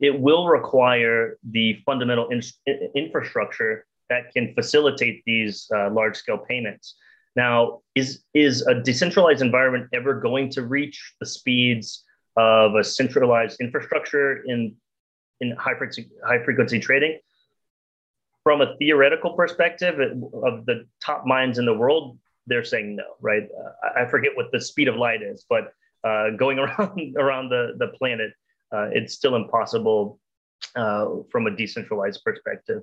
it 0.00 0.18
will 0.18 0.48
require 0.48 1.38
the 1.50 1.78
fundamental 1.86 2.28
in- 2.28 2.90
infrastructure 2.94 3.86
that 4.08 4.32
can 4.34 4.52
facilitate 4.54 5.22
these 5.24 5.66
large 5.70 6.16
scale 6.16 6.38
payments. 6.38 6.96
Now, 7.36 7.80
is 7.94 8.24
is 8.34 8.66
a 8.66 8.74
decentralized 8.74 9.40
environment 9.40 9.88
ever 9.92 10.14
going 10.20 10.50
to 10.50 10.62
reach 10.64 11.14
the 11.20 11.26
speeds 11.26 12.04
of 12.36 12.74
a 12.74 12.84
centralized 12.84 13.60
infrastructure 13.60 14.42
in 14.46 14.74
in 15.40 15.52
high 15.52 15.74
frequency 15.74 16.10
high 16.24 16.42
frequency 16.44 16.78
trading? 16.78 17.18
From 18.42 18.62
a 18.62 18.74
theoretical 18.78 19.34
perspective 19.34 20.00
of 20.00 20.66
the 20.66 20.86
top 21.04 21.26
minds 21.26 21.58
in 21.58 21.66
the 21.66 21.74
world, 21.74 22.18
they're 22.46 22.64
saying 22.64 22.96
no, 22.96 23.04
right? 23.20 23.42
Uh, 23.44 24.00
I 24.00 24.06
forget 24.06 24.32
what 24.34 24.50
the 24.50 24.60
speed 24.60 24.88
of 24.88 24.96
light 24.96 25.22
is, 25.22 25.44
but 25.48 25.72
uh, 26.04 26.30
going 26.30 26.58
around 26.64 27.16
around 27.18 27.50
the 27.50 27.74
the 27.78 27.88
planet, 27.98 28.32
uh, 28.72 28.88
it's 28.92 29.14
still 29.14 29.36
impossible 29.36 30.18
uh, 30.76 31.06
from 31.30 31.46
a 31.46 31.56
decentralized 31.56 32.22
perspective. 32.24 32.82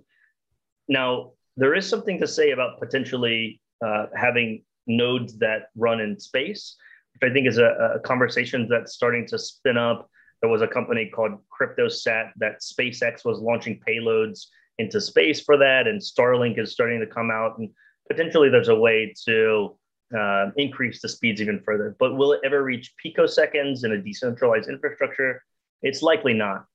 Now, 0.88 1.34
there 1.56 1.74
is 1.74 1.88
something 1.88 2.20
to 2.20 2.28
say 2.28 2.52
about 2.52 2.80
potentially 2.80 3.62
uh, 3.86 4.08
having 4.16 4.64
nodes 4.86 5.38
that 5.40 5.70
run 5.76 6.00
in 6.00 6.20
space, 6.20 6.76
which 7.14 7.30
I 7.30 7.34
think 7.34 7.48
is 7.48 7.58
a, 7.58 7.96
a, 7.96 8.00
conversation 8.00 8.68
that's 8.70 8.94
starting 8.94 9.28
to 9.28 9.38
spin 9.38 9.78
up. 9.78 10.10
There 10.42 10.50
was 10.50 10.62
a 10.62 10.68
company 10.68 11.10
called 11.14 11.40
CryptoSat 11.50 12.32
that 12.38 12.62
SpaceX 12.62 13.26
was 13.26 13.40
launching 13.40 13.80
payloads 13.88 14.46
into 14.78 15.02
space 15.02 15.42
for 15.42 15.58
that, 15.58 15.88
and 15.88 16.00
Starlink 16.00 16.60
is 16.60 16.72
starting 16.72 17.00
to 17.00 17.08
come 17.08 17.32
out, 17.32 17.58
and 17.58 17.70
potentially 18.08 18.50
there's 18.50 18.68
a 18.68 18.76
way 18.76 19.14
to 19.26 19.76
uh, 20.18 20.52
increase 20.56 21.02
the 21.02 21.10
speeds 21.10 21.42
even 21.42 21.62
further. 21.66 21.96
But 22.00 22.16
will 22.16 22.34
it 22.34 22.42
ever 22.46 22.64
reach 22.64 22.94
picoseconds 23.04 23.84
in 23.84 23.92
a 23.94 24.02
decentralized 24.02 24.70
infrastructure? 24.70 25.44
It's 25.82 26.02
likely 26.02 26.34
not. 26.34 26.66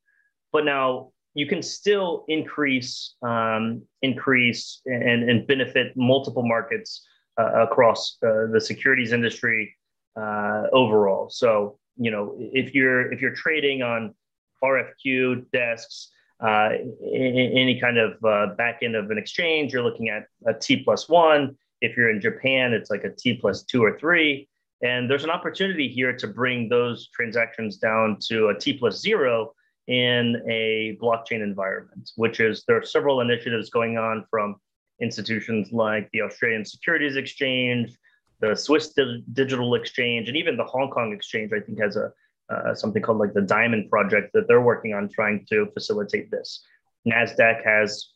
But 0.53 0.65
now 0.65 1.13
you 1.35 1.47
can 1.47 1.63
still 1.63 2.25
increase 2.29 3.15
um, 3.23 3.83
increase 4.03 4.83
and, 4.85 5.31
and 5.31 5.47
benefit 5.47 5.97
multiple 5.97 6.47
markets 6.47 7.07
uh, 7.41 7.63
across 7.63 8.19
uh, 8.23 8.47
the 8.53 8.61
securities 8.61 9.13
industry 9.13 9.75
uh, 10.21 10.65
overall. 10.73 11.31
So 11.31 11.79
you 11.97 12.11
know 12.11 12.35
if 12.39 12.75
you're 12.75 13.13
if 13.13 13.21
you're 13.21 13.35
trading 13.35 13.83
on 13.83 14.15
RFQ 14.63 15.51
desks, 15.53 16.11
uh, 16.41 16.71
any 17.05 17.79
kind 17.81 17.99
of 17.99 18.25
uh, 18.25 18.55
back 18.55 18.81
end 18.83 18.97
of 18.97 19.11
an 19.11 19.19
exchange, 19.19 19.73
you're 19.73 19.83
looking 19.83 20.09
at 20.09 20.27
a 20.47 20.55
T 20.55 20.83
plus 20.83 21.09
one. 21.09 21.57
If 21.81 21.97
you're 21.97 22.11
in 22.11 22.21
Japan, 22.21 22.73
it's 22.73 22.91
like 22.91 23.05
a 23.05 23.11
T 23.11 23.35
plus 23.35 23.65
two 23.65 23.83
or 23.83 23.99
three. 23.99 24.49
And 24.83 25.09
there's 25.09 25.25
an 25.25 25.31
opportunity 25.31 25.89
here 25.89 26.13
to 26.17 26.27
bring 26.27 26.69
those 26.69 27.09
transactions 27.09 27.77
down 27.77 28.19
to 28.29 28.49
a 28.49 28.59
T 28.59 28.73
plus 28.73 29.01
zero 29.01 29.53
in 29.89 30.43
a 30.49 30.99
blockchain 31.01 31.43
environment, 31.43 32.11
which 32.17 32.41
is 32.41 32.65
there 32.67 32.77
are 32.77 32.85
several 32.85 33.21
initiatives 33.21 33.71
going 33.71 33.99
on 33.99 34.25
from 34.31 34.57
institutions 35.01 35.73
like 35.73 36.09
the 36.13 36.23
Australian 36.23 36.65
Securities 36.65 37.17
Exchange, 37.17 37.97
the 38.43 38.55
Swiss 38.55 38.93
Di- 38.93 39.23
Digital 39.33 39.75
Exchange, 39.75 40.29
and 40.29 40.37
even 40.37 40.59
the 40.59 40.65
Hong 40.65 40.91
Kong 40.91 41.13
Exchange. 41.15 41.53
I 41.57 41.61
think 41.61 41.81
has 41.81 41.97
a 41.97 42.13
uh, 42.53 42.75
something 42.75 43.01
called 43.01 43.19
like 43.19 43.33
the 43.33 43.41
Diamond 43.41 43.89
Project 43.89 44.33
that 44.35 44.47
they're 44.49 44.61
working 44.61 44.93
on 44.93 45.09
trying 45.09 45.47
to 45.49 45.69
facilitate 45.73 46.31
this. 46.31 46.63
Nasdaq 47.09 47.65
has 47.65 48.09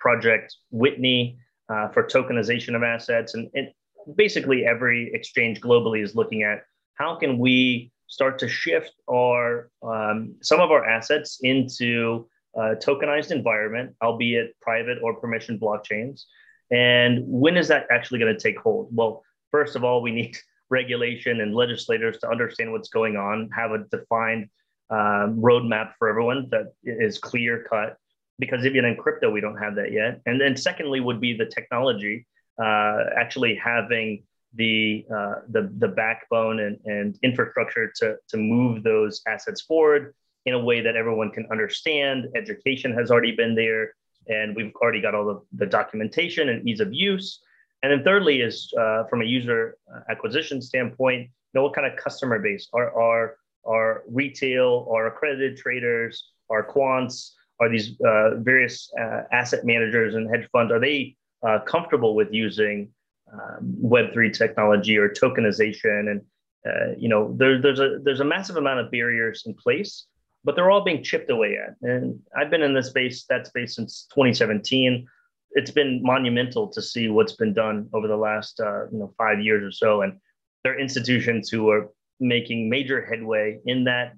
Project 0.00 0.56
Whitney 0.70 1.38
uh, 1.68 1.88
for 1.90 2.02
tokenization 2.02 2.74
of 2.74 2.82
assets, 2.82 3.34
and, 3.34 3.48
and 3.54 3.68
basically 4.16 4.66
every 4.66 5.10
exchange 5.14 5.60
globally 5.60 6.02
is 6.02 6.16
looking 6.16 6.42
at 6.42 6.62
how 6.94 7.14
can 7.16 7.38
we 7.38 7.92
start 8.08 8.38
to 8.38 8.48
shift 8.48 8.92
our 9.10 9.70
um, 9.82 10.34
some 10.42 10.60
of 10.60 10.70
our 10.70 10.84
assets 10.84 11.38
into 11.42 12.26
a 12.56 12.76
tokenized 12.76 13.30
environment, 13.30 13.94
albeit 14.02 14.58
private 14.60 14.98
or 15.02 15.14
permission 15.14 15.58
blockchains. 15.58 16.22
And 16.70 17.22
when 17.26 17.56
is 17.56 17.68
that 17.68 17.86
actually 17.90 18.20
going 18.20 18.34
to 18.34 18.40
take 18.40 18.58
hold? 18.58 18.88
Well, 18.92 19.22
first 19.54 19.76
of 19.76 19.84
all, 19.84 20.02
we 20.02 20.10
need 20.10 20.36
regulation 20.70 21.40
and 21.42 21.54
legislators 21.54 22.18
to 22.18 22.28
understand 22.28 22.72
what's 22.72 22.88
going 22.88 23.16
on, 23.16 23.48
have 23.54 23.70
a 23.70 23.78
defined 23.96 24.48
um, 24.90 25.28
roadmap 25.48 25.92
for 25.98 26.08
everyone 26.08 26.48
that 26.50 26.72
is 26.82 27.18
clear 27.18 27.64
cut. 27.70 27.96
Because 28.40 28.66
even 28.66 28.84
in 28.84 28.96
crypto, 28.96 29.30
we 29.30 29.40
don't 29.40 29.56
have 29.58 29.76
that 29.76 29.92
yet. 29.92 30.20
And 30.26 30.40
then, 30.40 30.56
secondly, 30.56 30.98
would 30.98 31.20
be 31.20 31.36
the 31.36 31.46
technology 31.46 32.26
uh, 32.60 33.04
actually 33.16 33.54
having 33.54 34.24
the 34.56 35.04
uh, 35.16 35.36
the 35.54 35.62
the 35.78 35.88
backbone 35.88 36.58
and, 36.66 36.76
and 36.84 37.16
infrastructure 37.22 37.92
to 37.98 38.16
to 38.30 38.36
move 38.36 38.82
those 38.82 39.22
assets 39.28 39.60
forward 39.62 40.14
in 40.46 40.54
a 40.54 40.58
way 40.58 40.80
that 40.80 40.96
everyone 40.96 41.30
can 41.30 41.46
understand. 41.54 42.26
Education 42.34 42.92
has 42.98 43.12
already 43.12 43.34
been 43.36 43.54
there, 43.54 43.94
and 44.26 44.56
we've 44.56 44.74
already 44.82 45.00
got 45.00 45.14
all 45.14 45.26
the, 45.32 45.38
the 45.60 45.66
documentation 45.66 46.48
and 46.48 46.68
ease 46.68 46.80
of 46.80 46.92
use. 46.92 47.40
And 47.84 47.92
then 47.92 48.02
thirdly 48.02 48.40
is 48.40 48.72
uh, 48.80 49.04
from 49.10 49.20
a 49.20 49.26
user 49.26 49.76
acquisition 50.08 50.62
standpoint, 50.62 51.24
you 51.24 51.30
know, 51.52 51.64
what 51.64 51.74
kind 51.74 51.86
of 51.86 51.98
customer 51.98 52.38
base 52.38 52.66
are 52.72 52.90
are 52.98 53.36
are 53.66 54.04
retail, 54.08 54.88
are 54.90 55.06
accredited 55.06 55.58
traders, 55.58 56.30
are 56.48 56.66
quants, 56.66 57.32
are 57.60 57.68
these 57.68 58.00
uh, 58.00 58.36
various 58.36 58.90
uh, 58.98 59.24
asset 59.32 59.66
managers 59.66 60.14
and 60.14 60.34
hedge 60.34 60.48
funds, 60.50 60.72
are 60.72 60.80
they 60.80 61.14
uh, 61.46 61.58
comfortable 61.66 62.14
with 62.14 62.28
using 62.32 62.88
um, 63.30 63.76
Web3 63.82 64.32
technology 64.32 64.96
or 64.96 65.10
tokenization? 65.10 66.10
And, 66.10 66.20
uh, 66.66 66.94
you 66.96 67.10
know, 67.10 67.34
there, 67.36 67.60
there's, 67.60 67.80
a, 67.80 67.98
there's 68.02 68.20
a 68.20 68.24
massive 68.24 68.56
amount 68.56 68.80
of 68.80 68.90
barriers 68.90 69.44
in 69.44 69.52
place, 69.52 70.06
but 70.42 70.56
they're 70.56 70.70
all 70.70 70.84
being 70.84 71.02
chipped 71.02 71.30
away 71.30 71.58
at. 71.62 71.76
And 71.82 72.18
I've 72.34 72.50
been 72.50 72.62
in 72.62 72.72
this 72.72 72.88
space, 72.88 73.26
that 73.28 73.46
space 73.46 73.76
since 73.76 74.06
2017. 74.14 75.06
It's 75.54 75.70
been 75.70 76.00
monumental 76.02 76.68
to 76.68 76.82
see 76.82 77.08
what's 77.08 77.32
been 77.36 77.54
done 77.54 77.88
over 77.92 78.08
the 78.08 78.16
last, 78.16 78.60
uh, 78.60 78.86
you 78.90 78.98
know, 78.98 79.14
five 79.16 79.40
years 79.40 79.62
or 79.62 79.70
so. 79.70 80.02
And 80.02 80.18
there 80.62 80.74
are 80.74 80.80
institutions 80.80 81.48
who 81.48 81.70
are 81.70 81.90
making 82.20 82.68
major 82.68 83.04
headway 83.04 83.60
in 83.66 83.84
that 83.84 84.14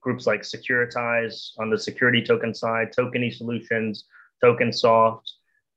groups 0.00 0.26
like 0.26 0.42
Securitize 0.42 1.50
on 1.58 1.70
the 1.70 1.78
security 1.78 2.22
token 2.22 2.54
side, 2.54 2.92
Tokeny 2.92 3.32
Solutions, 3.32 4.04
TokenSoft, 4.42 5.22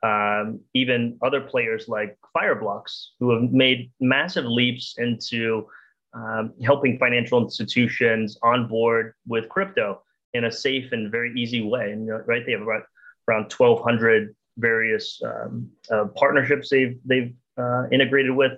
um, 0.03 0.59
even 0.73 1.17
other 1.23 1.41
players 1.41 1.87
like 1.87 2.17
Fireblocks, 2.35 3.07
who 3.19 3.31
have 3.31 3.51
made 3.51 3.91
massive 3.99 4.45
leaps 4.45 4.95
into 4.97 5.67
um, 6.13 6.53
helping 6.63 6.99
financial 6.99 7.41
institutions 7.41 8.37
on 8.43 8.67
board 8.67 9.13
with 9.27 9.49
crypto 9.49 10.01
in 10.33 10.45
a 10.45 10.51
safe 10.51 10.91
and 10.91 11.11
very 11.11 11.33
easy 11.35 11.61
way. 11.61 11.91
And 11.91 12.09
right, 12.27 12.45
they 12.45 12.51
have 12.51 12.61
about 12.61 12.83
around 13.27 13.51
1,200 13.51 14.35
various 14.57 15.21
um, 15.23 15.69
uh, 15.91 16.05
partnerships 16.15 16.69
they've 16.69 16.97
they've 17.05 17.33
uh, 17.57 17.83
integrated 17.91 18.35
with. 18.35 18.53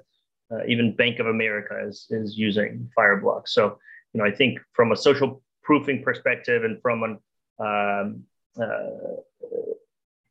Uh, 0.51 0.65
even 0.67 0.95
Bank 0.95 1.19
of 1.19 1.27
America 1.27 1.75
is 1.87 2.07
is 2.09 2.37
using 2.37 2.89
Fireblocks. 2.97 3.49
So 3.49 3.77
you 4.13 4.19
know, 4.19 4.25
I 4.25 4.31
think 4.31 4.59
from 4.73 4.91
a 4.91 4.95
social 4.95 5.41
proofing 5.63 6.01
perspective 6.03 6.63
and 6.63 6.81
from 6.81 7.03
an 7.03 7.19
um, 7.59 8.23
uh, 8.59 9.21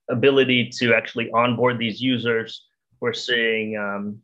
ability 0.08 0.70
to 0.78 0.94
actually 0.94 1.30
onboard 1.30 1.78
these 1.78 2.00
users, 2.00 2.66
we're 3.00 3.12
seeing 3.12 3.76
um, 3.76 4.18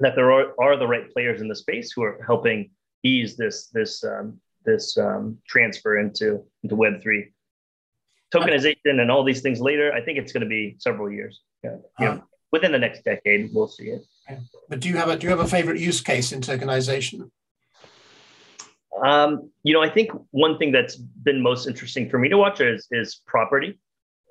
that 0.00 0.16
there 0.16 0.32
are, 0.32 0.52
are 0.60 0.76
the 0.76 0.86
right 0.86 1.10
players 1.12 1.40
in 1.40 1.48
the 1.48 1.54
space 1.54 1.92
who 1.92 2.02
are 2.02 2.20
helping 2.26 2.70
ease 3.04 3.36
this 3.36 3.68
this 3.68 4.02
um, 4.02 4.40
this 4.64 4.98
um, 4.98 5.38
transfer 5.46 5.98
into 5.98 6.44
into 6.62 6.74
Web 6.74 7.00
three 7.00 7.32
tokenization 8.34 9.00
and 9.00 9.10
all 9.10 9.24
these 9.24 9.40
things 9.40 9.60
later. 9.60 9.92
I 9.92 10.00
think 10.00 10.18
it's 10.18 10.32
going 10.32 10.42
to 10.42 10.48
be 10.48 10.76
several 10.78 11.10
years. 11.10 11.40
Yeah, 11.62 11.76
you 11.98 12.06
know, 12.06 12.24
within 12.52 12.72
the 12.72 12.78
next 12.78 13.04
decade, 13.04 13.50
we'll 13.52 13.68
see 13.68 13.88
it. 13.88 14.02
But 14.68 14.80
do 14.80 14.88
you 14.88 14.96
have 14.96 15.08
a 15.08 15.16
do 15.16 15.26
you 15.26 15.30
have 15.30 15.40
a 15.40 15.48
favorite 15.48 15.80
use 15.80 16.00
case 16.00 16.32
in 16.32 16.40
tokenization? 16.40 17.30
Um, 19.04 19.50
you 19.62 19.74
know, 19.74 19.82
I 19.82 19.90
think 19.90 20.10
one 20.30 20.58
thing 20.58 20.72
that's 20.72 20.96
been 20.96 21.42
most 21.42 21.66
interesting 21.66 22.08
for 22.08 22.18
me 22.18 22.28
to 22.28 22.38
watch 22.38 22.60
is, 22.60 22.86
is 22.90 23.20
property, 23.26 23.78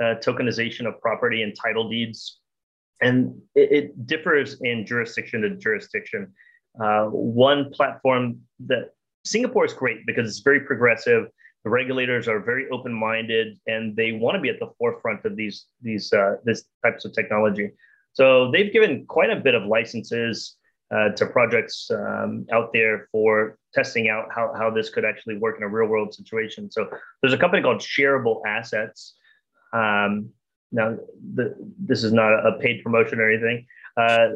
uh, 0.02 0.16
tokenization 0.16 0.88
of 0.88 1.00
property 1.02 1.44
and 1.44 1.56
title 1.56 1.88
deeds. 1.90 2.40
And 3.02 3.40
it, 3.54 3.72
it 3.72 4.08
differs 4.08 4.60
in 4.62 4.86
jurisdiction 4.86 5.42
to 5.42 5.56
jurisdiction. 5.56 6.34
Uh, 6.84 7.06
one 7.06 7.72
platform 7.72 8.40
that 8.66 8.92
Singapore 9.24 9.66
is 9.66 9.74
great 9.74 10.06
because 10.06 10.28
it's 10.30 10.40
very 10.40 10.62
progressive. 10.62 11.28
The 11.66 11.72
regulators 11.72 12.28
are 12.28 12.40
very 12.40 12.70
open-minded 12.70 13.60
and 13.66 13.96
they 13.96 14.12
want 14.14 14.36
to 14.36 14.42
be 14.42 14.50
at 14.50 14.60
the 14.60 14.70
forefront 14.78 15.26
of 15.26 15.36
these 15.36 15.66
these 15.82 16.14
uh, 16.14 16.36
this 16.46 16.64
types 16.84 17.06
of 17.06 17.14
technology. 17.14 17.72
So 18.14 18.52
they've 18.52 18.72
given 18.72 19.06
quite 19.08 19.32
a 19.32 19.36
bit 19.36 19.56
of 19.56 19.64
licenses 19.66 20.56
uh, 20.96 21.10
to 21.10 21.26
projects 21.26 21.90
um, 21.92 22.46
out 22.54 22.72
there 22.72 23.10
for 23.12 23.58
testing 23.74 24.10
out 24.10 24.28
how, 24.34 24.54
how 24.56 24.70
this 24.70 24.90
could 24.90 25.04
actually 25.04 25.38
work 25.38 25.58
in 25.58 25.64
a 25.64 25.68
real 25.68 25.90
world 25.90 26.14
situation. 26.14 26.72
So 26.72 26.88
there's 27.22 27.34
a 27.34 27.38
company 27.38 27.64
called 27.64 27.82
Shareable 27.82 28.42
Assets. 28.48 29.16
Um, 29.74 30.30
now, 30.72 30.98
the, 31.34 31.56
this 31.80 32.04
is 32.04 32.14
not 32.14 32.46
a 32.46 32.60
paid 32.60 32.84
promotion 32.84 33.20
or 33.20 33.30
anything. 33.30 33.66
Uh, 33.98 34.28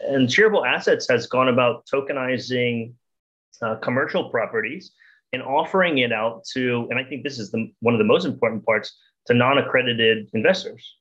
and 0.00 0.28
Shareable 0.28 0.66
Assets 0.66 1.08
has 1.08 1.26
gone 1.26 1.48
about 1.48 1.86
tokenizing 1.86 2.92
uh, 3.62 3.76
commercial 3.76 4.28
properties 4.28 4.92
and 5.36 5.44
offering 5.44 5.98
it 5.98 6.12
out 6.12 6.44
to, 6.54 6.88
and 6.88 6.98
I 6.98 7.04
think 7.04 7.22
this 7.22 7.38
is 7.38 7.50
the, 7.50 7.70
one 7.80 7.92
of 7.92 7.98
the 7.98 8.04
most 8.04 8.24
important 8.24 8.64
parts, 8.64 8.96
to 9.26 9.34
non 9.34 9.58
accredited 9.58 10.30
investors. 10.32 10.96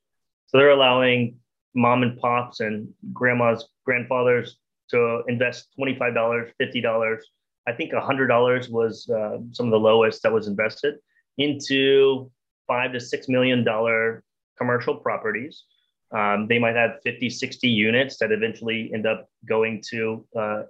So 0.47 0.57
they're 0.57 0.71
allowing 0.71 1.37
mom 1.73 2.03
and 2.03 2.17
pops 2.19 2.59
and 2.59 2.89
grandmas, 3.13 3.65
grandfathers 3.85 4.57
to 4.89 5.23
invest 5.29 5.69
$25, 5.79 6.51
$50. 6.61 7.19
I 7.67 7.71
think 7.71 7.93
$100 7.93 8.69
was 8.69 9.09
uh, 9.09 9.37
some 9.51 9.67
of 9.67 9.71
the 9.71 9.79
lowest 9.79 10.21
that 10.23 10.33
was 10.33 10.47
invested 10.47 10.95
into 11.37 12.29
five 12.67 12.91
to 12.91 12.97
$6 12.97 13.29
million 13.29 13.65
commercial 14.57 14.95
properties. 14.95 15.63
Um, 16.11 16.47
they 16.47 16.59
might 16.59 16.75
have 16.75 17.01
50, 17.03 17.29
60 17.29 17.67
units 17.67 18.17
that 18.17 18.31
eventually 18.31 18.91
end 18.93 19.07
up 19.07 19.29
going 19.47 19.81
to 19.91 20.25
uh, 20.37 20.63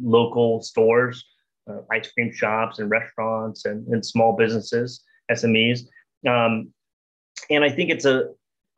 local 0.00 0.62
stores, 0.62 1.24
uh, 1.68 1.80
ice 1.90 2.10
cream 2.12 2.32
shops, 2.32 2.78
and 2.78 2.90
restaurants, 2.90 3.64
and, 3.64 3.86
and 3.88 4.04
small 4.04 4.36
businesses, 4.36 5.02
SMEs. 5.30 5.80
Um, 6.28 6.72
and 7.50 7.64
I 7.64 7.70
think 7.70 7.90
it's 7.90 8.04
a 8.04 8.28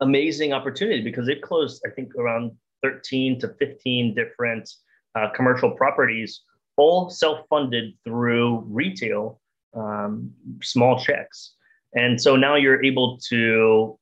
amazing 0.01 0.53
opportunity 0.53 1.01
because 1.01 1.27
it 1.27 1.41
closed, 1.41 1.81
I 1.85 1.89
think, 1.89 2.15
around 2.15 2.51
13 2.83 3.39
to 3.41 3.49
15 3.59 4.15
different 4.15 4.69
uh, 5.15 5.29
commercial 5.35 5.71
properties, 5.71 6.41
all 6.77 7.09
self 7.09 7.45
funded 7.49 7.93
through 8.03 8.63
retail 8.67 9.39
um, 9.75 10.31
small 10.61 10.99
checks. 10.99 11.55
And 11.93 12.21
so 12.21 12.35
now 12.35 12.55
you're 12.55 12.83
able 12.83 13.19
to 13.29 13.97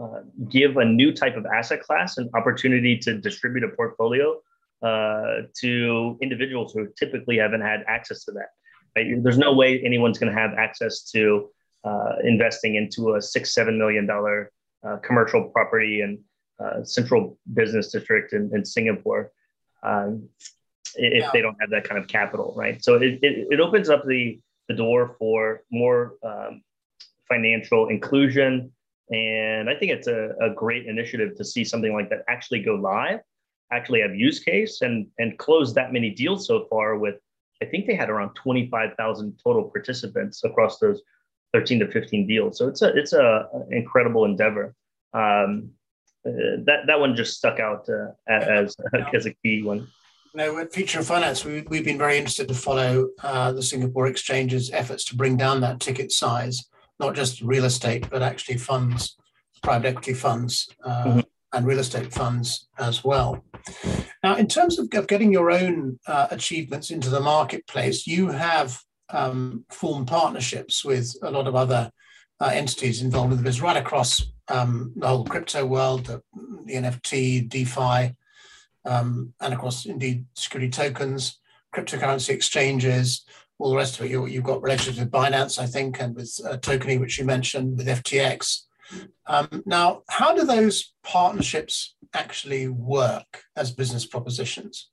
uh, 0.00 0.20
give 0.48 0.76
a 0.76 0.84
new 0.84 1.12
type 1.12 1.36
of 1.36 1.44
asset 1.46 1.82
class 1.82 2.16
an 2.16 2.30
opportunity 2.34 2.96
to 2.98 3.18
distribute 3.18 3.64
a 3.64 3.68
portfolio 3.68 4.40
uh, 4.82 5.42
to 5.60 6.18
individuals 6.20 6.72
who 6.72 6.88
typically 6.98 7.38
haven't 7.38 7.60
had 7.60 7.84
access 7.86 8.24
to 8.24 8.32
that. 8.32 8.48
Right? 8.96 9.22
There's 9.22 9.38
no 9.38 9.52
way 9.54 9.80
anyone's 9.84 10.18
going 10.18 10.32
to 10.32 10.38
have 10.38 10.52
access 10.54 11.10
to 11.12 11.50
uh, 11.84 12.14
investing 12.24 12.74
into 12.76 13.14
a 13.14 13.22
six, 13.22 13.54
seven 13.54 13.78
million 13.78 14.06
dollar 14.06 14.50
uh, 14.86 14.96
commercial 14.98 15.44
property 15.44 16.00
and 16.00 16.18
uh, 16.62 16.84
central 16.84 17.38
business 17.54 17.90
district 17.90 18.32
in, 18.32 18.50
in 18.54 18.64
Singapore 18.64 19.32
um, 19.82 20.28
if 20.94 21.22
yeah. 21.22 21.30
they 21.32 21.40
don't 21.40 21.56
have 21.60 21.70
that 21.70 21.84
kind 21.84 22.00
of 22.00 22.06
capital, 22.06 22.54
right? 22.56 22.82
So 22.84 22.96
it, 22.96 23.18
it, 23.22 23.46
it 23.50 23.60
opens 23.60 23.88
up 23.88 24.04
the, 24.06 24.40
the 24.68 24.74
door 24.74 25.16
for 25.18 25.62
more 25.70 26.14
um, 26.22 26.62
financial 27.28 27.88
inclusion. 27.88 28.72
And 29.10 29.68
I 29.68 29.74
think 29.74 29.92
it's 29.92 30.06
a, 30.06 30.34
a 30.40 30.50
great 30.54 30.86
initiative 30.86 31.36
to 31.36 31.44
see 31.44 31.64
something 31.64 31.92
like 31.92 32.10
that 32.10 32.20
actually 32.28 32.62
go 32.62 32.74
live, 32.74 33.20
actually 33.72 34.00
have 34.00 34.14
use 34.14 34.40
case 34.40 34.82
and, 34.82 35.06
and 35.18 35.38
close 35.38 35.74
that 35.74 35.92
many 35.92 36.10
deals 36.10 36.46
so 36.46 36.66
far 36.70 36.98
with, 36.98 37.16
I 37.62 37.66
think 37.66 37.86
they 37.86 37.94
had 37.94 38.10
around 38.10 38.34
25,000 38.34 39.40
total 39.42 39.64
participants 39.64 40.44
across 40.44 40.78
those 40.78 41.02
13 41.52 41.80
to 41.80 41.90
15 41.90 42.26
deals. 42.26 42.58
So 42.58 42.68
it's 42.68 42.82
a, 42.82 42.96
it's 42.96 43.12
a 43.12 43.48
incredible 43.70 44.24
endeavor. 44.24 44.74
Um, 45.14 45.70
uh, 46.26 46.62
that 46.64 46.86
that 46.86 47.00
one 47.00 47.16
just 47.16 47.36
stuck 47.36 47.58
out 47.58 47.88
uh, 47.88 48.12
as 48.28 48.76
as 49.14 49.26
a 49.26 49.34
key 49.42 49.62
one. 49.62 49.88
No, 50.34 50.58
at 50.58 50.72
Future 50.72 51.00
of 51.00 51.06
Finance, 51.06 51.44
we, 51.44 51.62
we've 51.62 51.84
been 51.84 51.98
very 51.98 52.16
interested 52.16 52.48
to 52.48 52.54
follow 52.54 53.10
uh, 53.22 53.52
the 53.52 53.62
Singapore 53.62 54.06
Exchange's 54.06 54.70
efforts 54.70 55.04
to 55.06 55.16
bring 55.16 55.36
down 55.36 55.60
that 55.60 55.80
ticket 55.80 56.10
size, 56.10 56.64
not 56.98 57.14
just 57.14 57.42
real 57.42 57.66
estate, 57.66 58.08
but 58.08 58.22
actually 58.22 58.56
funds, 58.56 59.16
private 59.62 59.88
equity 59.88 60.14
funds, 60.14 60.70
uh, 60.84 61.04
mm-hmm. 61.04 61.20
And 61.52 61.66
real 61.66 61.78
estate 61.78 62.12
funds 62.12 62.68
as 62.78 63.04
well. 63.04 63.44
Now, 64.22 64.36
in 64.36 64.46
terms 64.46 64.78
of, 64.78 64.90
getting 64.90 65.32
your 65.32 65.50
own 65.50 65.98
uh, 66.06 66.28
achievements 66.30 66.90
into 66.90 67.10
the 67.10 67.20
marketplace, 67.20 68.06
you 68.06 68.28
have 68.28 68.78
um, 69.10 69.64
formed 69.70 70.06
partnerships 70.06 70.84
with 70.84 71.14
a 71.22 71.30
lot 71.30 71.46
of 71.46 71.54
other 71.54 71.90
uh, 72.40 72.50
entities 72.52 73.02
involved 73.02 73.32
in 73.32 73.38
the 73.38 73.44
business 73.44 73.62
right 73.62 73.76
across 73.76 74.24
um, 74.48 74.92
the 74.96 75.06
whole 75.06 75.24
crypto 75.24 75.64
world, 75.64 76.06
the, 76.06 76.22
the 76.64 76.74
NFT, 76.74 77.48
DeFi, 77.48 78.14
um, 78.84 79.32
and 79.40 79.54
of 79.54 79.60
course, 79.60 79.86
indeed, 79.86 80.24
security 80.34 80.70
tokens, 80.70 81.38
cryptocurrency 81.74 82.30
exchanges, 82.30 83.24
all 83.58 83.70
the 83.70 83.76
rest 83.76 83.98
of 83.98 84.06
it. 84.06 84.10
You, 84.10 84.24
have 84.26 84.42
got 84.42 84.62
relationships 84.62 84.98
with 84.98 85.10
Binance, 85.10 85.58
I 85.58 85.66
think, 85.66 86.00
and 86.00 86.14
with 86.14 86.38
uh, 86.44 86.56
Tokeny, 86.56 86.98
which 86.98 87.18
you 87.18 87.24
mentioned, 87.24 87.78
with 87.78 87.86
FTX. 87.86 88.62
Um, 89.26 89.62
now, 89.66 90.02
how 90.08 90.34
do 90.34 90.44
those 90.44 90.92
partnerships 91.02 91.94
actually 92.14 92.68
work 92.68 93.44
as 93.56 93.70
business 93.70 94.06
propositions? 94.06 94.90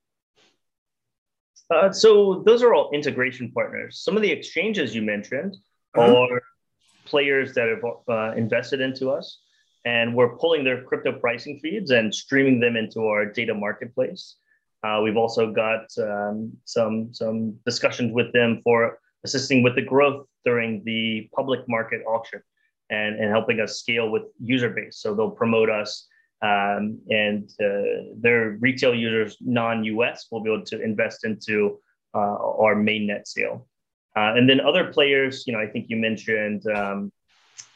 Uh, 1.74 1.92
so 1.92 2.44
those 2.46 2.64
are 2.64 2.74
all 2.74 2.90
integration 2.92 3.52
partners. 3.52 4.02
Some 4.04 4.16
of 4.16 4.22
the 4.22 4.32
exchanges 4.32 4.96
you 4.96 5.02
mentioned 5.02 5.58
uh-huh. 5.96 6.16
are 6.16 6.42
players 7.06 7.54
that 7.54 7.68
have 7.70 7.84
uh, 8.08 8.36
invested 8.36 8.82
into 8.82 9.12
us, 9.12 9.40
and 9.86 10.16
we're 10.16 10.36
pulling 10.38 10.64
their 10.64 10.84
crypto 10.84 11.12
pricing 11.12 11.60
feeds 11.60 11.92
and 11.92 12.14
streaming 12.14 12.60
them 12.60 12.76
into 12.76 13.06
our 13.08 13.26
data 13.26 13.54
marketplace. 13.54 14.36
Uh, 14.84 15.02
we've 15.04 15.18
also 15.18 15.52
got 15.52 15.86
um, 16.00 16.54
some 16.66 17.14
some 17.14 17.56
discussions 17.66 18.14
with 18.14 18.32
them 18.32 18.62
for 18.64 19.00
assisting 19.24 19.62
with 19.62 19.76
the 19.76 19.82
growth 19.82 20.26
during 20.46 20.84
the 20.86 21.30
public 21.36 21.60
market 21.68 22.02
auction 22.08 22.42
and, 22.90 23.20
and 23.20 23.30
helping 23.30 23.60
us 23.60 23.80
scale 23.80 24.10
with 24.10 24.24
user 24.42 24.70
base. 24.70 24.98
So 25.00 25.14
they'll 25.14 25.32
promote 25.32 25.70
us 25.70 26.08
um, 26.42 27.00
and 27.10 27.50
uh, 27.62 28.14
their 28.18 28.58
retail 28.60 28.96
users, 28.96 29.38
non-US, 29.42 30.28
will 30.32 30.42
be 30.42 30.52
able 30.52 30.66
to 30.66 30.82
invest 30.82 31.26
into 31.26 31.80
uh, 32.14 32.18
our 32.18 32.76
mainnet 32.76 33.28
sale. 33.28 33.68
Uh, 34.16 34.34
and 34.36 34.50
then 34.50 34.60
other 34.62 34.92
players, 34.92 35.44
you 35.46 35.54
know, 35.54 35.60
I 35.60 35.68
think 35.68 35.88
you 35.90 35.98
mentioned, 35.98 36.66
um, 36.68 37.12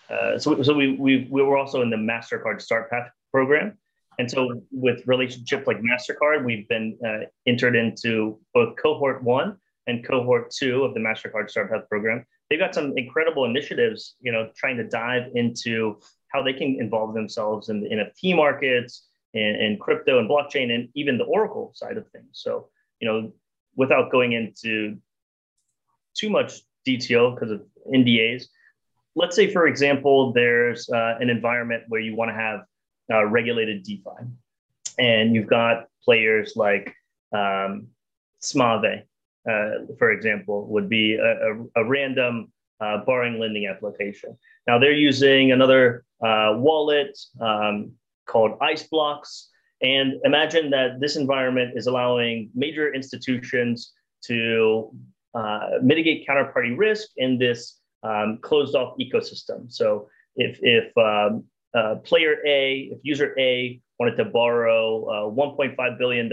uh, 0.09 0.37
so, 0.37 0.61
so 0.63 0.73
we, 0.73 0.95
we, 0.95 1.27
we 1.29 1.43
were 1.43 1.57
also 1.57 1.81
in 1.81 1.89
the 1.89 1.97
MasterCard 1.97 2.61
Start 2.61 2.89
Path 2.89 3.09
program. 3.31 3.77
And 4.19 4.29
so 4.29 4.61
with 4.71 5.05
relationships 5.07 5.67
like 5.67 5.77
MasterCard, 5.81 6.45
we've 6.45 6.67
been 6.67 6.97
uh, 7.05 7.25
entered 7.47 7.75
into 7.75 8.39
both 8.53 8.75
cohort 8.81 9.23
one 9.23 9.57
and 9.87 10.05
cohort 10.05 10.51
two 10.51 10.83
of 10.83 10.93
the 10.93 10.99
MasterCard 10.99 11.49
Start 11.49 11.71
Path 11.71 11.89
program. 11.89 12.25
They've 12.53 12.59
got 12.59 12.75
some 12.75 12.93
incredible 12.95 13.45
initiatives, 13.45 14.15
you 14.21 14.31
know, 14.31 14.51
trying 14.55 14.77
to 14.77 14.83
dive 14.83 15.31
into 15.33 15.99
how 16.27 16.43
they 16.43 16.53
can 16.53 16.77
involve 16.79 17.15
themselves 17.15 17.69
in 17.69 17.81
the 17.81 17.89
NFT 17.89 18.35
markets 18.35 19.07
and, 19.33 19.55
and 19.55 19.79
crypto 19.79 20.19
and 20.19 20.29
blockchain 20.29 20.71
and 20.71 20.87
even 20.93 21.17
the 21.17 21.23
Oracle 21.23 21.71
side 21.73 21.97
of 21.97 22.07
things. 22.09 22.27
So, 22.33 22.69
you 22.99 23.07
know, 23.07 23.33
without 23.75 24.11
going 24.11 24.33
into 24.33 24.97
too 26.13 26.29
much 26.29 26.61
detail 26.85 27.31
because 27.31 27.49
of 27.49 27.63
NDAs, 27.91 28.43
let's 29.15 29.35
say, 29.35 29.51
for 29.51 29.65
example, 29.65 30.31
there's 30.31 30.87
uh, 30.91 31.15
an 31.19 31.31
environment 31.31 31.85
where 31.87 32.01
you 32.01 32.15
want 32.15 32.29
to 32.29 32.35
have 32.35 32.65
uh, 33.11 33.25
regulated 33.25 33.81
DeFi, 33.81 34.27
and 34.99 35.33
you've 35.33 35.49
got 35.49 35.87
players 36.05 36.53
like 36.55 36.93
um, 37.33 37.87
Smave, 38.43 39.05
for 39.97 40.11
example, 40.11 40.67
would 40.67 40.89
be 40.89 41.15
a, 41.15 41.31
a, 41.51 41.83
a 41.83 41.85
random 41.85 42.51
uh, 42.79 42.97
borrowing 43.05 43.39
lending 43.39 43.67
application. 43.67 44.37
Now 44.67 44.79
they're 44.79 44.91
using 44.91 45.51
another 45.51 46.05
uh, 46.23 46.55
wallet 46.57 47.17
um, 47.39 47.93
called 48.25 48.59
Iceblocks. 48.59 49.47
And 49.81 50.13
imagine 50.23 50.69
that 50.71 50.99
this 51.01 51.15
environment 51.17 51.73
is 51.75 51.87
allowing 51.87 52.49
major 52.55 52.93
institutions 52.93 53.91
to 54.25 54.91
uh, 55.33 55.79
mitigate 55.81 56.27
counterparty 56.27 56.77
risk 56.77 57.09
in 57.17 57.37
this 57.37 57.79
um, 58.03 58.39
closed 58.41 58.75
off 58.75 58.95
ecosystem. 58.99 59.71
So 59.71 60.07
if, 60.35 60.59
if 60.61 60.97
um, 60.97 61.43
uh, 61.73 61.95
player 61.95 62.37
A, 62.45 62.91
if 62.93 62.99
user 63.03 63.35
A 63.37 63.81
wanted 63.99 64.15
to 64.17 64.25
borrow 64.25 65.05
uh, 65.05 65.31
$1.5 65.31 65.97
billion 65.97 66.29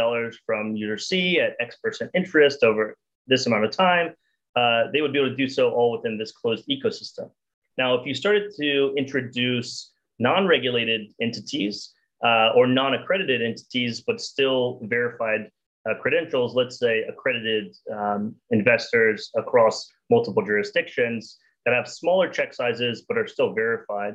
from 0.47 0.77
user 0.77 0.99
C 0.99 1.41
at 1.41 1.57
X 1.61 1.77
percent 1.77 2.11
interest 2.15 2.63
over 2.63 2.97
this 3.27 3.47
amount 3.47 3.65
of 3.65 3.71
time, 3.71 4.15
uh, 4.57 4.85
they 4.93 5.01
would 5.01 5.13
be 5.13 5.19
able 5.19 5.31
to 5.31 5.37
do 5.37 5.49
so 5.49 5.71
all 5.71 5.93
within 5.93 6.19
this 6.19 6.33
closed 6.33 6.67
ecosystem. 6.69 7.31
Now, 7.79 7.95
if 7.95 8.07
you 8.07 8.15
started 8.15 8.53
to 8.59 8.95
introduce 8.97 9.93
non 10.19 10.47
regulated 10.47 11.13
entities 11.21 11.93
uh, 12.25 12.51
or 12.57 12.67
non 12.67 12.95
accredited 12.95 13.43
entities, 13.43 14.01
but 14.01 14.21
still 14.21 14.81
verified 14.85 15.51
uh, 15.89 15.95
credentials, 16.01 16.55
let's 16.55 16.79
say 16.79 17.03
accredited 17.05 17.75
um, 17.95 18.35
investors 18.51 19.31
across 19.37 19.89
multiple 20.11 20.45
jurisdictions 20.45 21.39
that 21.65 21.75
have 21.75 21.89
smaller 21.89 22.29
check 22.29 22.53
sizes 22.53 23.05
but 23.09 23.17
are 23.17 23.27
still 23.27 23.55
verified. 23.55 24.15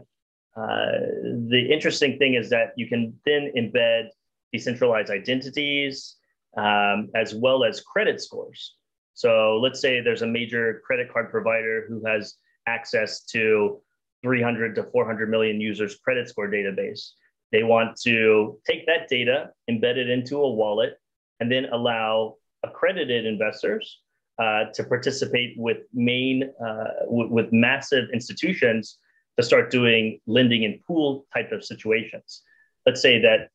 The 0.56 1.68
interesting 1.72 2.18
thing 2.18 2.36
is 2.36 2.50
that 2.50 2.74
you 2.76 2.88
can 2.88 3.14
then 3.26 3.52
embed 3.58 4.08
decentralized 4.54 5.12
identities 5.12 6.16
um, 6.58 7.10
as 7.16 7.36
well 7.36 7.64
as 7.64 7.82
credit 7.82 8.22
scores. 8.22 8.76
So 9.14 9.60
let's 9.62 9.82
say 9.82 10.02
there's 10.02 10.22
a 10.22 10.28
major 10.28 10.82
credit 10.86 11.12
card 11.12 11.30
provider 11.30 11.86
who 11.88 12.04
has 12.06 12.36
access 12.68 13.24
to 13.26 13.82
300 14.24 14.76
to 14.76 14.84
400 14.84 15.30
million 15.30 15.62
users 15.62 15.98
credit 15.98 16.28
score 16.28 16.48
database. 16.48 17.12
They 17.52 17.64
want 17.64 17.96
to 18.02 18.60
take 18.66 18.86
that 18.88 19.08
data, 19.08 19.52
embed 19.70 19.98
it 19.98 20.10
into 20.10 20.38
a 20.42 20.50
wallet, 20.50 20.96
and 21.40 21.52
then 21.52 21.66
allow 21.66 22.36
accredited 22.64 23.26
investors 23.26 24.02
uh, 24.40 24.66
to 24.74 24.84
participate 24.84 25.54
with 25.58 25.78
main 25.94 26.52
uh, 26.66 27.06
w- 27.06 27.32
with 27.32 27.54
massive 27.54 28.06
institutions 28.14 28.98
to 29.38 29.44
start 29.44 29.72
doing 29.72 30.20
lending 30.28 30.64
in 30.64 30.80
pool 30.88 31.26
type 31.34 31.52
of 31.52 31.64
situations. 31.64 32.42
Let's 32.86 33.02
say 33.02 33.22
that 33.22 33.50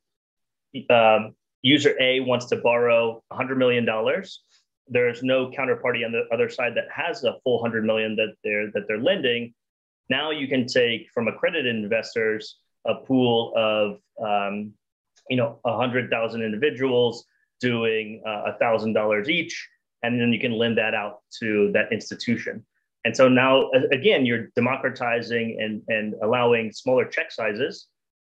um, 0.90 1.34
user 1.62 1.96
A 2.00 2.20
wants 2.20 2.46
to 2.46 2.56
borrow 2.56 3.22
$100 3.32 3.56
million 3.56 3.86
there's 4.90 5.22
no 5.22 5.50
counterparty 5.50 6.04
on 6.04 6.12
the 6.12 6.26
other 6.32 6.50
side 6.50 6.74
that 6.74 6.88
has 6.94 7.22
a 7.24 7.36
full 7.44 7.62
100 7.62 7.84
million 7.84 8.16
that 8.16 8.34
they're 8.42 8.70
that 8.72 8.82
they're 8.88 9.00
lending. 9.00 9.54
Now 10.10 10.32
you 10.32 10.48
can 10.48 10.66
take 10.66 11.08
from 11.14 11.28
accredited 11.28 11.74
investors 11.74 12.56
a 12.86 12.96
pool 12.96 13.52
of 13.56 14.00
um, 14.20 14.72
you 15.28 15.36
know 15.36 15.60
100000 15.62 16.42
individuals 16.42 17.24
doing 17.60 18.22
uh, 18.26 18.52
a 18.52 18.58
thousand 18.58 18.94
dollars 18.94 19.28
each 19.28 19.68
and 20.02 20.20
then 20.20 20.32
you 20.32 20.40
can 20.40 20.52
lend 20.52 20.78
that 20.78 20.94
out 20.94 21.20
to 21.38 21.70
that 21.72 21.92
institution 21.92 22.64
and 23.04 23.16
so 23.16 23.28
now 23.28 23.70
again 23.92 24.26
you're 24.26 24.48
democratizing 24.56 25.58
and, 25.60 25.82
and 25.88 26.14
allowing 26.22 26.72
smaller 26.72 27.04
check 27.04 27.30
sizes 27.30 27.86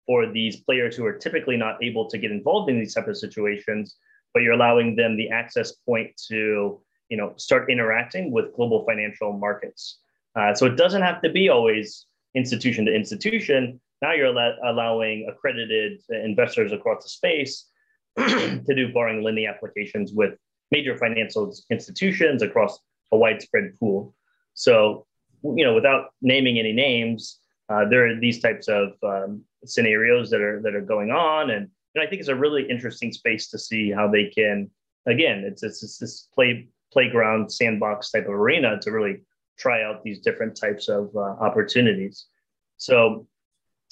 for 0.05 0.31
these 0.31 0.57
players 0.57 0.95
who 0.95 1.05
are 1.05 1.17
typically 1.17 1.57
not 1.57 1.83
able 1.83 2.09
to 2.09 2.17
get 2.17 2.31
involved 2.31 2.69
in 2.69 2.79
these 2.79 2.93
type 2.93 3.07
of 3.07 3.17
situations 3.17 3.97
but 4.35 4.43
you're 4.43 4.53
allowing 4.53 4.95
them 4.95 5.15
the 5.15 5.29
access 5.29 5.71
point 5.87 6.11
to 6.27 6.79
you 7.09 7.17
know 7.17 7.33
start 7.37 7.71
interacting 7.71 8.31
with 8.31 8.53
global 8.53 8.85
financial 8.85 9.33
markets. 9.33 9.99
Uh, 10.35 10.53
so 10.53 10.65
it 10.65 10.75
doesn't 10.75 11.01
have 11.01 11.21
to 11.21 11.31
be 11.31 11.49
always 11.49 12.05
institution 12.35 12.85
to 12.85 12.93
institution. 12.93 13.79
Now 14.01 14.13
you're 14.13 14.37
al- 14.37 14.57
allowing 14.65 15.27
accredited 15.31 16.01
investors 16.09 16.73
across 16.73 17.03
the 17.03 17.09
space 17.09 17.65
to 18.17 18.75
do 18.75 18.91
borrowing 18.93 19.23
lending 19.23 19.47
applications 19.47 20.11
with 20.11 20.33
major 20.71 20.97
financial 20.97 21.55
institutions 21.71 22.41
across 22.41 22.77
a 23.13 23.17
widespread 23.17 23.71
pool. 23.79 24.13
So, 24.55 25.05
you 25.43 25.63
know, 25.63 25.75
without 25.75 26.07
naming 26.21 26.57
any 26.57 26.73
names, 26.73 27.39
uh, 27.69 27.85
there 27.89 28.09
are 28.09 28.19
these 28.19 28.41
types 28.41 28.67
of 28.67 28.93
um, 29.03 29.43
scenarios 29.65 30.29
that 30.31 30.41
are 30.41 30.61
that 30.63 30.75
are 30.75 30.81
going 30.81 31.11
on, 31.11 31.51
and 31.51 31.69
and 31.93 32.03
I 32.03 32.07
think 32.07 32.19
it's 32.19 32.29
a 32.29 32.35
really 32.35 32.67
interesting 32.69 33.11
space 33.11 33.49
to 33.49 33.59
see 33.59 33.91
how 33.91 34.09
they 34.09 34.25
can. 34.25 34.69
Again, 35.05 35.43
it's 35.45 35.61
it's, 35.61 35.83
it's 35.83 35.97
this 35.97 36.27
play 36.33 36.67
playground 36.91 37.51
sandbox 37.51 38.11
type 38.11 38.25
of 38.25 38.33
arena 38.33 38.79
to 38.81 38.91
really 38.91 39.21
try 39.57 39.83
out 39.83 40.03
these 40.03 40.19
different 40.19 40.55
types 40.55 40.89
of 40.89 41.09
uh, 41.15 41.19
opportunities. 41.19 42.25
So 42.77 43.27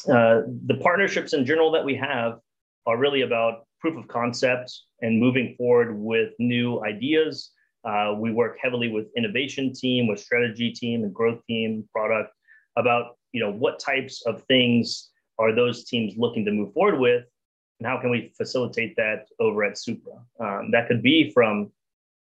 uh, 0.08 0.42
the 0.66 0.80
partnerships 0.82 1.34
in 1.34 1.46
general 1.46 1.72
that 1.72 1.86
we 1.86 1.96
have 1.96 2.40
are 2.86 2.98
really 2.98 3.22
about 3.22 3.66
proof 3.80 3.98
of 3.98 4.08
concept 4.08 4.74
and 5.02 5.20
moving 5.20 5.56
forward 5.58 5.98
with 5.98 6.34
new 6.40 6.84
ideas. 6.84 7.52
Uh, 7.84 8.16
we 8.18 8.32
work 8.32 8.58
heavily 8.62 8.90
with 8.90 9.08
innovation 9.18 9.74
team, 9.74 10.08
with 10.08 10.20
strategy 10.20 10.72
team, 10.72 11.04
and 11.04 11.14
growth 11.14 11.46
team, 11.48 11.88
product 11.92 12.32
about 12.78 13.18
you 13.32 13.42
know 13.42 13.52
what 13.52 13.80
types 13.80 14.24
of 14.26 14.44
things 14.44 15.10
are 15.40 15.54
those 15.54 15.86
teams 15.86 16.14
looking 16.18 16.46
to 16.46 16.52
move 16.52 16.74
forward 16.74 17.00
with, 17.00 17.24
and 17.80 17.88
how 17.88 18.00
can 18.00 18.10
we 18.10 18.32
facilitate 18.38 18.96
that 18.96 19.26
over 19.40 19.64
at 19.64 19.78
Supra? 19.78 20.14
Um, 20.40 20.72
that 20.72 20.88
could 20.88 21.02
be 21.02 21.32
from 21.32 21.72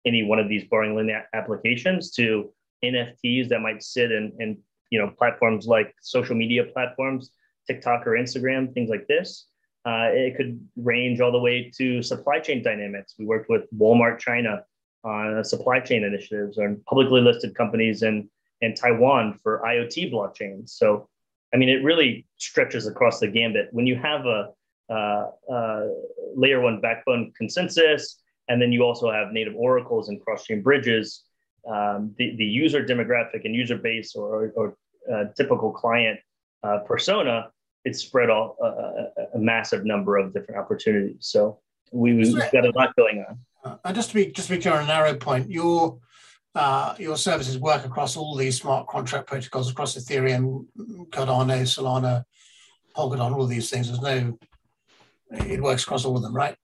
any 0.05 0.23
one 0.23 0.39
of 0.39 0.49
these 0.49 0.63
borrowing 0.65 0.95
lending 0.95 1.21
applications 1.33 2.11
to 2.11 2.51
NFTs 2.83 3.47
that 3.49 3.61
might 3.61 3.81
sit 3.81 4.11
in, 4.11 4.33
in 4.39 4.57
you 4.89 4.99
know 4.99 5.11
platforms 5.17 5.65
like 5.65 5.93
social 6.01 6.35
media 6.35 6.65
platforms, 6.65 7.31
TikTok 7.67 8.05
or 8.05 8.11
Instagram, 8.11 8.73
things 8.73 8.89
like 8.89 9.07
this. 9.07 9.47
Uh, 9.85 10.07
it 10.11 10.37
could 10.37 10.65
range 10.77 11.19
all 11.19 11.31
the 11.31 11.39
way 11.39 11.71
to 11.77 12.01
supply 12.01 12.39
chain 12.39 12.63
dynamics. 12.63 13.15
We 13.19 13.25
worked 13.25 13.49
with 13.49 13.63
Walmart 13.77 14.19
China 14.19 14.63
on 15.03 15.43
supply 15.43 15.79
chain 15.79 16.03
initiatives 16.03 16.57
or 16.57 16.75
publicly 16.87 17.21
listed 17.21 17.55
companies 17.55 18.03
in, 18.03 18.29
in 18.61 18.73
Taiwan 18.73 19.39
for 19.43 19.61
IoT 19.65 20.11
blockchains. 20.11 20.69
So, 20.69 21.07
I 21.53 21.57
mean, 21.57 21.69
it 21.69 21.83
really 21.83 22.25
stretches 22.37 22.87
across 22.87 23.19
the 23.19 23.27
gambit. 23.27 23.69
When 23.71 23.85
you 23.85 23.95
have 23.95 24.25
a, 24.25 24.49
uh, 24.89 25.27
uh, 25.51 25.87
layer 26.35 26.59
one 26.59 26.81
backbone 26.81 27.31
consensus. 27.37 28.19
And 28.49 28.61
then 28.61 28.71
you 28.71 28.83
also 28.83 29.09
have 29.09 29.31
native 29.31 29.55
oracles 29.55 30.09
and 30.09 30.19
cross-chain 30.21 30.61
bridges. 30.61 31.23
Um, 31.67 32.13
the, 32.17 32.35
the 32.35 32.43
user 32.43 32.83
demographic 32.85 33.45
and 33.45 33.55
user 33.55 33.77
base 33.77 34.15
or, 34.15 34.51
or, 34.55 34.75
uh, 35.11 35.25
typical 35.35 35.71
client 35.71 36.19
uh, 36.63 36.79
persona, 36.79 37.49
it's 37.85 37.99
spread 37.99 38.29
all 38.29 38.57
a, 38.61 39.37
a, 39.37 39.39
massive 39.39 39.85
number 39.85 40.17
of 40.17 40.33
different 40.33 40.59
opportunities. 40.59 41.17
So 41.21 41.59
we, 41.91 42.13
we've 42.13 42.51
got 42.51 42.65
a 42.65 42.71
lot 42.71 42.95
going 42.95 43.23
on. 43.27 43.39
Uh, 43.63 43.93
just 43.93 44.09
to 44.09 44.15
be 44.15 44.31
just 44.31 44.49
to 44.49 44.55
be 44.55 44.61
clear 44.61 44.73
on 44.73 44.83
a 44.83 44.87
narrow 44.87 45.15
point, 45.15 45.49
your 45.49 45.99
uh, 46.55 46.95
your 46.99 47.17
services 47.17 47.57
work 47.57 47.85
across 47.85 48.15
all 48.17 48.35
these 48.35 48.59
smart 48.59 48.87
contract 48.87 49.27
protocols, 49.27 49.71
across 49.71 49.95
Ethereum, 49.95 50.65
Cardano, 51.09 51.61
Solana, 51.61 52.23
Polkadot, 52.95 53.31
all 53.31 53.43
of 53.43 53.49
these 53.49 53.69
things. 53.69 53.87
There's 53.87 54.01
no, 54.01 54.37
it 55.31 55.61
works 55.61 55.83
across 55.83 56.05
all 56.05 56.15
of 56.15 56.21
them, 56.21 56.35
right? 56.35 56.55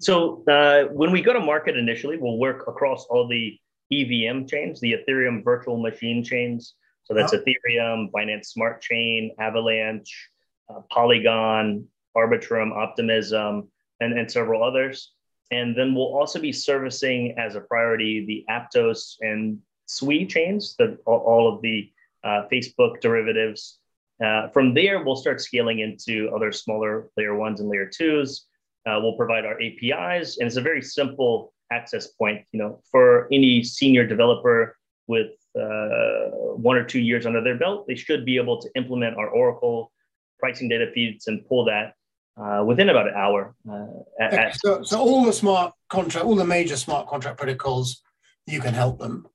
So 0.00 0.44
uh, 0.48 0.92
when 0.92 1.12
we 1.12 1.22
go 1.22 1.32
to 1.32 1.40
market 1.40 1.76
initially, 1.76 2.18
we'll 2.18 2.38
work 2.38 2.66
across 2.68 3.06
all 3.06 3.26
the 3.28 3.58
EVM 3.92 4.46
chains, 4.46 4.80
the 4.80 4.94
Ethereum 4.94 5.42
virtual 5.42 5.80
machine 5.80 6.22
chains. 6.22 6.74
So 7.04 7.14
that's 7.14 7.32
oh. 7.32 7.38
Ethereum, 7.38 8.10
Binance 8.10 8.46
Smart 8.46 8.82
Chain, 8.82 9.34
Avalanche, 9.38 10.30
uh, 10.68 10.80
Polygon, 10.90 11.86
Arbitrum, 12.16 12.72
Optimism, 12.72 13.68
and, 14.00 14.18
and 14.18 14.30
several 14.30 14.62
others. 14.64 15.12
And 15.54 15.76
then 15.76 15.94
we'll 15.94 16.14
also 16.16 16.40
be 16.40 16.52
servicing 16.52 17.36
as 17.38 17.54
a 17.54 17.60
priority 17.60 18.24
the 18.26 18.44
Aptos 18.50 19.16
and 19.20 19.60
Sui 19.86 20.26
chains, 20.26 20.74
the, 20.78 20.98
all 21.06 21.52
of 21.52 21.62
the 21.62 21.92
uh, 22.24 22.42
Facebook 22.52 23.00
derivatives. 23.00 23.78
Uh, 24.24 24.48
from 24.48 24.74
there, 24.74 25.04
we'll 25.04 25.14
start 25.14 25.40
scaling 25.40 25.78
into 25.78 26.28
other 26.34 26.50
smaller 26.50 27.08
layer 27.16 27.36
ones 27.36 27.60
and 27.60 27.68
layer 27.68 27.88
twos. 27.88 28.46
Uh, 28.84 28.98
we'll 29.00 29.16
provide 29.16 29.44
our 29.44 29.56
APIs, 29.60 30.38
and 30.38 30.48
it's 30.48 30.56
a 30.56 30.60
very 30.60 30.82
simple 30.82 31.52
access 31.70 32.08
point. 32.08 32.44
You 32.50 32.58
know, 32.58 32.80
for 32.90 33.28
any 33.32 33.62
senior 33.62 34.04
developer 34.06 34.76
with 35.06 35.32
uh, 35.56 36.30
one 36.56 36.76
or 36.76 36.84
two 36.84 37.00
years 37.00 37.26
under 37.26 37.42
their 37.42 37.58
belt, 37.58 37.86
they 37.86 37.94
should 37.94 38.24
be 38.24 38.36
able 38.38 38.60
to 38.60 38.68
implement 38.74 39.16
our 39.18 39.28
Oracle 39.28 39.92
pricing 40.40 40.68
data 40.68 40.90
feeds 40.92 41.28
and 41.28 41.46
pull 41.46 41.64
that 41.66 41.94
uh, 42.36 42.64
within 42.66 42.88
about 42.88 43.08
an 43.08 43.14
hour. 43.14 43.54
Uh, 43.68 43.86
at, 44.20 44.32
okay. 44.32 44.52
so, 44.54 44.82
so 44.82 44.98
all 44.98 45.24
the 45.24 45.32
smart 45.32 45.72
contract, 45.88 46.26
all 46.26 46.34
the 46.34 46.44
major 46.44 46.76
smart 46.76 47.06
contract 47.06 47.38
protocols, 47.38 48.02
you 48.46 48.60
can 48.60 48.74
help 48.74 48.98
them. 48.98 49.26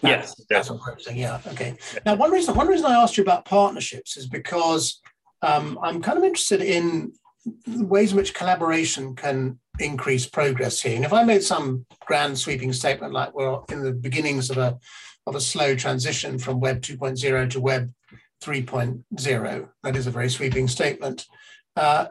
That's, 0.00 0.34
yes, 0.38 0.46
that's 0.48 0.70
what 0.70 0.80
I'm 0.86 1.00
saying. 1.00 1.18
Yeah. 1.18 1.40
Okay. 1.48 1.76
Now, 2.04 2.14
one 2.14 2.30
reason 2.30 2.54
one 2.54 2.68
reason 2.68 2.86
I 2.86 2.94
asked 2.94 3.16
you 3.16 3.22
about 3.22 3.44
partnerships 3.44 4.16
is 4.16 4.26
because 4.26 5.00
um, 5.42 5.78
I'm 5.82 6.02
kind 6.02 6.18
of 6.18 6.24
interested 6.24 6.60
in 6.60 7.12
ways 7.66 8.12
in 8.12 8.16
which 8.16 8.34
collaboration 8.34 9.14
can 9.14 9.58
increase 9.78 10.26
progress 10.26 10.80
here. 10.80 10.96
And 10.96 11.04
if 11.04 11.12
I 11.12 11.24
made 11.24 11.42
some 11.42 11.86
grand 12.00 12.38
sweeping 12.38 12.72
statement 12.72 13.12
like 13.12 13.34
we're 13.34 13.60
in 13.70 13.82
the 13.82 13.92
beginnings 13.92 14.50
of 14.50 14.58
a 14.58 14.78
of 15.26 15.34
a 15.34 15.40
slow 15.40 15.74
transition 15.74 16.38
from 16.38 16.60
Web 16.60 16.82
2.0 16.82 17.50
to 17.50 17.60
Web 17.60 17.90
3.0, 18.42 19.68
that 19.82 19.96
is 19.96 20.06
a 20.06 20.10
very 20.10 20.28
sweeping 20.28 20.68
statement. 20.68 21.26
Uh, 21.76 22.06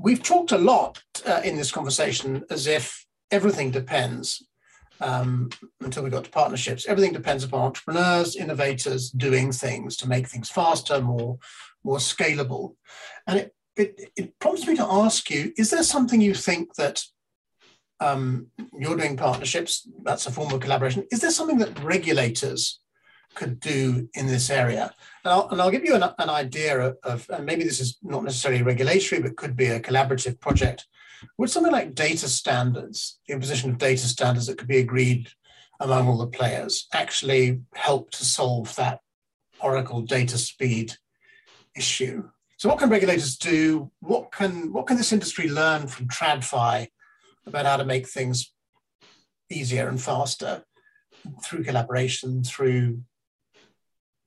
we've 0.00 0.22
talked 0.22 0.52
a 0.52 0.58
lot 0.58 1.02
uh, 1.26 1.40
in 1.44 1.56
this 1.56 1.72
conversation 1.72 2.44
as 2.50 2.66
if 2.66 3.06
everything 3.30 3.70
depends 3.70 4.46
um, 5.00 5.50
until 5.80 6.02
we 6.02 6.10
got 6.10 6.24
to 6.24 6.30
partnerships. 6.30 6.86
Everything 6.86 7.12
depends 7.12 7.44
upon 7.44 7.62
entrepreneurs, 7.62 8.36
innovators 8.36 9.10
doing 9.10 9.52
things 9.52 9.96
to 9.96 10.08
make 10.08 10.28
things 10.28 10.50
faster, 10.50 11.00
more, 11.00 11.38
more 11.84 11.98
scalable. 11.98 12.74
And 13.26 13.38
it, 13.38 13.54
it, 13.76 14.10
it 14.16 14.38
prompts 14.38 14.66
me 14.66 14.76
to 14.76 14.86
ask 14.86 15.30
you, 15.30 15.52
is 15.56 15.70
there 15.70 15.82
something 15.82 16.20
you 16.20 16.34
think 16.34 16.74
that 16.76 17.02
um, 18.00 18.46
you're 18.72 18.96
doing 18.96 19.16
partnerships, 19.16 19.88
that's 20.04 20.26
a 20.26 20.30
form 20.30 20.52
of 20.52 20.60
collaboration. 20.60 21.06
Is 21.10 21.20
there 21.20 21.32
something 21.32 21.58
that 21.58 21.82
regulators 21.82 22.80
could 23.38 23.60
do 23.60 24.08
in 24.14 24.26
this 24.26 24.50
area? 24.50 24.92
And 25.24 25.32
I'll, 25.32 25.48
and 25.50 25.62
I'll 25.62 25.70
give 25.70 25.84
you 25.84 25.94
an, 25.94 26.02
an 26.18 26.28
idea 26.28 26.78
of, 26.80 26.96
of, 27.04 27.30
and 27.30 27.46
maybe 27.46 27.64
this 27.64 27.80
is 27.80 27.98
not 28.02 28.24
necessarily 28.24 28.62
regulatory, 28.62 29.22
but 29.22 29.36
could 29.36 29.56
be 29.56 29.66
a 29.66 29.80
collaborative 29.80 30.40
project. 30.40 30.86
Would 31.38 31.50
something 31.50 31.72
like 31.72 31.94
data 31.94 32.28
standards, 32.28 33.20
the 33.26 33.34
imposition 33.34 33.70
of 33.70 33.78
data 33.78 34.06
standards 34.06 34.46
that 34.46 34.58
could 34.58 34.68
be 34.68 34.78
agreed 34.78 35.28
among 35.80 36.08
all 36.08 36.18
the 36.18 36.26
players, 36.26 36.88
actually 36.92 37.62
help 37.74 38.10
to 38.10 38.24
solve 38.24 38.74
that 38.76 39.00
Oracle 39.60 40.02
data 40.02 40.36
speed 40.36 40.94
issue? 41.76 42.28
So, 42.58 42.68
what 42.68 42.78
can 42.78 42.90
regulators 42.90 43.36
do? 43.36 43.90
What 44.00 44.32
can 44.32 44.72
what 44.72 44.86
can 44.88 44.96
this 44.96 45.12
industry 45.12 45.48
learn 45.48 45.86
from 45.86 46.08
TradFi 46.08 46.88
about 47.46 47.66
how 47.66 47.76
to 47.76 47.84
make 47.84 48.08
things 48.08 48.52
easier 49.50 49.88
and 49.88 50.00
faster 50.00 50.64
through 51.44 51.64
collaboration, 51.64 52.42
through 52.44 53.02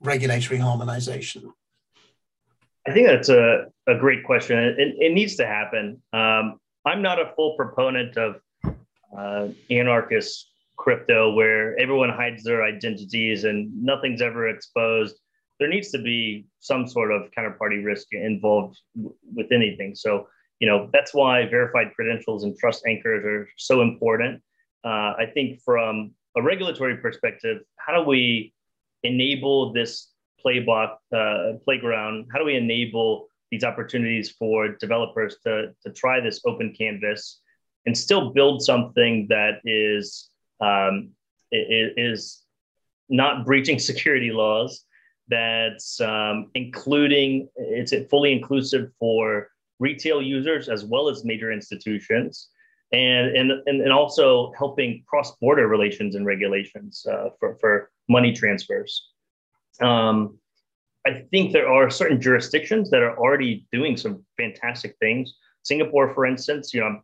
regulatory 0.02 0.60
harmonization? 0.60 1.52
I 2.88 2.92
think 2.94 3.08
that's 3.08 3.30
a, 3.30 3.66
a 3.88 3.96
great 3.96 4.24
question. 4.24 4.58
It, 4.58 4.96
it 5.00 5.14
needs 5.14 5.36
to 5.36 5.46
happen. 5.46 6.02
Um, 6.14 6.60
I'm 6.86 7.02
not 7.02 7.20
a 7.20 7.32
full 7.36 7.56
proponent 7.56 8.18
of 8.18 8.42
uh, 9.16 9.50
anarchist 9.70 10.52
crypto 10.78 11.34
where 11.34 11.80
everyone 11.80 12.10
hides 12.10 12.44
their 12.44 12.64
identities 12.64 13.44
and 13.44 13.72
nothing's 13.84 14.22
ever 14.22 14.50
exposed. 14.50 15.16
There 15.60 15.70
needs 15.70 15.92
to 15.92 16.02
be 16.02 16.48
some 16.60 16.88
sort 16.88 17.12
of 17.12 17.30
counterparty 17.38 17.86
risk 17.86 18.08
involved 18.14 18.80
w- 18.96 19.16
with 19.36 19.52
anything. 19.52 19.94
So, 19.94 20.28
you 20.60 20.68
know, 20.68 20.90
that's 20.92 21.14
why 21.14 21.48
verified 21.48 21.94
credentials 21.96 22.44
and 22.44 22.58
trust 22.58 22.84
anchors 22.88 23.24
are 23.26 23.48
so 23.58 23.82
important. 23.82 24.42
Uh, 24.84 25.14
I 25.20 25.28
think 25.32 25.62
from 25.62 26.16
a 26.36 26.42
regulatory 26.42 26.98
perspective, 26.98 27.62
how 27.76 27.94
do 27.96 28.10
we 28.10 28.54
enable 29.04 29.74
this 29.74 30.10
playbook 30.44 30.98
uh, 31.16 31.58
playground? 31.64 32.28
How 32.32 32.40
do 32.40 32.46
we 32.46 32.56
enable 32.56 33.28
these 33.52 33.64
opportunities 33.64 34.32
for 34.32 34.70
developers 34.70 35.38
to, 35.44 35.74
to 35.84 35.92
try 35.92 36.20
this 36.22 36.42
open 36.46 36.74
canvas 36.78 37.42
and 37.86 37.98
still 37.98 38.32
build 38.32 38.62
something 38.62 39.28
that 39.30 39.60
is 39.66 40.30
um, 40.62 41.12
is 41.52 42.44
not 43.10 43.46
breaching 43.46 43.80
security 43.92 44.32
laws, 44.32 44.86
that's 45.28 46.00
um, 46.02 46.50
including 46.56 47.50
it's 47.56 47.94
fully 48.10 48.32
inclusive 48.32 48.92
for 49.00 49.50
retail 49.80 50.22
users 50.22 50.70
as 50.70 50.86
well 50.86 51.10
as 51.10 51.26
major 51.26 51.52
institutions, 51.52 52.50
and 52.92 53.36
and 53.36 53.52
and, 53.68 53.92
also 53.92 54.52
helping 54.58 55.04
cross 55.08 55.36
border 55.38 55.68
relations 55.68 56.16
and 56.16 56.26
regulations 56.26 57.06
uh, 57.10 57.30
for 57.40 57.56
for 57.60 57.91
money 58.10 58.34
transfers. 58.34 59.10
Um, 59.82 60.38
I 61.06 61.26
think 61.32 61.52
there 61.52 61.68
are 61.68 61.90
certain 61.90 62.22
jurisdictions 62.22 62.90
that 62.92 63.02
are 63.02 63.18
already 63.18 63.66
doing 63.72 63.98
some 63.98 64.24
fantastic 64.38 64.96
things. 65.00 65.34
Singapore, 65.64 66.14
for 66.14 66.26
instance, 66.26 66.74
you 66.74 66.82
know, 66.82 66.88
I'm 66.88 67.04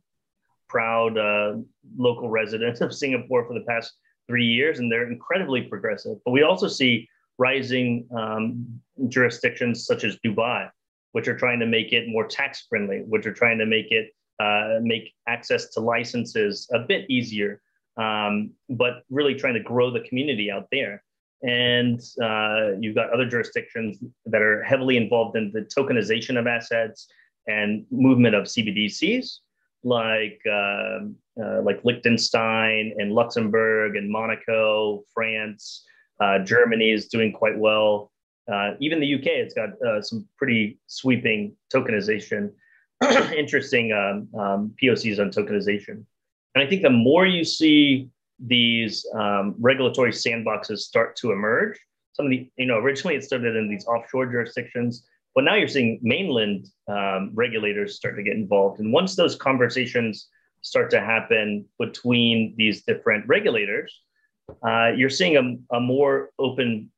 proud 0.67 1.17
uh, 1.17 1.55
local 1.97 2.29
resident 2.29 2.81
of 2.81 2.93
Singapore 3.03 3.45
for 3.47 3.53
the 3.53 3.65
past 3.65 3.93
three 4.27 4.45
years, 4.45 4.79
and 4.79 4.91
they're 4.91 5.09
incredibly 5.09 5.63
progressive. 5.63 6.17
But 6.25 6.31
we 6.31 6.43
also 6.43 6.67
see 6.67 7.09
rising 7.37 8.07
um, 8.15 8.81
jurisdictions 9.07 9.85
such 9.85 10.03
as 10.03 10.17
Dubai, 10.25 10.69
which 11.13 11.27
are 11.27 11.37
trying 11.37 11.59
to 11.59 11.65
make 11.65 11.93
it 11.93 12.07
more 12.07 12.27
tax 12.27 12.65
friendly, 12.69 13.03
which 13.07 13.25
are 13.25 13.33
trying 13.33 13.57
to 13.59 13.65
make 13.65 13.91
it 13.91 14.11
uh, 14.39 14.79
make 14.81 15.13
access 15.27 15.69
to 15.69 15.79
licenses 15.79 16.69
a 16.71 16.79
bit 16.79 17.09
easier, 17.09 17.59
um, 17.97 18.51
but 18.69 19.03
really 19.09 19.35
trying 19.35 19.55
to 19.55 19.59
grow 19.59 19.91
the 19.91 20.01
community 20.01 20.51
out 20.51 20.67
there. 20.71 21.03
And 21.43 22.01
uh, 22.21 22.71
you've 22.79 22.95
got 22.95 23.11
other 23.11 23.27
jurisdictions 23.27 23.97
that 24.25 24.41
are 24.41 24.63
heavily 24.63 24.97
involved 24.97 25.37
in 25.37 25.51
the 25.53 25.61
tokenization 25.61 26.39
of 26.39 26.47
assets 26.47 27.07
and 27.47 27.85
movement 27.91 28.35
of 28.35 28.45
CBDCs, 28.45 29.37
like 29.83 30.39
uh, 30.49 30.99
uh, 31.41 31.61
like 31.61 31.79
Liechtenstein 31.83 32.95
and 32.97 33.13
Luxembourg 33.13 33.95
and 33.95 34.09
Monaco, 34.09 35.03
France, 35.13 35.85
uh, 36.19 36.39
Germany 36.39 36.91
is 36.91 37.07
doing 37.07 37.31
quite 37.31 37.57
well. 37.57 38.11
Uh, 38.51 38.71
even 38.79 38.99
the 38.99 39.15
UK, 39.15 39.25
it's 39.25 39.53
got 39.53 39.69
uh, 39.85 40.01
some 40.01 40.27
pretty 40.37 40.79
sweeping 40.87 41.55
tokenization, 41.73 42.51
interesting 43.35 43.91
um, 43.91 44.27
um, 44.39 44.73
POCs 44.81 45.19
on 45.19 45.29
tokenization. 45.29 46.03
And 46.57 46.65
I 46.65 46.67
think 46.67 46.81
the 46.81 46.89
more 46.89 47.27
you 47.27 47.43
see 47.43 48.09
these 48.39 49.05
um, 49.13 49.53
regulatory 49.59 50.09
sandboxes 50.09 50.79
start 50.79 51.15
to 51.17 51.31
emerge. 51.31 51.79
Some 52.13 52.25
of 52.25 52.31
the, 52.31 52.49
you 52.57 52.65
know, 52.65 52.79
originally 52.79 53.15
it 53.15 53.23
started 53.23 53.55
in 53.55 53.69
these 53.69 53.85
offshore 53.85 54.25
jurisdictions, 54.25 55.05
but 55.35 55.43
now 55.43 55.53
you're 55.53 55.67
seeing 55.67 55.99
mainland 56.01 56.65
um, 56.87 57.29
regulators 57.35 57.95
start 57.95 58.15
to 58.15 58.23
get 58.23 58.35
involved. 58.35 58.79
And 58.79 58.91
once 58.91 59.15
those 59.15 59.35
conversations 59.35 60.29
start 60.61 60.89
to 60.89 60.99
happen 60.99 61.63
between 61.77 62.55
these 62.57 62.81
different 62.81 63.27
regulators, 63.27 63.95
uh, 64.67 64.93
you're 64.95 65.11
seeing 65.11 65.37
a, 65.37 65.75
a 65.75 65.79
more 65.79 66.31
open, 66.39 66.89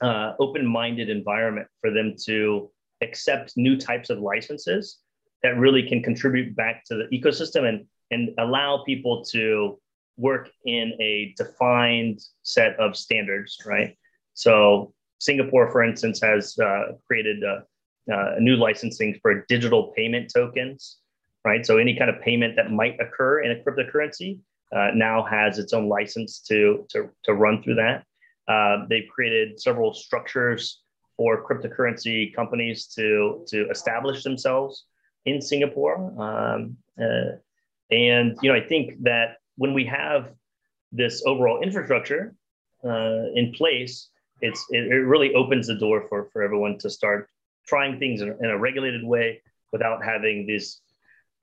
uh, 0.00 0.32
open-minded 0.40 1.08
environment 1.08 1.68
for 1.80 1.92
them 1.92 2.16
to 2.24 2.68
accept 3.00 3.56
new 3.56 3.76
types 3.76 4.10
of 4.10 4.18
licenses 4.18 4.98
that 5.44 5.56
really 5.56 5.84
can 5.84 6.02
contribute 6.02 6.56
back 6.56 6.84
to 6.86 6.96
the 6.96 7.04
ecosystem 7.16 7.62
and 7.68 7.86
and 8.10 8.30
allow 8.38 8.82
people 8.84 9.24
to 9.24 9.78
work 10.16 10.50
in 10.64 10.92
a 11.00 11.34
defined 11.36 12.20
set 12.42 12.78
of 12.80 12.96
standards, 12.96 13.58
right? 13.64 13.96
So 14.34 14.92
Singapore, 15.18 15.70
for 15.70 15.82
instance, 15.82 16.20
has 16.20 16.58
uh, 16.58 16.92
created 17.06 17.42
a, 17.42 17.64
uh, 18.12 18.34
a, 18.36 18.40
new 18.40 18.56
licensing 18.56 19.18
for 19.22 19.44
digital 19.48 19.92
payment 19.96 20.30
tokens, 20.34 20.98
right? 21.44 21.64
So 21.64 21.78
any 21.78 21.96
kind 21.96 22.10
of 22.10 22.20
payment 22.20 22.56
that 22.56 22.70
might 22.70 22.98
occur 23.00 23.42
in 23.42 23.52
a 23.52 23.56
cryptocurrency 23.56 24.38
uh, 24.74 24.90
now 24.94 25.22
has 25.24 25.58
its 25.58 25.72
own 25.72 25.88
license 25.88 26.40
to, 26.40 26.86
to, 26.90 27.10
to 27.24 27.34
run 27.34 27.62
through 27.62 27.76
that. 27.76 28.04
Uh, 28.48 28.86
they've 28.88 29.08
created 29.08 29.60
several 29.60 29.92
structures 29.92 30.82
for 31.16 31.44
cryptocurrency 31.46 32.34
companies 32.34 32.86
to, 32.86 33.44
to 33.48 33.68
establish 33.70 34.22
themselves 34.22 34.84
in 35.26 35.40
Singapore. 35.42 35.96
Um, 36.20 36.76
uh, 37.00 37.36
and 37.90 38.36
you 38.42 38.50
know, 38.50 38.56
I 38.56 38.66
think 38.66 39.02
that 39.02 39.36
when 39.56 39.74
we 39.74 39.84
have 39.86 40.30
this 40.92 41.22
overall 41.26 41.60
infrastructure 41.60 42.34
uh, 42.84 43.24
in 43.34 43.52
place, 43.56 44.08
it's 44.40 44.64
it, 44.70 44.86
it, 44.86 45.04
really 45.06 45.34
opens 45.34 45.66
the 45.66 45.74
door 45.74 46.06
for 46.08 46.28
for 46.32 46.42
everyone 46.42 46.78
to 46.78 46.90
start 46.90 47.28
trying 47.66 47.98
things 47.98 48.20
in, 48.20 48.36
in 48.40 48.50
a 48.50 48.58
regulated 48.58 49.04
way 49.04 49.42
without 49.72 50.04
having 50.04 50.46
these 50.46 50.80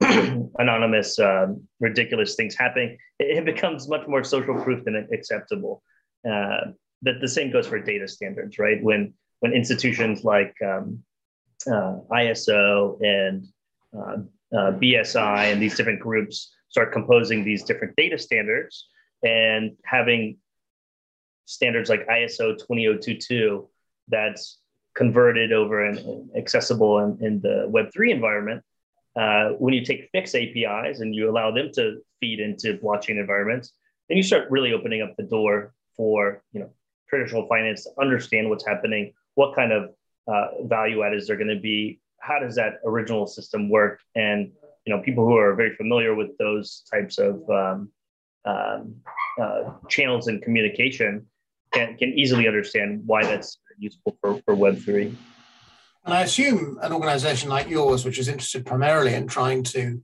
anonymous, 0.58 1.18
um, 1.18 1.62
ridiculous 1.80 2.34
things 2.34 2.54
happening. 2.54 2.98
It, 3.18 3.38
it, 3.38 3.44
becomes 3.44 3.88
much 3.88 4.06
more 4.06 4.24
social 4.24 4.60
proof 4.62 4.84
than 4.84 5.08
acceptable. 5.12 5.82
Uh, 6.28 6.72
that 7.02 7.20
the 7.20 7.28
same 7.28 7.50
goes 7.52 7.66
for 7.66 7.78
data 7.78 8.08
standards, 8.08 8.58
right? 8.58 8.82
When 8.82 9.14
when 9.40 9.52
institutions 9.52 10.24
like 10.24 10.54
um, 10.62 11.02
uh, 11.66 11.98
ISO 12.10 12.98
and 13.02 13.46
uh, 13.96 14.16
uh 14.52 14.72
BSI 14.72 15.52
and 15.52 15.60
these 15.60 15.76
different 15.76 16.00
groups 16.00 16.54
start 16.68 16.92
composing 16.92 17.44
these 17.44 17.62
different 17.64 17.94
data 17.96 18.18
standards 18.18 18.88
and 19.22 19.76
having 19.84 20.36
standards 21.46 21.88
like 21.88 22.06
ISO 22.08 22.56
20022 22.58 23.68
that's 24.08 24.58
converted 24.94 25.52
over 25.52 25.84
and 25.84 26.30
accessible 26.36 26.98
in, 26.98 27.18
in 27.24 27.40
the 27.40 27.70
Web3 27.70 28.10
environment. 28.10 28.62
Uh, 29.14 29.50
when 29.58 29.72
you 29.72 29.84
take 29.84 30.08
fixed 30.12 30.34
APIs 30.34 31.00
and 31.00 31.14
you 31.14 31.30
allow 31.30 31.50
them 31.50 31.70
to 31.74 31.98
feed 32.20 32.40
into 32.40 32.78
blockchain 32.78 33.18
environments, 33.18 33.72
then 34.08 34.16
you 34.16 34.22
start 34.22 34.50
really 34.50 34.72
opening 34.72 35.02
up 35.02 35.14
the 35.16 35.22
door 35.22 35.72
for 35.96 36.42
you 36.52 36.60
know 36.60 36.70
traditional 37.08 37.46
finance 37.46 37.84
to 37.84 37.90
understand 38.00 38.50
what's 38.50 38.66
happening, 38.66 39.12
what 39.34 39.54
kind 39.54 39.72
of 39.72 39.94
uh, 40.28 40.62
value 40.64 41.02
add 41.02 41.14
is 41.14 41.26
there 41.26 41.36
going 41.36 41.48
to 41.48 41.60
be, 41.60 42.00
how 42.26 42.38
does 42.38 42.56
that 42.56 42.74
original 42.84 43.26
system 43.26 43.68
work, 43.68 44.00
and 44.14 44.50
you 44.84 44.94
know 44.94 45.02
people 45.02 45.24
who 45.24 45.36
are 45.36 45.54
very 45.54 45.74
familiar 45.76 46.14
with 46.14 46.36
those 46.38 46.82
types 46.90 47.18
of 47.18 47.48
um, 47.48 47.90
um, 48.44 48.96
uh, 49.40 49.72
channels 49.88 50.28
and 50.28 50.42
communication 50.42 51.26
can, 51.72 51.96
can 51.96 52.10
easily 52.10 52.46
understand 52.46 53.02
why 53.06 53.22
that's 53.24 53.58
useful 53.78 54.16
for, 54.20 54.40
for 54.44 54.56
Web3. 54.56 55.14
And 56.04 56.14
I 56.14 56.22
assume 56.22 56.78
an 56.82 56.92
organization 56.92 57.48
like 57.48 57.68
yours, 57.68 58.04
which 58.04 58.18
is 58.18 58.28
interested 58.28 58.64
primarily 58.64 59.14
in 59.14 59.26
trying 59.26 59.64
to 59.64 60.00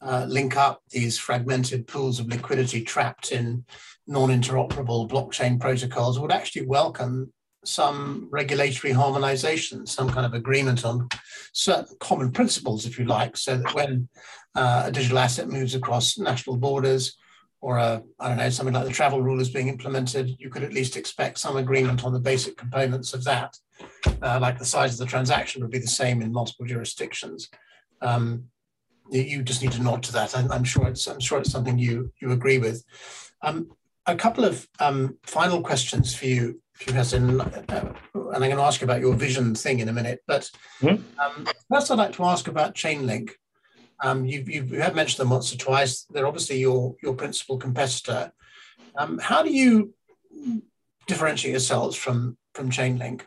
uh, 0.00 0.26
link 0.28 0.56
up 0.56 0.82
these 0.90 1.18
fragmented 1.18 1.86
pools 1.86 2.20
of 2.20 2.28
liquidity 2.28 2.82
trapped 2.82 3.32
in 3.32 3.64
non 4.06 4.30
interoperable 4.30 5.08
blockchain 5.08 5.60
protocols, 5.60 6.18
would 6.18 6.32
actually 6.32 6.66
welcome 6.66 7.32
some 7.64 8.28
regulatory 8.30 8.92
harmonization, 8.92 9.86
some 9.86 10.10
kind 10.10 10.26
of 10.26 10.34
agreement 10.34 10.84
on 10.84 11.08
certain 11.52 11.96
common 12.00 12.32
principles, 12.32 12.86
if 12.86 12.98
you 12.98 13.04
like, 13.04 13.36
so 13.36 13.56
that 13.56 13.74
when 13.74 14.08
uh, 14.54 14.84
a 14.86 14.92
digital 14.92 15.18
asset 15.18 15.48
moves 15.48 15.74
across 15.74 16.18
national 16.18 16.56
borders, 16.56 17.16
or 17.60 17.78
a, 17.78 18.02
I 18.18 18.28
don't 18.28 18.38
know, 18.38 18.50
something 18.50 18.74
like 18.74 18.86
the 18.86 18.92
travel 18.92 19.22
rule 19.22 19.40
is 19.40 19.48
being 19.48 19.68
implemented, 19.68 20.34
you 20.38 20.50
could 20.50 20.64
at 20.64 20.72
least 20.72 20.96
expect 20.96 21.38
some 21.38 21.56
agreement 21.56 22.04
on 22.04 22.12
the 22.12 22.18
basic 22.18 22.56
components 22.56 23.14
of 23.14 23.22
that. 23.24 23.56
Uh, 24.20 24.38
like 24.40 24.58
the 24.58 24.64
size 24.64 24.94
of 24.94 24.98
the 24.98 25.06
transaction 25.06 25.62
would 25.62 25.70
be 25.70 25.78
the 25.78 25.86
same 25.86 26.22
in 26.22 26.32
multiple 26.32 26.66
jurisdictions. 26.66 27.48
Um, 28.00 28.44
you 29.10 29.42
just 29.42 29.62
need 29.62 29.72
to 29.72 29.82
nod 29.82 30.02
to 30.04 30.12
that. 30.12 30.36
I'm, 30.36 30.50
I'm, 30.50 30.64
sure 30.64 30.88
it's 30.88 31.06
I'm 31.06 31.20
sure 31.20 31.38
it's 31.38 31.50
something 31.50 31.78
you 31.78 32.12
you 32.20 32.32
agree 32.32 32.58
with. 32.58 32.84
Um, 33.42 33.70
a 34.06 34.16
couple 34.16 34.44
of 34.44 34.66
um, 34.80 35.18
final 35.24 35.62
questions 35.62 36.14
for 36.14 36.26
you, 36.26 36.60
Heslin, 36.86 37.40
uh, 37.40 37.92
and 38.14 38.44
I'm 38.44 38.50
going 38.50 38.56
to 38.56 38.62
ask 38.62 38.80
you 38.80 38.84
about 38.84 39.00
your 39.00 39.14
vision 39.14 39.54
thing 39.54 39.80
in 39.80 39.88
a 39.88 39.92
minute. 39.92 40.20
But 40.26 40.50
mm-hmm. 40.80 41.44
first, 41.70 41.90
I'd 41.90 41.98
like 41.98 42.12
to 42.14 42.24
ask 42.24 42.48
about 42.48 42.74
Chainlink. 42.74 43.30
Um, 44.00 44.24
you, 44.26 44.44
you, 44.46 44.80
have 44.80 44.94
mentioned 44.94 45.20
them 45.20 45.30
once 45.30 45.52
or 45.54 45.58
twice. 45.58 46.04
They're 46.10 46.26
obviously 46.26 46.58
your, 46.58 46.96
your 47.02 47.14
principal 47.14 47.56
competitor. 47.56 48.32
Um, 48.96 49.18
how 49.18 49.42
do 49.42 49.52
you 49.52 49.94
differentiate 51.06 51.52
yourselves 51.52 51.96
from, 51.96 52.36
from 52.54 52.70
Chainlink? 52.70 53.22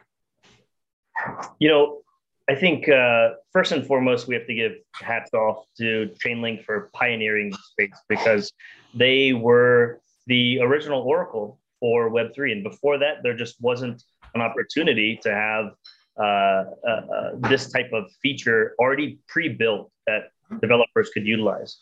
You 1.60 1.70
know, 1.70 2.02
I 2.50 2.56
think 2.56 2.90
uh, 2.90 3.30
first 3.54 3.72
and 3.72 3.86
foremost, 3.86 4.28
we 4.28 4.36
have 4.36 4.46
to 4.48 4.54
give 4.54 4.74
hats 4.94 5.34
off 5.34 5.66
to 5.78 6.12
Chainlink 6.24 6.64
for 6.64 6.90
pioneering 6.94 7.52
the 7.52 7.58
space 7.58 8.00
because 8.08 8.52
they 8.94 9.34
were 9.34 10.00
the 10.28 10.60
original 10.62 11.02
Oracle 11.02 11.60
for 11.80 12.10
Web3. 12.10 12.52
And 12.52 12.64
before 12.64 12.98
that, 13.00 13.24
there 13.24 13.36
just 13.36 13.62
wasn't 13.62 14.04
an 14.34 14.42
opportunity 14.42 15.20
to 15.24 15.34
have 15.34 15.72
uh, 16.18 16.64
uh, 16.88 17.02
uh 17.16 17.32
this 17.50 17.72
type 17.72 17.92
of 17.92 18.06
feature 18.22 18.74
already 18.80 19.20
pre 19.28 19.50
built 19.50 19.92
that 20.08 20.30
developers 20.62 21.10
could 21.14 21.26
utilize. 21.26 21.78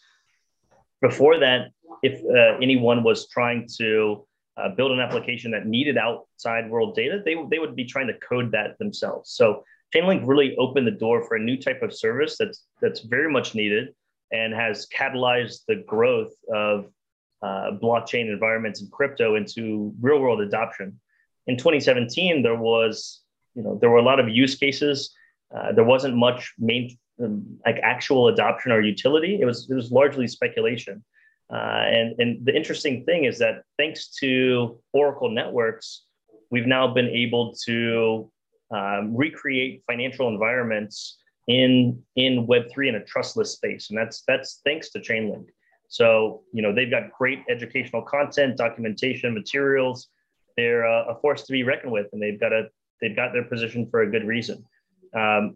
Before 1.02 1.38
that, 1.40 1.72
if 2.02 2.24
uh, 2.26 2.58
anyone 2.62 3.04
was 3.04 3.28
trying 3.28 3.68
to 3.78 4.26
uh, 4.58 4.70
build 4.70 4.92
an 4.92 5.00
application 5.00 5.52
that 5.52 5.66
needed 5.66 5.98
outside 5.98 6.70
world 6.70 6.96
data, 6.96 7.22
they, 7.24 7.36
they 7.50 7.60
would 7.60 7.76
be 7.76 7.86
trying 7.86 8.08
to 8.08 8.14
code 8.20 8.52
that 8.52 8.78
themselves. 8.80 9.32
So 9.32 9.64
Chainlink 9.94 10.22
really 10.26 10.56
opened 10.58 10.88
the 10.88 10.92
door 10.92 11.24
for 11.28 11.36
a 11.36 11.40
new 11.40 11.58
type 11.58 11.82
of 11.82 11.94
service 11.94 12.36
that's 12.38 12.66
that's 12.82 13.02
very 13.02 13.32
much 13.32 13.54
needed 13.54 13.94
and 14.32 14.54
has 14.54 14.88
catalyzed 14.88 15.66
the 15.68 15.84
growth 15.88 16.34
of 16.54 16.90
uh, 17.44 17.72
blockchain 17.82 18.32
environments 18.32 18.82
and 18.82 18.90
crypto 18.92 19.36
into 19.36 19.94
real 20.00 20.20
world 20.20 20.40
adoption. 20.40 21.00
In 21.48 21.58
2017, 21.58 22.42
there 22.42 22.56
was 22.56 23.22
you 23.54 23.62
know 23.62 23.78
there 23.80 23.90
were 23.90 23.98
a 23.98 24.04
lot 24.04 24.20
of 24.20 24.30
use 24.30 24.56
cases. 24.56 25.14
Uh, 25.56 25.74
there 25.74 25.84
wasn't 25.84 26.16
much 26.16 26.54
main 26.58 26.98
um, 27.22 27.60
like 27.66 27.78
actual 27.84 28.30
adoption 28.30 28.72
or 28.72 28.82
utility. 28.82 29.40
It 29.42 29.46
was 29.46 29.70
it 29.70 29.76
was 29.76 29.92
largely 29.92 30.28
speculation. 30.28 31.04
Uh, 31.52 31.84
and 31.98 32.20
and 32.20 32.46
the 32.46 32.56
interesting 32.56 33.04
thing 33.04 33.26
is 33.26 33.38
that 33.40 33.64
thanks 33.78 34.08
to 34.22 34.80
Oracle 34.94 35.30
networks, 35.30 36.06
we've 36.50 36.66
now 36.66 36.88
been 36.88 37.10
able 37.10 37.54
to 37.66 38.32
um, 38.72 39.16
recreate 39.16 39.84
financial 39.86 40.30
environments 40.30 41.18
in 41.48 42.02
in 42.16 42.48
Web 42.48 42.72
three 42.72 42.88
in 42.88 42.96
a 42.96 43.04
trustless 43.04 43.52
space, 43.52 43.90
and 43.90 44.00
that's 44.00 44.24
that's 44.28 44.62
thanks 44.64 44.92
to 44.92 45.00
Chainlink. 45.00 45.48
So 45.94 46.42
you 46.52 46.64
know 46.64 46.74
they've 46.74 46.90
got 46.90 47.12
great 47.12 47.44
educational 47.48 48.02
content, 48.02 48.58
documentation, 48.58 49.32
materials. 49.32 50.08
They're 50.58 50.86
a 50.86 51.16
force 51.22 51.44
to 51.44 51.52
be 51.52 51.62
reckoned 51.62 51.92
with, 51.92 52.08
and 52.14 52.22
they've 52.22 52.40
got 52.40 52.52
a 52.52 52.70
they've 53.00 53.16
got 53.16 53.32
their 53.32 53.44
position 53.44 53.88
for 53.92 54.02
a 54.02 54.10
good 54.10 54.26
reason. 54.26 54.66
Um, 55.14 55.56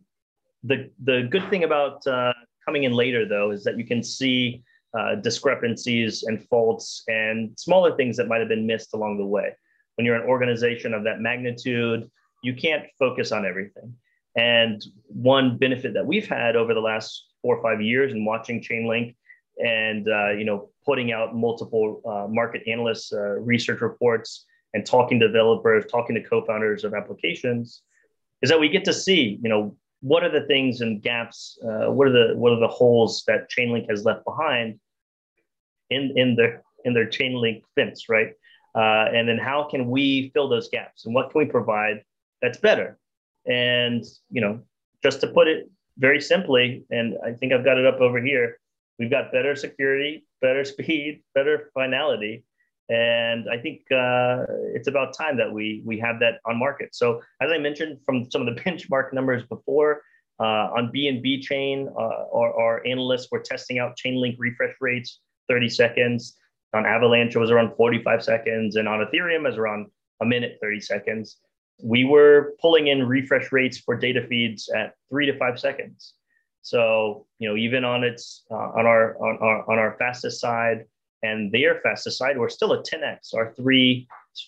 the 0.64 0.92
the 1.04 1.28
good 1.32 1.50
thing 1.50 1.64
about 1.64 2.06
uh, 2.06 2.34
coming 2.64 2.84
in 2.84 2.94
later 2.94 3.28
though 3.28 3.50
is 3.50 3.64
that 3.64 3.80
you 3.80 3.86
can 3.86 4.04
see 4.04 4.62
uh, 4.96 5.16
discrepancies 5.16 6.22
and 6.22 6.48
faults 6.50 7.02
and 7.08 7.58
smaller 7.58 7.98
things 7.98 8.16
that 8.18 8.28
might 8.28 8.40
have 8.40 8.50
been 8.50 8.68
missed 8.68 8.94
along 8.94 9.18
the 9.18 9.26
way. 9.26 9.56
When 9.96 10.06
you're 10.06 10.22
an 10.22 10.30
organization 10.30 10.94
of 10.94 11.04
that 11.06 11.20
magnitude, 11.20 12.08
you 12.44 12.54
can't 12.54 12.86
focus 13.00 13.32
on 13.32 13.44
everything. 13.44 13.96
And 14.36 14.86
one 15.08 15.58
benefit 15.58 15.96
that 15.96 16.06
we've 16.06 16.30
had 16.30 16.56
over 16.56 16.76
the 16.76 16.80
last 16.92 17.26
four 17.42 17.58
or 17.58 17.64
five 17.64 17.82
years 17.82 18.14
in 18.14 18.24
watching 18.24 18.62
Chainlink 18.62 19.16
and 19.60 20.08
uh, 20.08 20.32
you 20.32 20.46
know 20.46 20.70
putting 20.86 21.12
out 21.12 21.36
multiple 21.36 22.02
uh, 22.06 22.28
market 22.32 22.62
analysts 22.68 23.12
uh, 23.14 23.40
research 23.40 23.82
reports 23.82 24.46
and 24.74 24.86
talking 24.86 25.20
to 25.20 25.28
developers, 25.28 25.86
talking 25.90 26.16
to 26.16 26.24
co-founders 26.24 26.84
of 26.84 26.94
applications, 26.94 27.82
is 28.42 28.50
that 28.50 28.60
we 28.60 28.70
get 28.70 28.86
to 28.86 28.94
see 28.94 29.40
you 29.42 29.50
know 29.50 29.76
what 30.02 30.24
are 30.24 30.32
the 30.32 30.46
things 30.46 30.82
and 30.82 31.02
gaps? 31.02 31.58
Uh, 31.64 31.92
what 31.92 32.08
are 32.08 32.12
the 32.12 32.36
what 32.38 32.54
are 32.54 32.60
the 32.60 32.68
holes 32.68 33.24
that 33.28 33.50
Chainlink 33.50 33.90
has 33.90 34.06
left 34.06 34.24
behind 34.26 34.80
in 35.90 36.14
in 36.16 36.36
their 36.36 36.64
in 36.86 36.94
their 36.94 37.08
Chainlink 37.08 37.64
fence, 37.76 38.10
right? 38.10 38.34
Uh, 38.76 39.06
and 39.12 39.28
then 39.28 39.38
how 39.38 39.68
can 39.70 39.90
we 39.90 40.30
fill 40.34 40.48
those 40.48 40.70
gaps? 40.70 41.06
And 41.06 41.16
what 41.16 41.32
can 41.32 41.40
we 41.40 41.46
provide 41.46 42.04
that's 42.42 42.60
better? 42.60 43.00
And 43.48 44.04
you 44.30 44.42
know, 44.42 44.62
just 45.04 45.22
to 45.22 45.28
put 45.28 45.48
it 45.48 45.70
very 45.98 46.22
simply, 46.22 46.86
and 46.92 47.16
I 47.26 47.32
think 47.32 47.54
I've 47.54 47.66
got 47.66 47.78
it 47.78 47.86
up 47.86 48.00
over 48.02 48.22
here. 48.22 48.60
We've 49.00 49.12
got 49.12 49.32
better 49.32 49.56
security, 49.56 50.26
better 50.42 50.64
speed, 50.74 51.24
better 51.34 51.72
finality, 51.74 52.44
and 52.90 53.50
I 53.50 53.58
think 53.58 53.82
uh, 53.92 54.46
it's 54.74 54.88
about 54.88 55.14
time 55.14 55.38
that 55.38 55.52
we 55.52 55.82
we 55.86 56.00
have 56.00 56.20
that 56.22 56.40
on 56.46 56.58
market. 56.58 56.96
So 56.96 57.22
as 57.42 57.52
I 57.52 57.58
mentioned 57.58 58.00
from 58.06 58.30
some 58.32 58.48
of 58.48 58.56
the 58.56 58.62
benchmark 58.66 59.14
numbers 59.14 59.44
before, 59.44 60.02
uh, 60.40 60.70
on 60.78 60.92
BNB 60.96 61.42
chain, 61.42 61.90
uh, 61.98 62.26
our, 62.32 62.54
our, 62.54 62.86
analysts 62.86 63.30
were 63.32 63.40
testing 63.40 63.80
out 63.80 63.98
Chainlink 63.98 64.36
refresh 64.38 64.76
rates 64.80 65.20
30 65.50 65.68
seconds. 65.70 66.38
On 66.74 66.86
Avalanche, 66.86 67.36
it 67.36 67.40
was 67.40 67.50
around 67.50 67.76
45 67.76 68.24
seconds, 68.24 68.76
and 68.76 68.88
on 68.88 69.00
Ethereum, 69.00 69.40
it 69.40 69.44
was 69.44 69.58
around 69.58 69.88
a 70.22 70.26
minute 70.26 70.58
30 70.62 70.82
seconds. 70.82 71.38
We 71.82 72.04
were 72.06 72.54
pulling 72.62 72.88
in 72.88 73.08
refresh 73.08 73.52
rates 73.52 73.80
for 73.80 73.96
data 73.96 74.26
feeds 74.28 74.70
at 74.70 74.94
three 75.10 75.26
to 75.26 75.38
five 75.38 75.60
seconds. 75.60 76.14
So 76.68 77.26
you 77.40 77.48
know, 77.48 77.56
even 77.56 77.86
on 77.86 78.04
its 78.04 78.44
uh, 78.52 78.56
on 78.78 78.86
our 78.86 79.16
on 79.18 79.38
our 79.42 79.72
on 79.72 79.80
our 79.80 79.96
fastest 79.98 80.42
side, 80.42 80.86
and 81.24 81.52
their 81.52 81.80
fastest 81.82 82.18
side, 82.18 82.38
we're 82.38 82.50
still 82.50 82.74
at 82.74 82.86
10x. 82.86 83.34
Our 83.34 83.54
three 83.54 84.08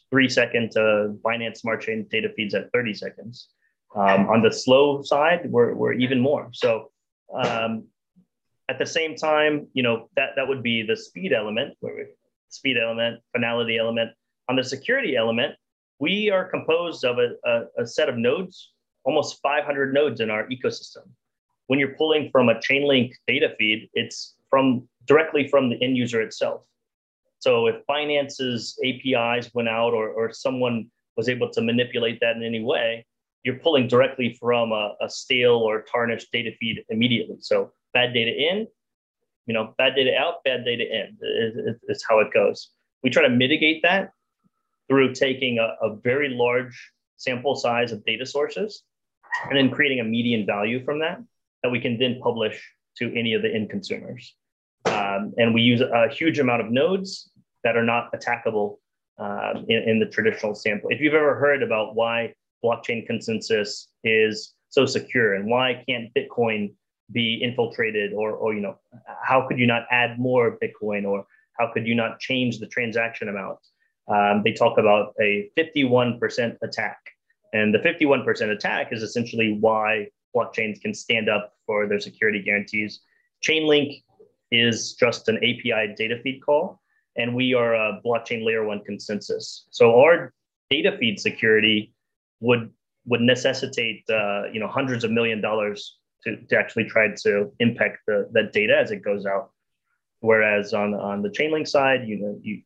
three 0.10 0.28
second 0.28 0.72
to 0.72 1.16
Binance 1.26 1.58
Smart 1.58 1.82
Chain 1.82 2.06
data 2.12 2.30
feeds 2.36 2.54
at 2.54 2.72
30 2.74 2.94
seconds. 2.94 3.48
Um, 3.96 4.30
on 4.30 4.44
the 4.44 4.52
slow 4.52 5.02
side, 5.02 5.50
we're, 5.50 5.74
we're 5.74 5.94
even 5.94 6.20
more. 6.20 6.50
So 6.54 6.92
um, 7.34 7.86
at 8.70 8.78
the 8.78 8.86
same 8.86 9.16
time, 9.16 9.68
you 9.74 9.82
know, 9.82 10.10
that, 10.16 10.32
that 10.36 10.48
would 10.48 10.62
be 10.62 10.84
the 10.84 10.96
speed 10.96 11.34
element, 11.34 11.76
speed 12.50 12.78
element, 12.78 13.22
finality 13.32 13.78
element. 13.78 14.12
On 14.48 14.56
the 14.56 14.64
security 14.64 15.16
element, 15.16 15.56
we 15.98 16.30
are 16.30 16.48
composed 16.48 17.04
of 17.04 17.18
a, 17.18 17.30
a, 17.50 17.84
a 17.84 17.88
set 17.88 18.10
of 18.10 18.18
nodes, 18.18 18.74
almost 19.06 19.42
500 19.42 19.92
nodes 19.92 20.22
in 20.22 20.30
our 20.30 20.48
ecosystem. 20.50 21.10
When 21.70 21.78
you're 21.78 21.94
pulling 22.00 22.32
from 22.32 22.50
a 22.50 22.56
Chainlink 22.56 23.12
data 23.28 23.54
feed, 23.60 23.92
it's 23.94 24.34
from 24.50 24.90
directly 25.06 25.48
from 25.48 25.70
the 25.70 25.80
end 25.84 25.98
user 25.98 26.20
itself. 26.20 26.66
So 27.38 27.68
if 27.68 27.76
Binance's 27.88 28.76
APIs 28.84 29.54
went 29.54 29.70
out 29.70 29.94
or, 29.94 30.10
or 30.10 30.34
someone 30.34 30.88
was 31.16 31.30
able 31.30 31.52
to 31.52 31.62
manipulate 31.62 32.22
that 32.22 32.36
in 32.36 32.44
any 32.44 32.64
way, 32.64 33.06
you're 33.44 33.60
pulling 33.60 33.88
directly 33.88 34.36
from 34.40 34.72
a, 34.72 34.96
a 35.00 35.08
stale 35.08 35.58
or 35.58 35.84
tarnished 35.84 36.32
data 36.32 36.50
feed 36.60 36.84
immediately. 36.90 37.38
So 37.40 37.72
bad 37.94 38.16
data 38.16 38.32
in, 38.32 38.66
you 39.46 39.54
know, 39.54 39.76
bad 39.78 39.94
data 39.94 40.18
out, 40.18 40.44
bad 40.44 40.66
data 40.66 40.84
in 40.84 41.18
is, 41.22 41.76
is 41.88 42.04
how 42.10 42.18
it 42.20 42.34
goes. 42.34 42.72
We 43.04 43.12
try 43.12 43.22
to 43.22 43.30
mitigate 43.30 43.84
that 43.84 44.14
through 44.88 45.14
taking 45.14 45.60
a, 45.60 45.76
a 45.86 45.96
very 45.98 46.30
large 46.30 46.92
sample 47.18 47.56
size 47.56 47.92
of 47.92 48.04
data 48.06 48.26
sources 48.26 48.82
and 49.48 49.56
then 49.56 49.70
creating 49.70 50.00
a 50.00 50.04
median 50.04 50.48
value 50.48 50.84
from 50.84 50.98
that 51.02 51.20
that 51.64 51.70
we 51.70 51.80
can 51.80 51.98
then 51.98 52.20
publish 52.22 52.62
to 52.98 53.14
any 53.18 53.34
of 53.34 53.42
the 53.42 53.54
end 53.54 53.70
consumers. 53.70 54.36
Um, 54.86 55.34
and 55.38 55.54
we 55.54 55.62
use 55.62 55.82
a 55.82 56.08
huge 56.10 56.40
amount 56.40 56.62
of 56.62 56.72
nodes 56.72 57.32
that 57.64 57.76
are 57.76 57.84
not 57.84 58.12
attackable 58.14 58.78
um, 59.18 59.66
in, 59.68 59.84
in, 59.90 60.00
the 60.00 60.06
traditional 60.06 60.56
sample. 60.56 60.90
If 60.90 61.02
you've 61.02 61.14
ever 61.14 61.36
heard 61.36 61.62
about 61.62 61.96
why 61.96 62.34
blockchain 62.64 63.06
consensus 63.06 63.90
is 64.04 64.54
so 64.70 64.86
secure 64.86 65.34
and 65.34 65.50
why 65.50 65.84
can't 65.88 66.14
Bitcoin 66.14 66.74
be 67.12 67.42
infiltrated 67.44 68.14
or, 68.14 68.32
or 68.32 68.54
you 68.54 68.62
know, 68.62 68.76
how 69.22 69.46
could 69.48 69.60
you 69.60 69.68
not 69.68 69.84
add 69.92 70.20
more 70.20 70.58
Bitcoin 70.64 71.06
or 71.06 71.26
how 71.60 71.72
could 71.74 71.86
you 71.86 71.96
not 71.96 72.20
change 72.20 72.60
the 72.60 72.68
transaction 72.68 73.28
amount? 73.28 73.60
Um, 74.08 74.42
they 74.44 74.54
talk 74.54 74.78
about 74.78 75.14
a 75.22 75.50
51% 75.58 76.58
attack. 76.62 76.98
And 77.54 77.74
the 77.74 77.80
51% 77.80 78.52
attack 78.52 78.94
is 78.94 79.04
essentially 79.04 79.58
why 79.60 80.08
blockchains 80.36 80.82
can 80.82 80.94
stand 80.94 81.30
up 81.30 81.54
for 81.66 81.88
their 81.88 82.00
security 82.00 82.42
guarantees. 82.42 83.02
Chainlink 83.44 84.04
is 84.52 84.94
just 84.94 85.30
an 85.30 85.38
API 85.38 85.94
data 85.96 86.20
feed 86.24 86.42
call, 86.46 86.82
and 87.16 87.36
we 87.36 87.54
are 87.54 87.76
a 87.76 88.02
blockchain 88.06 88.44
layer 88.46 88.66
one 88.66 88.84
consensus. 88.84 89.68
So 89.72 90.00
our 90.00 90.34
data 90.70 90.96
feed 91.00 91.20
security 91.20 91.94
would 92.40 92.72
would 93.06 93.22
necessitate 93.22 94.04
uh, 94.10 94.44
you 94.52 94.60
know 94.60 94.68
hundreds 94.68 95.04
of 95.04 95.12
million 95.12 95.42
dollars 95.42 95.98
to, 96.24 96.38
to 96.48 96.58
actually 96.58 96.86
try 96.86 97.10
to 97.24 97.52
impact 97.60 98.00
the 98.08 98.30
that 98.34 98.54
data 98.54 98.78
as 98.78 98.92
it 98.92 99.04
goes 99.04 99.26
out. 99.26 99.52
Whereas 100.20 100.74
on 100.74 100.94
on 100.94 101.22
the 101.22 101.30
Chainlink 101.30 101.68
side, 101.68 102.08
you 102.08 102.20
know, 102.20 102.40
you 102.42 102.62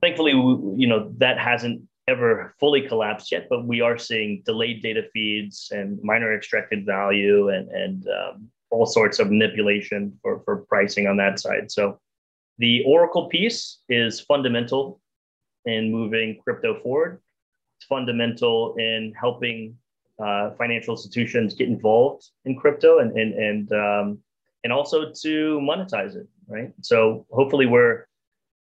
thankfully 0.00 0.32
you 0.32 0.86
know 0.86 1.12
that 1.18 1.38
hasn't 1.38 1.87
ever 2.08 2.54
fully 2.58 2.82
collapsed 2.88 3.30
yet, 3.30 3.46
but 3.50 3.66
we 3.66 3.80
are 3.80 3.98
seeing 3.98 4.42
delayed 4.44 4.82
data 4.82 5.02
feeds 5.12 5.68
and 5.70 6.02
miner 6.02 6.34
extracted 6.34 6.86
value 6.86 7.50
and 7.50 7.68
and 7.68 8.08
um, 8.08 8.48
all 8.70 8.86
sorts 8.86 9.18
of 9.18 9.30
manipulation 9.30 10.18
for, 10.22 10.42
for 10.44 10.58
pricing 10.68 11.06
on 11.06 11.16
that 11.16 11.38
side. 11.38 11.70
So 11.70 12.00
the 12.58 12.82
Oracle 12.86 13.28
piece 13.28 13.78
is 13.88 14.20
fundamental 14.20 15.00
in 15.64 15.92
moving 15.92 16.38
crypto 16.42 16.80
forward. 16.82 17.20
It's 17.76 17.86
fundamental 17.86 18.74
in 18.76 19.12
helping 19.18 19.76
uh, 20.18 20.50
financial 20.58 20.94
institutions 20.94 21.54
get 21.54 21.68
involved 21.68 22.24
in 22.44 22.58
crypto 22.58 22.98
and 22.98 23.16
and 23.16 23.32
and 23.34 23.72
um, 23.72 24.18
and 24.64 24.72
also 24.72 25.12
to 25.22 25.60
monetize 25.60 26.16
it, 26.16 26.26
right? 26.48 26.72
So 26.82 27.26
hopefully 27.30 27.66
we're 27.66 28.06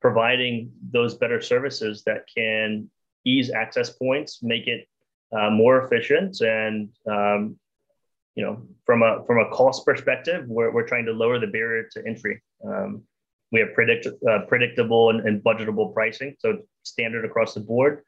providing 0.00 0.72
those 0.90 1.14
better 1.14 1.40
services 1.40 2.02
that 2.04 2.26
can 2.36 2.90
ease 3.24 3.50
access 3.50 3.90
points, 3.90 4.42
make 4.42 4.66
it 4.66 4.86
uh, 5.32 5.50
more 5.50 5.84
efficient, 5.84 6.40
and 6.40 6.90
um, 7.10 7.58
you 8.34 8.44
know, 8.44 8.62
from 8.84 9.02
a 9.02 9.24
from 9.26 9.38
a 9.38 9.50
cost 9.50 9.84
perspective, 9.84 10.44
we're, 10.46 10.70
we're 10.72 10.86
trying 10.86 11.06
to 11.06 11.12
lower 11.12 11.38
the 11.38 11.46
barrier 11.46 11.88
to 11.92 12.02
entry. 12.06 12.42
Um, 12.64 13.02
we 13.50 13.60
have 13.60 13.74
predict, 13.74 14.06
uh, 14.06 14.40
predictable 14.48 15.10
and, 15.10 15.20
and, 15.28 15.44
budgetable 15.44 15.92
pricing, 15.92 16.34
so 16.38 16.58
standard 16.84 17.26
across 17.26 17.52
the 17.52 17.60
board, 17.60 18.02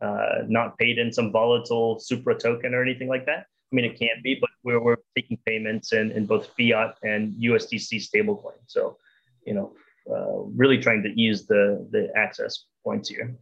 uh, 0.00 0.38
not 0.48 0.78
paid 0.78 0.98
in 0.98 1.12
some 1.12 1.30
volatile 1.30 1.98
Supra 2.00 2.34
token 2.34 2.74
or 2.74 2.82
anything 2.82 3.06
like 3.06 3.26
that. 3.26 3.40
I 3.40 3.76
mean, 3.76 3.84
it 3.84 3.98
can't 3.98 4.22
be, 4.22 4.38
but 4.40 4.48
we're, 4.64 4.80
we're 4.80 4.96
taking 5.14 5.38
payments 5.44 5.92
in, 5.92 6.12
in 6.12 6.24
both 6.24 6.48
fiat 6.56 6.94
and 7.02 7.34
USDC 7.34 8.08
stablecoin. 8.08 8.56
So, 8.66 8.96
you 9.44 9.54
know, 9.54 9.74
uh, 10.10 10.44
really 10.54 10.78
trying 10.78 11.02
to 11.02 11.10
ease 11.10 11.46
the, 11.46 11.86
the 11.90 12.10
access 12.16 12.64
points 12.82 13.08
here. 13.08 13.36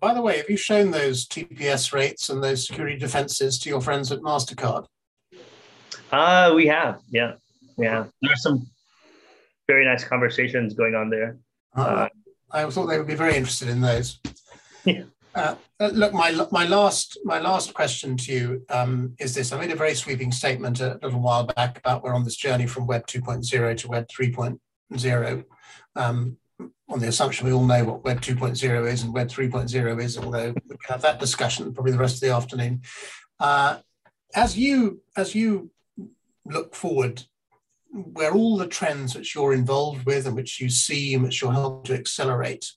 By 0.00 0.14
the 0.14 0.22
way, 0.22 0.38
have 0.38 0.50
you 0.50 0.56
shown 0.56 0.90
those 0.90 1.26
TPS 1.26 1.92
rates 1.92 2.28
and 2.28 2.42
those 2.42 2.66
security 2.66 2.96
defenses 2.96 3.58
to 3.60 3.68
your 3.68 3.80
friends 3.80 4.12
at 4.12 4.20
MasterCard? 4.20 4.86
Uh, 6.12 6.52
we 6.54 6.66
have, 6.66 7.00
yeah, 7.10 7.32
yeah. 7.76 8.04
There's 8.22 8.42
some 8.42 8.66
very 9.66 9.84
nice 9.84 10.04
conversations 10.04 10.74
going 10.74 10.94
on 10.94 11.10
there. 11.10 11.38
Uh, 11.76 11.80
uh, 11.80 12.08
I 12.52 12.70
thought 12.70 12.86
they 12.86 12.98
would 12.98 13.06
be 13.06 13.14
very 13.14 13.36
interested 13.36 13.68
in 13.68 13.80
those. 13.80 14.20
Yeah. 14.84 15.02
Uh, 15.34 15.56
uh, 15.80 15.88
look, 15.88 16.14
my 16.14 16.30
my 16.52 16.64
last 16.64 17.18
my 17.24 17.40
last 17.40 17.74
question 17.74 18.16
to 18.16 18.32
you 18.32 18.64
um, 18.70 19.16
is 19.18 19.34
this: 19.34 19.52
I 19.52 19.58
made 19.58 19.72
a 19.72 19.74
very 19.74 19.96
sweeping 19.96 20.30
statement 20.30 20.80
a 20.80 20.96
little 21.02 21.20
while 21.20 21.44
back 21.44 21.78
about 21.78 22.04
we're 22.04 22.14
on 22.14 22.22
this 22.22 22.36
journey 22.36 22.68
from 22.68 22.86
Web 22.86 23.04
2.0 23.08 23.76
to 23.78 23.88
Web 23.88 24.06
3.0, 24.06 25.44
um, 25.96 26.36
on 26.88 27.00
the 27.00 27.08
assumption 27.08 27.46
we 27.46 27.52
all 27.52 27.64
know 27.64 27.84
what 27.84 28.04
Web 28.04 28.20
2.0 28.20 28.90
is 28.90 29.02
and 29.02 29.12
Web 29.12 29.28
3.0 29.28 30.02
is, 30.02 30.18
although 30.18 30.54
we 30.68 30.76
can 30.76 30.92
have 30.92 31.02
that 31.02 31.18
discussion 31.18 31.72
probably 31.74 31.92
the 31.92 31.98
rest 31.98 32.16
of 32.16 32.20
the 32.20 32.34
afternoon. 32.34 32.82
Uh, 33.40 33.78
as 34.34 34.56
you 34.56 35.00
as 35.16 35.34
you 35.34 35.70
look 36.44 36.74
forward 36.74 37.24
where 37.90 38.32
all 38.32 38.56
the 38.56 38.66
trends 38.66 39.14
which 39.14 39.34
you're 39.34 39.54
involved 39.54 40.04
with 40.04 40.26
and 40.26 40.36
which 40.36 40.60
you 40.60 40.68
see 40.68 41.14
and 41.14 41.22
which 41.22 41.40
you're 41.40 41.52
helping 41.52 41.84
to 41.84 41.98
accelerate, 41.98 42.72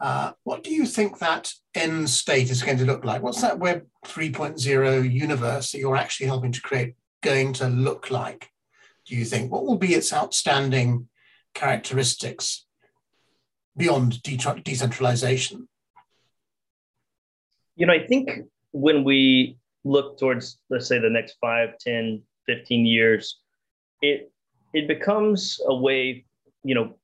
uh, 0.00 0.32
what 0.44 0.62
do 0.62 0.70
you 0.70 0.86
think 0.86 1.18
that 1.18 1.52
end 1.74 2.08
state 2.08 2.50
is 2.50 2.62
going 2.62 2.78
to 2.78 2.84
look 2.84 3.04
like? 3.04 3.20
What's 3.20 3.40
that 3.40 3.58
Web 3.58 3.86
3.0 4.06 5.12
universe 5.12 5.72
that 5.72 5.78
you're 5.78 5.96
actually 5.96 6.26
helping 6.26 6.52
to 6.52 6.62
create 6.62 6.94
going 7.20 7.52
to 7.54 7.68
look 7.68 8.10
like? 8.10 8.50
Do 9.06 9.16
you 9.16 9.24
think? 9.24 9.50
What 9.50 9.66
will 9.66 9.78
be 9.78 9.94
its 9.94 10.12
outstanding 10.12 11.08
characteristics 11.54 12.66
beyond 13.78 14.22
de- 14.22 14.36
decentralization? 14.62 15.68
You 17.76 17.86
know, 17.86 17.92
I 17.92 18.06
think 18.06 18.30
when 18.72 19.04
we 19.04 19.56
look 19.84 20.18
towards, 20.18 20.58
let's 20.68 20.86
say, 20.86 20.98
the 20.98 21.10
next 21.10 21.36
five, 21.40 21.78
10, 21.78 22.22
15 22.46 22.86
years, 22.86 23.40
it 24.02 24.32
it 24.74 24.86
becomes 24.86 25.60
a 25.66 25.74
way, 25.74 26.26
you 26.62 26.74
know, 26.74 26.94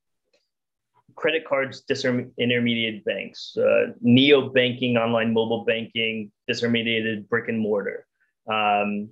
credit 1.14 1.47
cards 1.47 1.83
disintermediated 1.89 3.05
banks, 3.05 3.57
uh, 3.57 3.93
neo 4.01 4.49
banking, 4.51 4.97
online 4.97 5.33
mobile 5.33 5.64
banking, 5.64 6.31
disintermediated 6.51 7.29
brick 7.29 7.49
and 7.49 7.59
mortar, 7.59 8.07
um, 8.51 9.09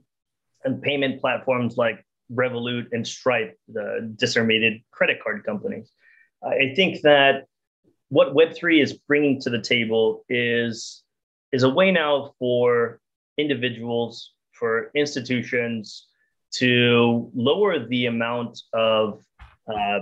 and 0.64 0.82
payment 0.82 1.20
platforms 1.20 1.76
like 1.76 2.04
Revolut 2.32 2.88
and 2.92 3.06
Stripe, 3.06 3.56
the 3.68 4.14
disintermediated 4.20 4.82
credit 4.90 5.22
card 5.22 5.44
companies. 5.44 5.90
I 6.44 6.72
think 6.74 7.02
that 7.02 7.44
what 8.12 8.34
Web3 8.34 8.82
is 8.82 8.92
bringing 8.92 9.40
to 9.40 9.48
the 9.48 9.58
table 9.58 10.22
is, 10.28 11.02
is 11.50 11.62
a 11.62 11.70
way 11.70 11.90
now 11.90 12.34
for 12.38 13.00
individuals, 13.38 14.32
for 14.52 14.90
institutions, 14.94 16.08
to 16.56 17.30
lower 17.34 17.78
the 17.86 18.04
amount 18.04 18.60
of 18.74 19.22
uh, 19.66 20.00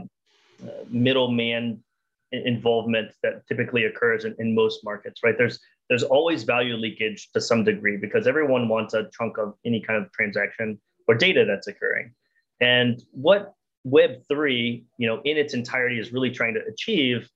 middleman 0.89 1.85
involvement 2.33 3.13
that 3.23 3.47
typically 3.47 3.85
occurs 3.85 4.25
in, 4.25 4.35
in 4.41 4.57
most 4.57 4.81
markets, 4.83 5.21
right? 5.23 5.39
There's 5.39 5.61
there's 5.89 6.03
always 6.03 6.43
value 6.43 6.75
leakage 6.75 7.31
to 7.35 7.41
some 7.41 7.63
degree 7.63 7.97
because 7.97 8.27
everyone 8.27 8.69
wants 8.69 8.93
a 8.95 9.09
chunk 9.17 9.39
of 9.39 9.55
any 9.65 9.81
kind 9.81 10.03
of 10.03 10.11
transaction 10.11 10.81
or 11.07 11.15
data 11.15 11.45
that's 11.47 11.69
occurring. 11.69 12.13
And 12.61 13.01
what 13.13 13.55
Web3, 13.87 14.83
you 14.99 15.07
know, 15.07 15.21
in 15.25 15.37
its 15.37 15.55
entirety 15.55 16.01
is 16.01 16.13
really 16.13 16.33
trying 16.33 16.55
to 16.55 16.61
achieve 16.65 17.31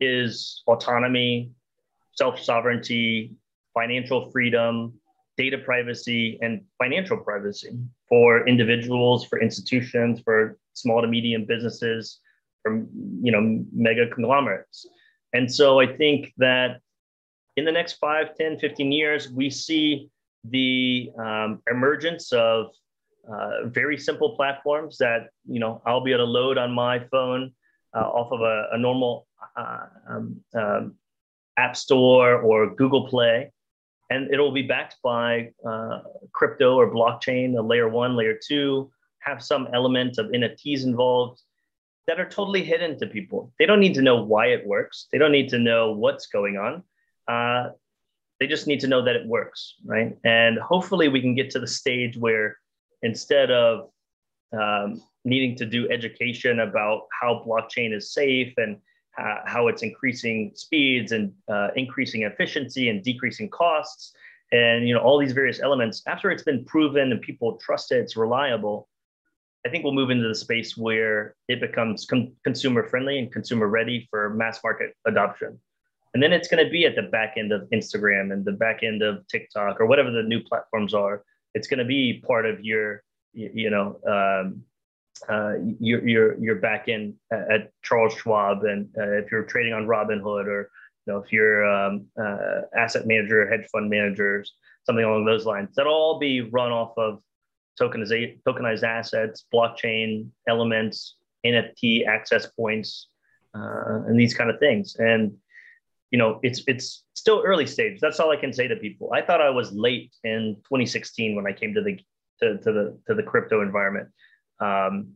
is 0.00 0.62
autonomy, 0.66 1.50
self-sovereignty, 2.12 3.32
financial 3.74 4.30
freedom, 4.30 4.94
data 5.36 5.58
privacy, 5.58 6.38
and 6.42 6.62
financial 6.78 7.16
privacy 7.16 7.78
for 8.08 8.46
individuals, 8.46 9.24
for 9.24 9.40
institutions, 9.40 10.20
for 10.24 10.58
small 10.74 11.00
to 11.02 11.08
medium 11.08 11.44
businesses, 11.44 12.20
from 12.62 12.88
you 13.22 13.32
know 13.32 13.64
mega 13.72 14.08
conglomerates. 14.08 14.86
And 15.32 15.52
so 15.52 15.80
I 15.80 15.86
think 15.96 16.32
that 16.38 16.80
in 17.56 17.64
the 17.64 17.72
next 17.72 17.94
5, 17.94 18.36
10, 18.36 18.58
15 18.58 18.92
years, 18.92 19.30
we 19.30 19.50
see 19.50 20.08
the 20.44 21.10
um, 21.18 21.62
emergence 21.70 22.32
of 22.32 22.66
uh, 23.30 23.66
very 23.66 23.96
simple 23.96 24.36
platforms 24.36 24.98
that 24.98 25.28
you 25.46 25.58
know 25.58 25.82
I'll 25.86 26.04
be 26.04 26.12
able 26.12 26.26
to 26.26 26.30
load 26.30 26.58
on 26.58 26.72
my 26.72 27.00
phone 27.10 27.52
off 28.00 28.32
of 28.32 28.40
a, 28.40 28.68
a 28.72 28.78
normal 28.78 29.26
uh, 29.56 29.86
um, 30.08 30.40
um, 30.54 30.94
app 31.56 31.76
store 31.76 32.36
or 32.40 32.74
Google 32.74 33.08
Play, 33.08 33.52
and 34.10 34.32
it'll 34.32 34.52
be 34.52 34.62
backed 34.62 34.96
by 35.02 35.50
uh, 35.66 36.00
crypto 36.32 36.76
or 36.76 36.92
blockchain, 36.92 37.56
a 37.58 37.62
layer 37.62 37.88
one, 37.88 38.16
layer 38.16 38.38
two, 38.46 38.90
have 39.20 39.42
some 39.42 39.68
element 39.72 40.18
of 40.18 40.26
NFTs 40.26 40.84
involved 40.84 41.40
that 42.06 42.20
are 42.20 42.28
totally 42.28 42.62
hidden 42.62 42.98
to 42.98 43.06
people. 43.06 43.52
They 43.58 43.66
don't 43.66 43.80
need 43.80 43.94
to 43.94 44.02
know 44.02 44.22
why 44.22 44.48
it 44.48 44.66
works. 44.66 45.06
They 45.10 45.18
don't 45.18 45.32
need 45.32 45.48
to 45.50 45.58
know 45.58 45.92
what's 45.92 46.26
going 46.26 46.58
on. 46.58 46.82
Uh, 47.26 47.70
they 48.40 48.46
just 48.46 48.66
need 48.66 48.80
to 48.80 48.88
know 48.88 49.02
that 49.02 49.16
it 49.16 49.26
works, 49.26 49.74
right? 49.84 50.16
And 50.24 50.58
hopefully, 50.58 51.08
we 51.08 51.20
can 51.20 51.34
get 51.34 51.50
to 51.50 51.60
the 51.60 51.66
stage 51.66 52.16
where 52.16 52.58
instead 53.02 53.50
of 53.50 53.90
um, 54.52 55.02
needing 55.24 55.56
to 55.56 55.66
do 55.66 55.88
education 55.90 56.60
about 56.60 57.02
how 57.18 57.42
blockchain 57.46 57.94
is 57.94 58.12
safe 58.12 58.52
and 58.56 58.76
uh, 59.18 59.36
how 59.46 59.68
it's 59.68 59.82
increasing 59.82 60.52
speeds 60.54 61.12
and 61.12 61.32
uh, 61.50 61.68
increasing 61.76 62.22
efficiency 62.22 62.88
and 62.88 63.02
decreasing 63.02 63.48
costs 63.48 64.12
and 64.52 64.86
you 64.86 64.94
know 64.94 65.00
all 65.00 65.18
these 65.18 65.32
various 65.32 65.60
elements 65.60 66.02
after 66.06 66.30
it's 66.30 66.42
been 66.42 66.64
proven 66.64 67.12
and 67.12 67.20
people 67.20 67.56
trust 67.56 67.92
it 67.92 67.96
it's 67.96 68.16
reliable 68.16 68.88
i 69.66 69.68
think 69.68 69.82
we'll 69.82 69.92
move 69.92 70.10
into 70.10 70.28
the 70.28 70.34
space 70.34 70.76
where 70.76 71.34
it 71.48 71.60
becomes 71.60 72.06
com- 72.06 72.32
consumer 72.44 72.82
friendly 72.82 73.18
and 73.18 73.32
consumer 73.32 73.68
ready 73.68 74.06
for 74.10 74.30
mass 74.30 74.60
market 74.62 74.94
adoption. 75.06 75.58
And 76.12 76.22
then 76.22 76.32
it's 76.32 76.46
going 76.46 76.64
to 76.64 76.70
be 76.70 76.86
at 76.86 76.94
the 76.94 77.02
back 77.02 77.34
end 77.36 77.50
of 77.50 77.62
instagram 77.70 78.32
and 78.32 78.44
the 78.44 78.52
back 78.52 78.84
end 78.84 79.02
of 79.02 79.26
tiktok 79.26 79.80
or 79.80 79.86
whatever 79.86 80.10
the 80.12 80.22
new 80.22 80.40
platforms 80.40 80.94
are. 80.94 81.24
It's 81.54 81.66
going 81.66 81.78
to 81.78 81.84
be 81.84 82.22
part 82.26 82.46
of 82.46 82.64
your 82.64 83.02
you 83.32 83.70
know 83.70 83.98
um, 84.06 84.62
uh, 85.28 85.54
your 85.80 86.06
your 86.06 86.38
your 86.38 86.54
back 86.56 86.88
in 86.88 87.14
at 87.30 87.70
Charles 87.82 88.14
Schwab, 88.14 88.64
and 88.64 88.88
uh, 88.98 89.18
if 89.18 89.30
you're 89.30 89.44
trading 89.44 89.72
on 89.72 89.86
Robinhood, 89.86 90.46
or 90.46 90.70
you 91.06 91.12
know 91.12 91.18
if 91.18 91.32
you're 91.32 91.64
um, 91.66 92.06
uh, 92.20 92.62
asset 92.76 93.06
manager, 93.06 93.48
hedge 93.48 93.66
fund 93.72 93.88
managers, 93.88 94.52
something 94.84 95.04
along 95.04 95.24
those 95.24 95.46
lines, 95.46 95.70
that'll 95.76 95.92
all 95.92 96.18
be 96.18 96.42
run 96.42 96.72
off 96.72 96.96
of 96.98 97.20
tokenized 97.80 98.40
tokenized 98.46 98.82
assets, 98.82 99.44
blockchain 99.52 100.28
elements, 100.48 101.16
NFT 101.46 102.06
access 102.06 102.46
points, 102.46 103.08
uh, 103.54 104.02
and 104.06 104.18
these 104.18 104.34
kind 104.34 104.50
of 104.50 104.58
things. 104.58 104.96
And 104.96 105.36
you 106.10 106.18
know, 106.18 106.38
it's 106.42 106.62
it's 106.66 107.04
still 107.14 107.42
early 107.44 107.66
stage. 107.66 107.98
That's 108.00 108.20
all 108.20 108.30
I 108.30 108.36
can 108.36 108.52
say 108.52 108.68
to 108.68 108.76
people. 108.76 109.12
I 109.12 109.22
thought 109.22 109.40
I 109.40 109.50
was 109.50 109.72
late 109.72 110.14
in 110.22 110.56
2016 110.64 111.34
when 111.34 111.46
I 111.46 111.52
came 111.52 111.74
to 111.74 111.82
the 111.82 111.98
to, 112.40 112.58
to 112.58 112.72
the 112.72 112.98
to 113.06 113.14
the 113.14 113.22
crypto 113.22 113.62
environment. 113.62 114.08
Um, 114.60 115.14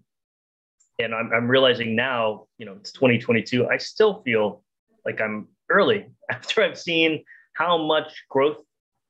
and 0.98 1.14
I'm, 1.14 1.30
I'm 1.32 1.48
realizing 1.48 1.94
now, 1.94 2.46
you 2.58 2.66
know, 2.66 2.74
it's 2.74 2.92
2022. 2.92 3.68
I 3.68 3.76
still 3.76 4.22
feel 4.22 4.62
like 5.04 5.20
I'm 5.20 5.48
early 5.70 6.06
after 6.30 6.62
I've 6.62 6.78
seen 6.78 7.24
how 7.54 7.78
much 7.78 8.24
growth 8.28 8.58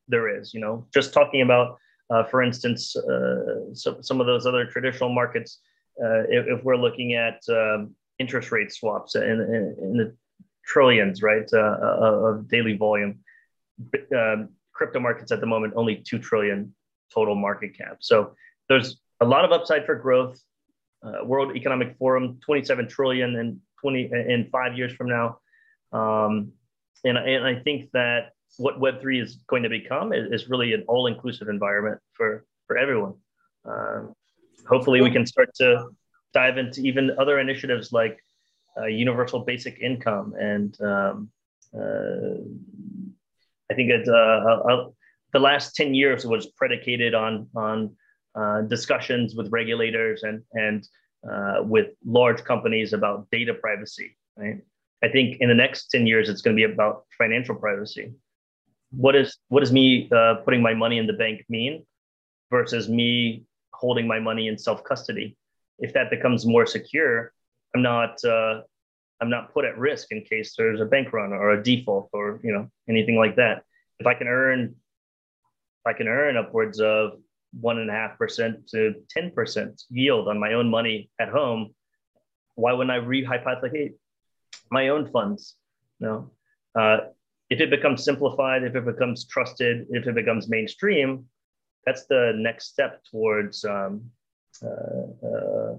there 0.09 0.39
is. 0.39 0.53
You 0.53 0.61
know, 0.61 0.87
just 0.93 1.13
talking 1.13 1.43
about, 1.43 1.79
uh, 2.11 2.25
for 2.25 2.43
instance, 2.43 2.97
uh, 2.97 3.75
so, 3.75 3.99
some 4.01 4.21
of 4.21 4.27
those 4.27 4.47
other 4.47 4.67
traditional 4.67 5.11
markets. 5.11 5.61
Uh, 6.03 6.23
if, 6.29 6.47
if, 6.47 6.65
we're 6.65 6.77
looking 6.77 7.15
at 7.15 7.41
um, 7.49 7.93
interest 8.21 8.53
rate 8.53 8.73
swaps 8.73 9.17
in, 9.17 9.23
in, 9.25 9.77
in 9.83 9.97
the 9.97 10.17
trillions, 10.65 11.23
right, 11.23 11.49
uh, 11.53 11.59
uh, 11.59 12.29
of 12.29 12.49
daily 12.49 12.77
volume, 12.77 13.19
um, 14.17 14.51
crypto 14.73 15.01
markets 15.01 15.33
at 15.33 15.41
the 15.41 15.47
moment 15.47 15.73
only 15.77 15.97
two 15.97 16.19
trillion 16.19 16.73
total 17.13 17.35
market 17.35 17.77
cap. 17.77 17.97
So 18.01 18.35
there's 18.69 19.01
a 19.21 19.27
lot 19.27 19.45
of 19.45 19.53
upside 19.53 19.87
for 19.87 19.95
growth. 19.95 20.41
Uh, 21.03 21.25
World 21.25 21.57
Economic 21.57 21.97
Forum, 21.99 22.39
27 22.45 22.89
trillion 22.89 23.37
in 23.37 23.61
20 23.81 24.11
in 24.13 24.49
five 24.51 24.77
years 24.77 24.93
from 24.93 25.09
now. 25.09 25.39
Um, 25.93 26.53
and, 27.05 27.17
and 27.17 27.47
I 27.47 27.61
think 27.63 27.91
that 27.93 28.33
what 28.57 28.81
Web3 28.81 29.23
is 29.23 29.37
going 29.49 29.63
to 29.63 29.69
become 29.69 30.13
is, 30.13 30.43
is 30.43 30.51
really 30.51 30.73
an 30.73 30.85
all-inclusive 30.89 31.49
environment 31.49 32.01
for, 32.15 32.45
for 32.67 32.77
everyone. 32.77 33.15
Um, 33.65 34.15
hopefully 34.69 35.01
we 35.01 35.11
can 35.11 35.27
start 35.27 35.51
to 35.57 35.91
dive 36.35 36.59
into 36.59 36.81
even 36.81 37.13
other 37.19 37.39
initiatives 37.39 37.93
like 37.93 38.19
uh, 38.77 38.87
universal 38.87 39.41
basic 39.41 39.79
income. 39.81 40.35
And 40.39 40.81
um, 40.81 41.31
uh, 41.75 42.43
I 43.71 43.75
think 43.75 43.91
it's 43.91 44.09
uh, 44.09 44.87
the 45.33 45.39
last 45.39 45.77
10 45.77 45.95
years 45.95 46.27
was 46.27 46.47
predicated 46.47 47.15
on, 47.15 47.49
on 47.55 47.97
uh, 48.35 48.63
discussions 48.63 49.35
with 49.35 49.51
regulators 49.51 50.23
and, 50.23 50.43
and 50.53 50.89
uh, 51.29 51.63
with 51.63 51.89
large 52.05 52.45
companies 52.45 52.93
about 52.93 53.29
data 53.31 53.55
privacy, 53.55 54.17
right? 54.37 54.61
I 55.03 55.09
think 55.09 55.39
in 55.41 55.49
the 55.49 55.55
next 55.55 55.89
10 55.89 56.07
years, 56.07 56.29
it's 56.29 56.43
going 56.43 56.57
to 56.57 56.67
be 56.67 56.73
about 56.73 57.05
financial 57.17 57.55
privacy. 57.55 58.13
What 58.91 59.15
is 59.15 59.37
what 59.49 59.61
does 59.61 59.71
me 59.71 60.09
uh, 60.11 60.37
putting 60.45 60.63
my 60.63 60.75
money 60.75 60.99
in 60.99 61.07
the 61.07 61.13
bank 61.13 61.45
mean 61.49 61.85
versus 62.51 62.89
me 62.89 63.45
holding 63.75 64.07
my 64.07 64.19
money 64.19 64.49
in 64.49 64.57
self 64.57 64.83
custody? 64.83 65.37
If 65.79 65.93
that 65.93 66.11
becomes 66.11 66.47
more 66.47 66.67
secure, 66.67 67.33
I'm 67.75 67.83
not 67.83 68.25
uh, 68.25 68.63
I'm 69.21 69.31
not 69.31 69.53
put 69.53 69.65
at 69.65 69.77
risk 69.77 70.09
in 70.11 70.23
case 70.23 70.55
there's 70.57 70.81
a 70.81 70.85
bank 70.87 71.13
run 71.13 71.33
or 71.33 71.51
a 71.51 71.63
default 71.63 72.09
or 72.13 72.41
you 72.43 72.53
know 72.53 72.71
anything 72.89 73.17
like 73.17 73.37
that. 73.37 73.63
If 73.99 74.07
I 74.07 74.15
can 74.15 74.27
earn 74.27 74.75
if 75.81 75.87
I 75.87 75.93
can 75.93 76.09
earn 76.09 76.37
upwards 76.37 76.81
of 76.81 77.19
one 77.53 77.79
and 77.79 77.91
a 77.91 77.93
half 77.93 78.19
percent 78.19 78.69
to 78.69 78.95
10% 79.17 79.83
yield 79.91 80.29
on 80.29 80.39
my 80.39 80.53
own 80.53 80.69
money 80.69 81.11
at 81.19 81.29
home, 81.29 81.75
why 82.55 82.73
wouldn't 82.73 82.91
I 82.91 83.01
rehypothecate 83.01 83.95
my 84.71 84.89
own 84.89 85.11
funds? 85.11 85.55
No. 86.01 86.31
Uh, 86.79 86.99
if 87.51 87.61
it 87.61 87.71
becomes 87.71 88.05
simplified, 88.05 88.63
if 88.65 88.75
it 88.77 88.85
becomes 88.85 89.27
trusted, 89.27 89.87
if 89.91 90.07
it 90.07 90.15
becomes 90.15 90.49
mainstream, 90.49 91.25
that's 91.87 92.05
the 92.07 92.33
next 92.37 92.69
step 92.69 93.03
towards 93.11 93.65
um, 93.65 94.11
uh, 94.63 95.27
uh, 95.27 95.77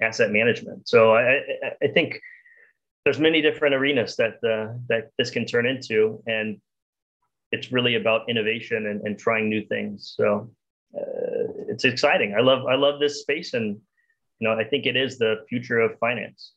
asset 0.00 0.32
management. 0.32 0.88
So 0.88 1.14
I, 1.14 1.40
I, 1.80 1.88
think 1.88 2.20
there's 3.04 3.20
many 3.20 3.40
different 3.40 3.74
arenas 3.74 4.16
that 4.16 4.34
uh, 4.42 4.74
that 4.88 5.10
this 5.18 5.30
can 5.30 5.46
turn 5.46 5.66
into, 5.66 6.22
and 6.26 6.60
it's 7.52 7.70
really 7.70 7.94
about 7.94 8.28
innovation 8.28 8.86
and, 8.86 9.02
and 9.02 9.18
trying 9.18 9.48
new 9.48 9.64
things. 9.66 10.14
So 10.16 10.50
uh, 10.96 11.66
it's 11.68 11.84
exciting. 11.84 12.34
I 12.36 12.40
love 12.40 12.66
I 12.66 12.74
love 12.74 13.00
this 13.00 13.20
space, 13.20 13.54
and 13.54 13.80
you 14.38 14.48
know 14.48 14.54
I 14.58 14.64
think 14.64 14.86
it 14.86 14.96
is 14.96 15.18
the 15.18 15.44
future 15.48 15.80
of 15.80 15.98
finance. 15.98 16.52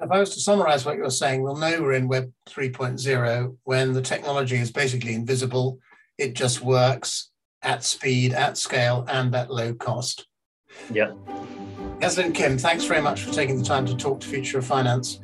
If 0.00 0.10
I 0.10 0.18
was 0.18 0.32
to 0.34 0.40
summarize 0.40 0.86
what 0.86 0.96
you're 0.96 1.10
saying, 1.10 1.42
we'll 1.42 1.56
know 1.56 1.82
we're 1.82 1.92
in 1.92 2.08
Web 2.08 2.32
3.0 2.48 3.56
when 3.64 3.92
the 3.92 4.00
technology 4.00 4.56
is 4.56 4.72
basically 4.72 5.14
invisible. 5.14 5.78
It 6.16 6.32
just 6.32 6.62
works 6.62 7.30
at 7.60 7.84
speed, 7.84 8.32
at 8.32 8.56
scale, 8.56 9.04
and 9.08 9.34
at 9.34 9.52
low 9.52 9.74
cost. 9.74 10.26
Yeah. 10.90 11.12
Heslin 11.98 12.34
Kim, 12.34 12.56
thanks 12.56 12.84
very 12.84 13.02
much 13.02 13.24
for 13.24 13.32
taking 13.34 13.58
the 13.58 13.64
time 13.64 13.84
to 13.84 13.94
talk 13.94 14.20
to 14.20 14.26
Future 14.26 14.58
of 14.58 14.64
Finance. 14.64 15.20